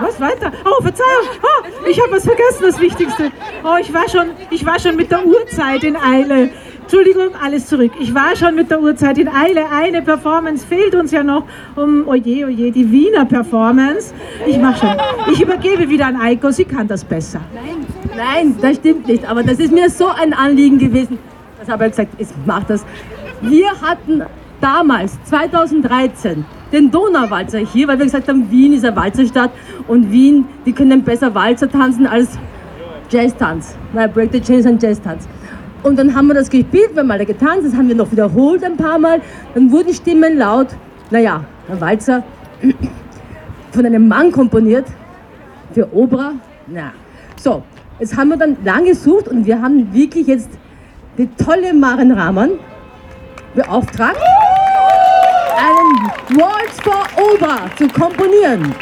Was 0.00 0.20
weiter? 0.20 0.52
Oh, 0.64 0.82
Verzeihung. 0.82 1.26
Oh, 1.42 1.88
ich 1.88 2.00
habe 2.00 2.12
was 2.12 2.24
vergessen, 2.24 2.62
das 2.62 2.80
Wichtigste. 2.80 3.30
Oh, 3.64 3.76
ich 3.80 3.92
war 3.92 4.08
schon, 4.08 4.30
ich 4.50 4.64
war 4.64 4.78
schon 4.78 4.96
mit 4.96 5.10
der 5.10 5.26
Uhrzeit 5.26 5.84
in 5.84 5.96
Eile. 5.96 6.50
Entschuldigung, 6.92 7.36
alles 7.40 7.66
zurück. 7.66 7.92
Ich 8.00 8.12
war 8.12 8.34
schon 8.34 8.56
mit 8.56 8.68
der 8.68 8.82
Uhrzeit 8.82 9.16
in 9.18 9.28
Eile. 9.28 9.70
Eine 9.70 10.02
Performance 10.02 10.66
fehlt 10.66 10.94
uns 10.94 11.12
ja 11.12 11.22
noch 11.22 11.44
um, 11.76 12.08
oje, 12.08 12.46
oje, 12.46 12.72
die 12.72 12.90
Wiener 12.90 13.24
Performance. 13.24 14.12
Ich 14.44 14.58
mache 14.58 14.80
schon. 14.80 14.96
Ich 15.32 15.40
übergebe 15.40 15.88
wieder 15.88 16.06
an 16.06 16.20
Eiko, 16.20 16.50
sie 16.50 16.64
kann 16.64 16.88
das 16.88 17.04
besser. 17.04 17.40
Nein, 17.54 17.86
nein, 18.16 18.56
das 18.60 18.76
stimmt 18.78 19.06
nicht. 19.06 19.24
Aber 19.24 19.44
das 19.44 19.60
ist 19.60 19.72
mir 19.72 19.88
so 19.88 20.08
ein 20.08 20.34
Anliegen 20.34 20.78
gewesen. 20.78 21.18
Das 21.60 21.68
habe 21.68 21.84
ich 21.84 21.90
gesagt, 21.92 22.14
ich 22.18 22.26
mache 22.44 22.64
das. 22.68 22.84
Wir 23.40 23.68
hatten 23.80 24.22
damals, 24.60 25.16
2013, 25.24 26.44
den 26.72 26.90
Donauwalzer 26.90 27.58
hier, 27.58 27.88
weil 27.88 27.98
wir 27.98 28.06
gesagt 28.06 28.28
haben, 28.28 28.50
Wien 28.50 28.72
ist 28.72 28.84
eine 28.84 28.96
Walzerstadt 28.96 29.50
und 29.88 30.10
Wien, 30.10 30.46
die 30.66 30.72
können 30.72 31.02
besser 31.02 31.34
Walzer 31.34 31.70
tanzen 31.70 32.06
als 32.06 32.38
Jazztanz. 33.10 33.76
Weil 33.92 34.08
Break 34.08 34.32
the 34.32 34.40
Chains 34.40 34.66
ein 34.66 34.78
Jazztanz. 34.78 35.28
Und 35.82 35.98
dann 35.98 36.14
haben 36.14 36.26
wir 36.26 36.34
das 36.34 36.50
gespielt, 36.50 36.90
wir 36.92 37.00
haben 37.00 37.10
alle 37.10 37.24
getanzt, 37.24 37.66
das 37.66 37.74
haben 37.74 37.88
wir 37.88 37.94
noch 37.94 38.12
wiederholt 38.12 38.62
ein 38.62 38.76
paar 38.76 38.98
Mal. 38.98 39.20
Dann 39.54 39.72
wurden 39.72 39.92
Stimmen 39.94 40.36
laut. 40.36 40.68
Naja, 41.10 41.44
ein 41.70 41.80
Walzer 41.80 42.22
von 43.72 43.86
einem 43.86 44.06
Mann 44.06 44.30
komponiert 44.30 44.86
für 45.72 45.88
Obra. 45.94 46.32
Na. 46.66 46.92
So, 47.36 47.62
jetzt 47.98 48.16
haben 48.16 48.28
wir 48.28 48.36
dann 48.36 48.58
lange 48.64 48.90
gesucht 48.90 49.28
und 49.28 49.46
wir 49.46 49.60
haben 49.60 49.92
wirklich 49.94 50.26
jetzt 50.26 50.50
die 51.16 51.28
tolle 51.42 51.72
Maren 51.74 52.12
Rahman 52.12 52.50
beauftragt, 53.54 54.20
einen 55.50 56.40
Waltz 56.40 56.80
for 56.82 57.04
Obra 57.16 57.70
zu 57.76 57.88
komponieren. 57.88 58.74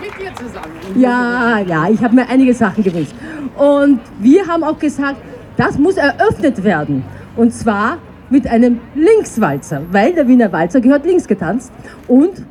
Mit 0.00 0.18
dir 0.18 0.34
zusammen. 0.34 0.72
Ja, 0.96 1.58
ja, 1.60 1.88
ich 1.88 2.02
habe 2.02 2.14
mir 2.14 2.28
einige 2.28 2.54
Sachen 2.54 2.82
gewünscht. 2.82 3.14
Und 3.56 4.00
wir 4.20 4.46
haben 4.46 4.64
auch 4.64 4.78
gesagt, 4.78 5.16
das 5.56 5.78
muss 5.78 5.96
eröffnet 5.96 6.62
werden. 6.64 7.04
Und 7.36 7.52
zwar 7.52 7.98
mit 8.30 8.46
einem 8.46 8.80
Linkswalzer, 8.94 9.82
weil 9.90 10.12
der 10.12 10.26
Wiener 10.26 10.50
Walzer 10.52 10.80
gehört 10.80 11.04
links 11.06 11.26
getanzt. 11.26 11.72
Und 12.08 12.44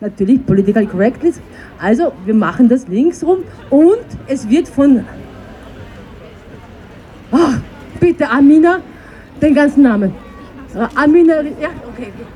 natürlich 0.00 0.44
Political 0.44 0.86
Correctness. 0.86 1.40
Also 1.80 2.12
wir 2.24 2.34
machen 2.34 2.68
das 2.68 2.88
links 2.88 3.22
rum 3.24 3.38
und 3.70 4.04
es 4.26 4.48
wird 4.48 4.68
von... 4.68 5.04
Ah, 7.32 7.58
bitte 8.00 8.28
Amina, 8.28 8.80
den 9.40 9.54
ganzen 9.54 9.82
Namen. 9.82 10.12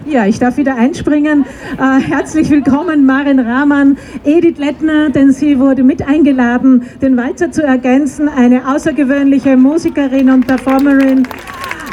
Ja, 0.06 0.26
ich 0.26 0.38
darf 0.38 0.56
wieder 0.56 0.76
einspringen. 0.76 1.44
Äh, 1.78 2.00
herzlich 2.00 2.50
willkommen, 2.50 3.06
Maren 3.06 3.38
Rahmann, 3.38 3.96
Edith 4.24 4.58
Lettner, 4.58 5.10
denn 5.10 5.30
sie 5.30 5.58
wurde 5.58 5.84
mit 5.84 6.06
eingeladen, 6.06 6.82
den 7.00 7.16
Walzer 7.16 7.52
zu 7.52 7.62
ergänzen. 7.62 8.28
Eine 8.28 8.68
außergewöhnliche 8.68 9.56
Musikerin 9.56 10.30
und 10.30 10.46
Performerin 10.46 11.28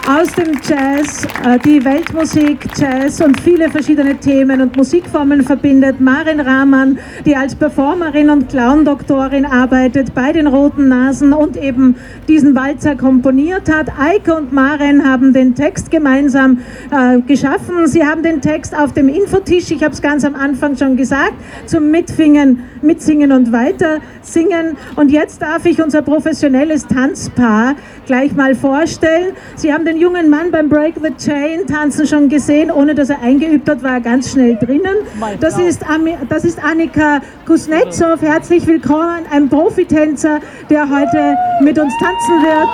aus 0.07 0.31
dem 0.33 0.53
Jazz, 0.67 1.25
äh, 1.45 1.59
die 1.59 1.83
Weltmusik, 1.83 2.65
Jazz 2.75 3.21
und 3.21 3.39
viele 3.39 3.69
verschiedene 3.69 4.15
Themen 4.15 4.61
und 4.61 4.75
Musikformen 4.75 5.43
verbindet. 5.43 6.01
Maren 6.01 6.39
Rahmann, 6.39 6.97
die 7.25 7.35
als 7.35 7.53
Performerin 7.53 8.29
und 8.29 8.49
Clown-Doktorin 8.49 9.45
arbeitet 9.45 10.13
bei 10.15 10.31
den 10.31 10.47
Roten 10.47 10.87
Nasen 10.87 11.33
und 11.33 11.55
eben 11.55 11.95
diesen 12.27 12.55
Walzer 12.55 12.95
komponiert 12.95 13.71
hat. 13.71 13.87
Eike 13.99 14.35
und 14.35 14.51
Maren 14.51 15.07
haben 15.07 15.33
den 15.33 15.53
Text 15.53 15.91
gemeinsam 15.91 16.59
äh, 16.89 17.19
geschaffen. 17.21 17.85
Sie 17.85 18.03
haben 18.03 18.23
den 18.23 18.41
Text 18.41 18.75
auf 18.75 18.93
dem 18.93 19.07
Infotisch, 19.07 19.69
ich 19.71 19.83
habe 19.83 19.93
es 19.93 20.01
ganz 20.01 20.25
am 20.25 20.35
Anfang 20.35 20.75
schon 20.77 20.97
gesagt, 20.97 21.33
zum 21.67 21.91
Mitfingen, 21.91 22.63
Mitsingen 22.81 23.31
und 23.31 23.51
Weitersingen. 23.51 24.77
Und 24.95 25.11
jetzt 25.11 25.41
darf 25.41 25.65
ich 25.65 25.81
unser 25.81 26.01
professionelles 26.01 26.87
Tanzpaar 26.87 27.75
gleich 28.07 28.33
mal 28.35 28.55
vorstellen. 28.55 29.33
Sie 29.55 29.71
haben 29.71 29.85
den 29.85 29.90
jungen 29.97 30.29
Mann 30.29 30.51
beim 30.51 30.69
Break 30.69 30.95
the 31.01 31.13
Chain 31.15 31.65
tanzen 31.67 32.05
schon 32.07 32.29
gesehen, 32.29 32.71
ohne 32.71 32.95
dass 32.95 33.09
er 33.09 33.21
eingeübt 33.21 33.69
hat, 33.69 33.83
war 33.83 33.93
er 33.93 34.01
ganz 34.01 34.31
schnell 34.31 34.55
drinnen. 34.55 34.97
Das 35.39 35.57
ist, 35.57 35.87
Ami, 35.89 36.15
das 36.29 36.45
ist 36.45 36.63
Annika 36.63 37.21
Kuznetsov. 37.45 38.21
Herzlich 38.21 38.67
willkommen, 38.67 39.25
ein 39.31 39.49
Profitänzer, 39.49 40.39
der 40.69 40.89
heute 40.89 41.37
mit 41.61 41.77
uns 41.79 41.93
tanzen 41.99 42.41
wird. 42.43 42.69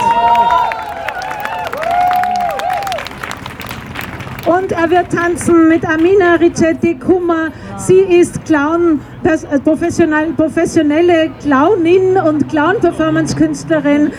Und 4.47 4.71
er 4.71 4.89
wird 4.89 5.11
tanzen 5.11 5.67
mit 5.67 5.85
Amina 5.85 6.35
Ricetti 6.35 6.95
Kummer. 6.95 7.49
Sie 7.75 7.99
ist 7.99 8.45
Clown, 8.45 9.01
äh, 9.23 9.59
professionell, 9.59 10.31
professionelle 10.37 11.31
Clownin 11.41 12.15
und 12.15 12.47
Clown-Performance-Künstlerin. 12.47 14.11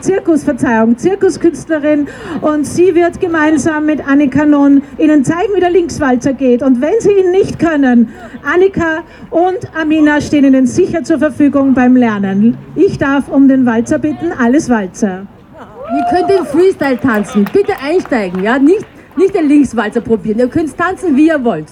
Zirkus, 0.00 0.44
Verzeihung, 0.44 0.96
Zirkuskünstlerin 0.96 2.08
und 2.40 2.66
sie 2.66 2.94
wird 2.94 3.20
gemeinsam 3.20 3.86
mit 3.86 4.06
Annika 4.06 4.44
nun 4.44 4.82
Ihnen 4.98 5.24
zeigen, 5.24 5.54
wie 5.54 5.60
der 5.60 5.70
Linkswalzer 5.70 6.32
geht. 6.32 6.62
Und 6.62 6.80
wenn 6.80 7.00
Sie 7.00 7.12
ihn 7.12 7.30
nicht 7.30 7.58
können, 7.58 8.08
Annika 8.42 9.02
und 9.30 9.58
Amina 9.78 10.20
stehen 10.20 10.44
Ihnen 10.44 10.66
sicher 10.66 11.02
zur 11.02 11.18
Verfügung 11.18 11.74
beim 11.74 11.96
Lernen. 11.96 12.56
Ich 12.74 12.98
darf 12.98 13.28
um 13.28 13.48
den 13.48 13.66
Walzer 13.66 13.98
bitten, 13.98 14.32
alles 14.32 14.68
Walzer. 14.68 15.26
Ihr 15.92 16.04
könnt 16.16 16.30
den 16.30 16.44
Freestyle 16.46 16.98
tanzen. 16.98 17.44
Bitte 17.52 17.72
einsteigen, 17.82 18.42
ja? 18.42 18.58
Nicht, 18.58 18.86
nicht 19.16 19.34
den 19.34 19.48
Linkswalzer 19.48 20.00
probieren. 20.00 20.38
Ihr 20.38 20.48
könnt 20.48 20.76
tanzen, 20.76 21.16
wie 21.16 21.28
ihr 21.28 21.42
wollt. 21.42 21.66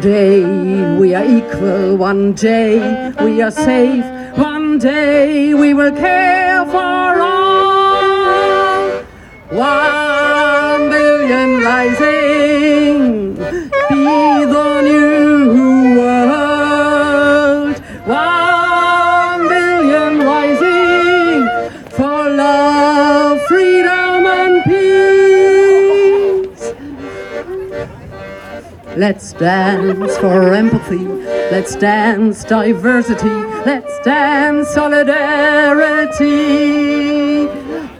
Day 0.00 0.42
we 0.96 1.14
are 1.14 1.24
equal, 1.24 1.96
one 1.96 2.32
day 2.32 3.12
we 3.22 3.42
are 3.42 3.50
safe, 3.50 4.04
one 4.36 4.78
day 4.78 5.52
we 5.54 5.74
will 5.74 5.92
care 5.92 6.64
for 6.66 7.20
all. 7.20 9.02
One 9.50 10.88
billion 10.90 11.60
rising, 11.62 12.19
Let's 29.20 29.34
dance 29.34 30.16
for 30.16 30.54
empathy. 30.54 31.04
Let's 31.52 31.76
dance 31.76 32.42
diversity. 32.42 33.28
Let's 33.66 33.98
dance 34.02 34.70
solidarity. 34.70 36.24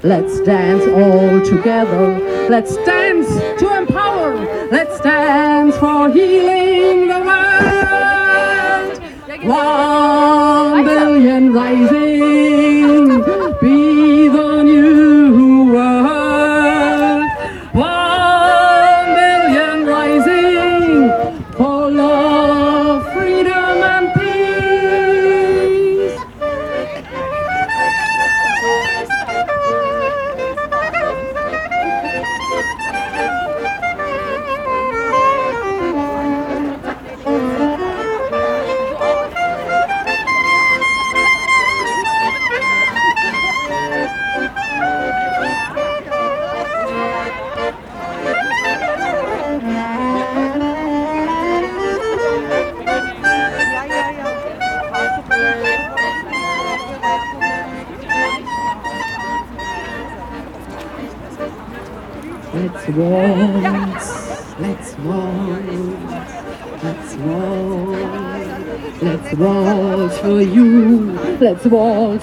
Let's 0.03 0.41
dance 0.41 0.87
all 0.87 1.43
together. 1.45 2.19
Let's 2.49 2.75
dance 2.87 3.29
to 3.61 3.77
empower. 3.77 4.35
Let's 4.71 4.99
dance 5.01 5.77
for 5.77 6.09
healing 6.09 7.09
the 7.09 7.21
world. 7.29 8.99
One 9.45 10.85
billion 10.87 11.53
rising. 11.53 12.00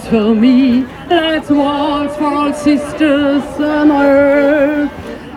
For 0.09 0.33
me, 0.33 0.83
let's 1.09 1.49
waltz 1.49 2.15
for 2.15 2.23
all 2.25 2.53
sisters 2.53 3.43
on 3.59 3.91
earth, 3.91 4.91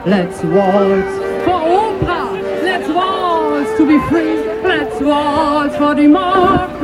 let's 0.06 0.44
waltz 0.44 1.16
for 1.44 1.60
opera, 1.80 2.30
let's 2.62 2.88
waltz 2.88 3.76
to 3.76 3.86
be 3.86 3.98
free, 4.08 4.36
let's 4.62 5.00
waltz 5.00 5.76
for 5.76 5.94
democracy. 5.94 6.79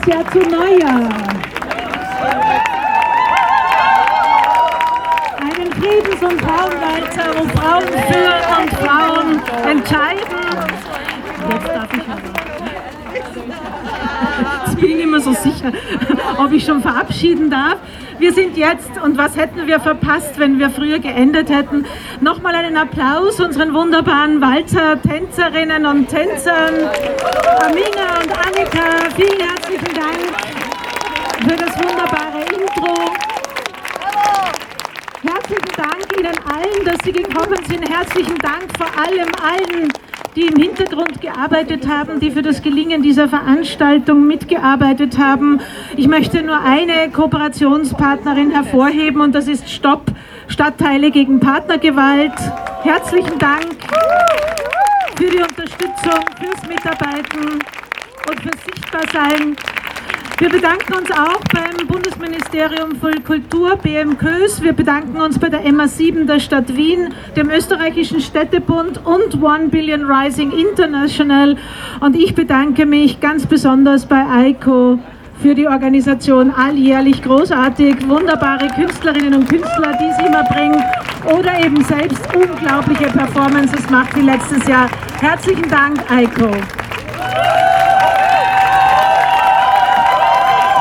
Jedes 0.00 0.14
Jahr 0.14 0.32
zu 0.32 0.38
Neujahr. 0.38 1.08
Einen 5.40 5.72
Friedens- 5.72 6.22
und 6.22 6.40
Frauenwalzer, 6.40 7.34
wo 7.36 7.44
Frauen 7.58 7.84
führen 8.08 8.42
und 8.60 8.70
Frauen 8.78 9.42
entscheiden. 9.68 10.20
Jetzt 11.50 11.68
darf 11.68 11.92
ich 11.92 12.02
aber. 12.08 12.30
Jetzt 14.66 14.80
bin 14.80 15.00
ich 15.00 15.06
mehr 15.06 15.20
so 15.20 15.32
sicher, 15.32 15.72
ob 16.38 16.52
ich 16.52 16.64
schon 16.64 16.80
verabschieden 16.80 17.50
darf. 17.50 17.76
Wir 18.18 18.32
sind 18.34 18.56
jetzt, 18.56 18.90
und 19.02 19.16
was 19.16 19.36
hätten 19.36 19.66
wir 19.66 19.80
verpasst, 19.80 20.38
wenn 20.38 20.58
wir 20.58 20.68
früher 20.68 20.98
geendet 20.98 21.48
hätten? 21.48 21.86
Nochmal 22.20 22.54
einen 22.54 22.76
Applaus 22.76 23.40
unseren 23.40 23.72
wunderbaren 23.72 24.42
Walzer-Tänzerinnen 24.42 25.86
und 25.86 26.08
Tänzern. 26.08 26.74
Amina 27.64 28.18
und 28.20 28.30
Annika, 28.30 29.08
vielen 29.16 29.40
herzlichen 29.40 29.94
Dank 29.94 30.20
für 31.48 31.56
das 31.56 31.74
wunderbare 31.78 32.42
Intro. 32.52 33.10
Herzlichen 35.22 35.72
Dank 35.76 36.18
Ihnen 36.18 36.36
allen, 36.52 36.84
dass 36.84 36.98
Sie 37.04 37.12
gekommen 37.12 37.64
sind. 37.68 37.89
Herzlichen 38.00 38.38
Dank 38.38 38.64
vor 38.78 38.86
allem 38.98 39.28
allen, 39.44 39.92
die 40.34 40.46
im 40.46 40.56
Hintergrund 40.56 41.20
gearbeitet 41.20 41.86
haben, 41.86 42.18
die 42.18 42.30
für 42.30 42.40
das 42.40 42.62
Gelingen 42.62 43.02
dieser 43.02 43.28
Veranstaltung 43.28 44.26
mitgearbeitet 44.26 45.18
haben. 45.18 45.60
Ich 45.98 46.08
möchte 46.08 46.42
nur 46.42 46.58
eine 46.58 47.10
Kooperationspartnerin 47.10 48.52
hervorheben 48.52 49.20
und 49.20 49.34
das 49.34 49.48
ist 49.48 49.68
Stopp 49.68 50.06
Stadtteile 50.48 51.10
gegen 51.10 51.40
Partnergewalt. 51.40 52.32
Herzlichen 52.84 53.38
Dank 53.38 53.66
für 55.16 55.30
die 55.30 55.42
Unterstützung, 55.42 56.24
fürs 56.40 56.66
Mitarbeiten 56.66 57.58
und 58.30 58.40
fürs 58.40 58.64
Sichtbarsein. 58.64 59.56
Wir 60.38 60.48
bedanken 60.48 60.94
uns 60.94 61.10
auch 61.10 61.40
beim 61.52 61.86
Bundesministerium 62.20 62.96
für 63.00 63.18
Kultur, 63.22 63.76
BMKÖS. 63.76 64.60
Wir 64.62 64.74
bedanken 64.74 65.16
uns 65.16 65.38
bei 65.38 65.48
der 65.48 65.64
MA7 65.64 66.26
der 66.26 66.38
Stadt 66.38 66.76
Wien, 66.76 67.14
dem 67.34 67.48
österreichischen 67.48 68.20
Städtebund 68.20 69.00
und 69.06 69.42
One 69.42 69.68
Billion 69.68 70.04
Rising 70.04 70.52
International. 70.52 71.56
Und 72.00 72.16
ich 72.16 72.34
bedanke 72.34 72.84
mich 72.84 73.20
ganz 73.20 73.46
besonders 73.46 74.04
bei 74.04 74.22
Eiko 74.26 74.98
für 75.40 75.54
die 75.54 75.66
Organisation 75.66 76.50
alljährlich 76.50 77.22
großartig, 77.22 78.06
wunderbare 78.06 78.68
Künstlerinnen 78.68 79.34
und 79.34 79.48
Künstler, 79.48 79.96
die 79.98 80.12
sie 80.20 80.26
immer 80.26 80.44
bringt 80.44 80.84
oder 81.24 81.58
eben 81.64 81.82
selbst 81.84 82.22
unglaubliche 82.34 83.06
Performances 83.06 83.88
macht 83.88 84.14
wie 84.14 84.22
letztes 84.22 84.66
Jahr. 84.68 84.90
Herzlichen 85.20 85.70
Dank, 85.70 85.98
Eiko. 86.10 86.50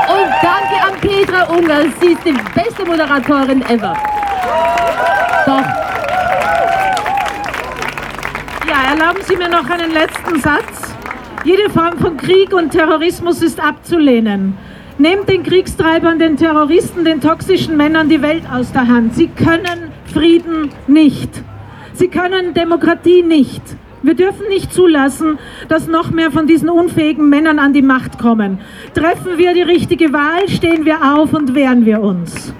Und 0.10 0.32
danke 0.42 0.76
an 0.86 1.00
Petra 1.20 1.54
Unger, 1.54 1.82
sie 2.00 2.14
ist 2.14 2.24
die 2.24 2.34
beste 2.56 2.86
Moderatorin 2.86 3.62
ever. 3.64 3.94
Doch. 5.46 5.66
Ja, 8.66 8.92
erlauben 8.92 9.22
Sie 9.24 9.36
mir 9.36 9.50
noch 9.50 9.70
einen 9.70 9.92
letzten 9.92 10.40
Satz. 10.40 10.96
Jede 11.44 11.70
Form 11.72 11.98
von 11.98 12.16
Krieg 12.16 12.54
und 12.54 12.70
Terrorismus 12.70 13.42
ist 13.42 13.60
abzulehnen. 13.60 14.58
Nehmt 14.98 15.28
den 15.28 15.44
Kriegstreibern, 15.44 16.20
den 16.20 16.38
Terroristen, 16.38 17.04
den 17.04 17.20
toxischen 17.20 17.76
Männern 17.76 18.08
die 18.08 18.22
Welt 18.22 18.44
aus 18.50 18.72
der 18.72 18.88
Hand. 18.88 19.14
Sie 19.16 19.28
können 19.28 19.92
Frieden 20.14 20.72
nicht. 20.88 21.32
Sie 21.96 22.08
können 22.08 22.54
Demokratie 22.54 23.24
nicht. 23.24 23.64
Wir 24.02 24.14
dürfen 24.14 24.48
nicht 24.48 24.74
zulassen, 24.74 25.40
dass 25.68 25.88
noch 25.88 26.10
mehr 26.10 26.32
von 26.32 26.48
diesen 26.48 26.70
unfähigen 26.70 27.28
Männern 27.28 27.60
an 27.60 27.74
die 27.74 27.82
Macht 27.82 28.18
kommen. 28.18 28.60
Treffen 28.94 29.38
wir 29.38 29.54
die 29.54 29.62
richtige 29.62 30.14
Wahl, 30.14 30.48
stehen 30.48 30.86
wir 30.86 31.16
auf 31.16 31.34
und 31.34 31.54
wehren 31.54 31.86
wir 31.86 32.00
uns. 32.00 32.54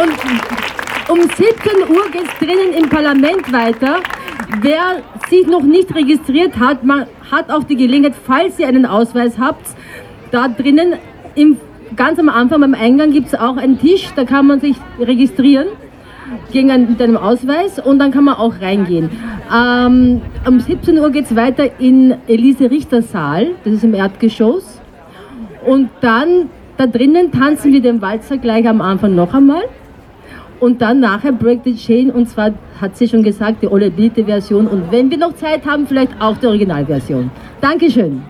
Und 0.00 1.10
um 1.10 1.20
17 1.22 1.46
Uhr 1.88 2.08
geht 2.12 2.22
es 2.22 2.38
drinnen 2.38 2.72
im 2.72 2.88
Parlament 2.88 3.52
weiter. 3.52 3.96
Wer 4.60 5.02
sich 5.28 5.44
noch 5.48 5.62
nicht 5.62 5.92
registriert 5.92 6.56
hat, 6.56 6.84
man 6.84 7.06
hat 7.32 7.50
auch 7.50 7.64
die 7.64 7.76
Gelegenheit, 7.76 8.14
falls 8.24 8.60
ihr 8.60 8.68
einen 8.68 8.86
Ausweis 8.86 9.38
habt, 9.40 9.66
da 10.30 10.46
drinnen 10.46 10.94
im, 11.34 11.56
ganz 11.96 12.20
am 12.20 12.28
Anfang 12.28 12.60
beim 12.60 12.74
Eingang 12.74 13.10
gibt 13.10 13.26
es 13.26 13.34
auch 13.34 13.56
einen 13.56 13.80
Tisch, 13.80 14.08
da 14.14 14.24
kann 14.24 14.46
man 14.46 14.60
sich 14.60 14.76
registrieren 15.00 15.66
einen, 16.54 16.90
mit 16.90 17.00
einem 17.00 17.16
Ausweis 17.16 17.78
und 17.78 17.98
dann 17.98 18.10
kann 18.10 18.24
man 18.24 18.36
auch 18.36 18.60
reingehen. 18.60 19.10
Ähm, 19.54 20.20
um 20.46 20.60
17 20.60 20.98
Uhr 20.98 21.10
geht 21.10 21.26
es 21.26 21.36
weiter 21.36 21.80
in 21.80 22.14
Elise 22.26 22.70
Richter 22.70 23.02
Saal, 23.02 23.48
das 23.64 23.74
ist 23.74 23.84
im 23.84 23.94
Erdgeschoss. 23.94 24.80
Und 25.66 25.90
dann 26.00 26.48
da 26.78 26.86
drinnen 26.86 27.32
tanzen 27.32 27.72
wir 27.72 27.82
den 27.82 28.00
Walzer 28.00 28.38
gleich 28.38 28.68
am 28.68 28.80
Anfang 28.80 29.16
noch 29.16 29.34
einmal. 29.34 29.62
Und 30.60 30.80
dann 30.80 31.00
nachher 31.00 31.32
Break 31.32 31.62
the 31.64 31.74
Chain 31.74 32.08
und 32.10 32.28
zwar 32.28 32.52
hat 32.80 32.96
sie 32.96 33.08
schon 33.08 33.24
gesagt, 33.24 33.62
die 33.62 33.66
Ole 33.66 33.90
Version 33.90 34.68
und 34.68 34.92
wenn 34.92 35.10
wir 35.10 35.18
noch 35.18 35.34
Zeit 35.34 35.66
haben, 35.66 35.88
vielleicht 35.88 36.12
auch 36.20 36.36
die 36.36 36.46
Originalversion. 36.46 37.32
Dankeschön. 37.60 38.22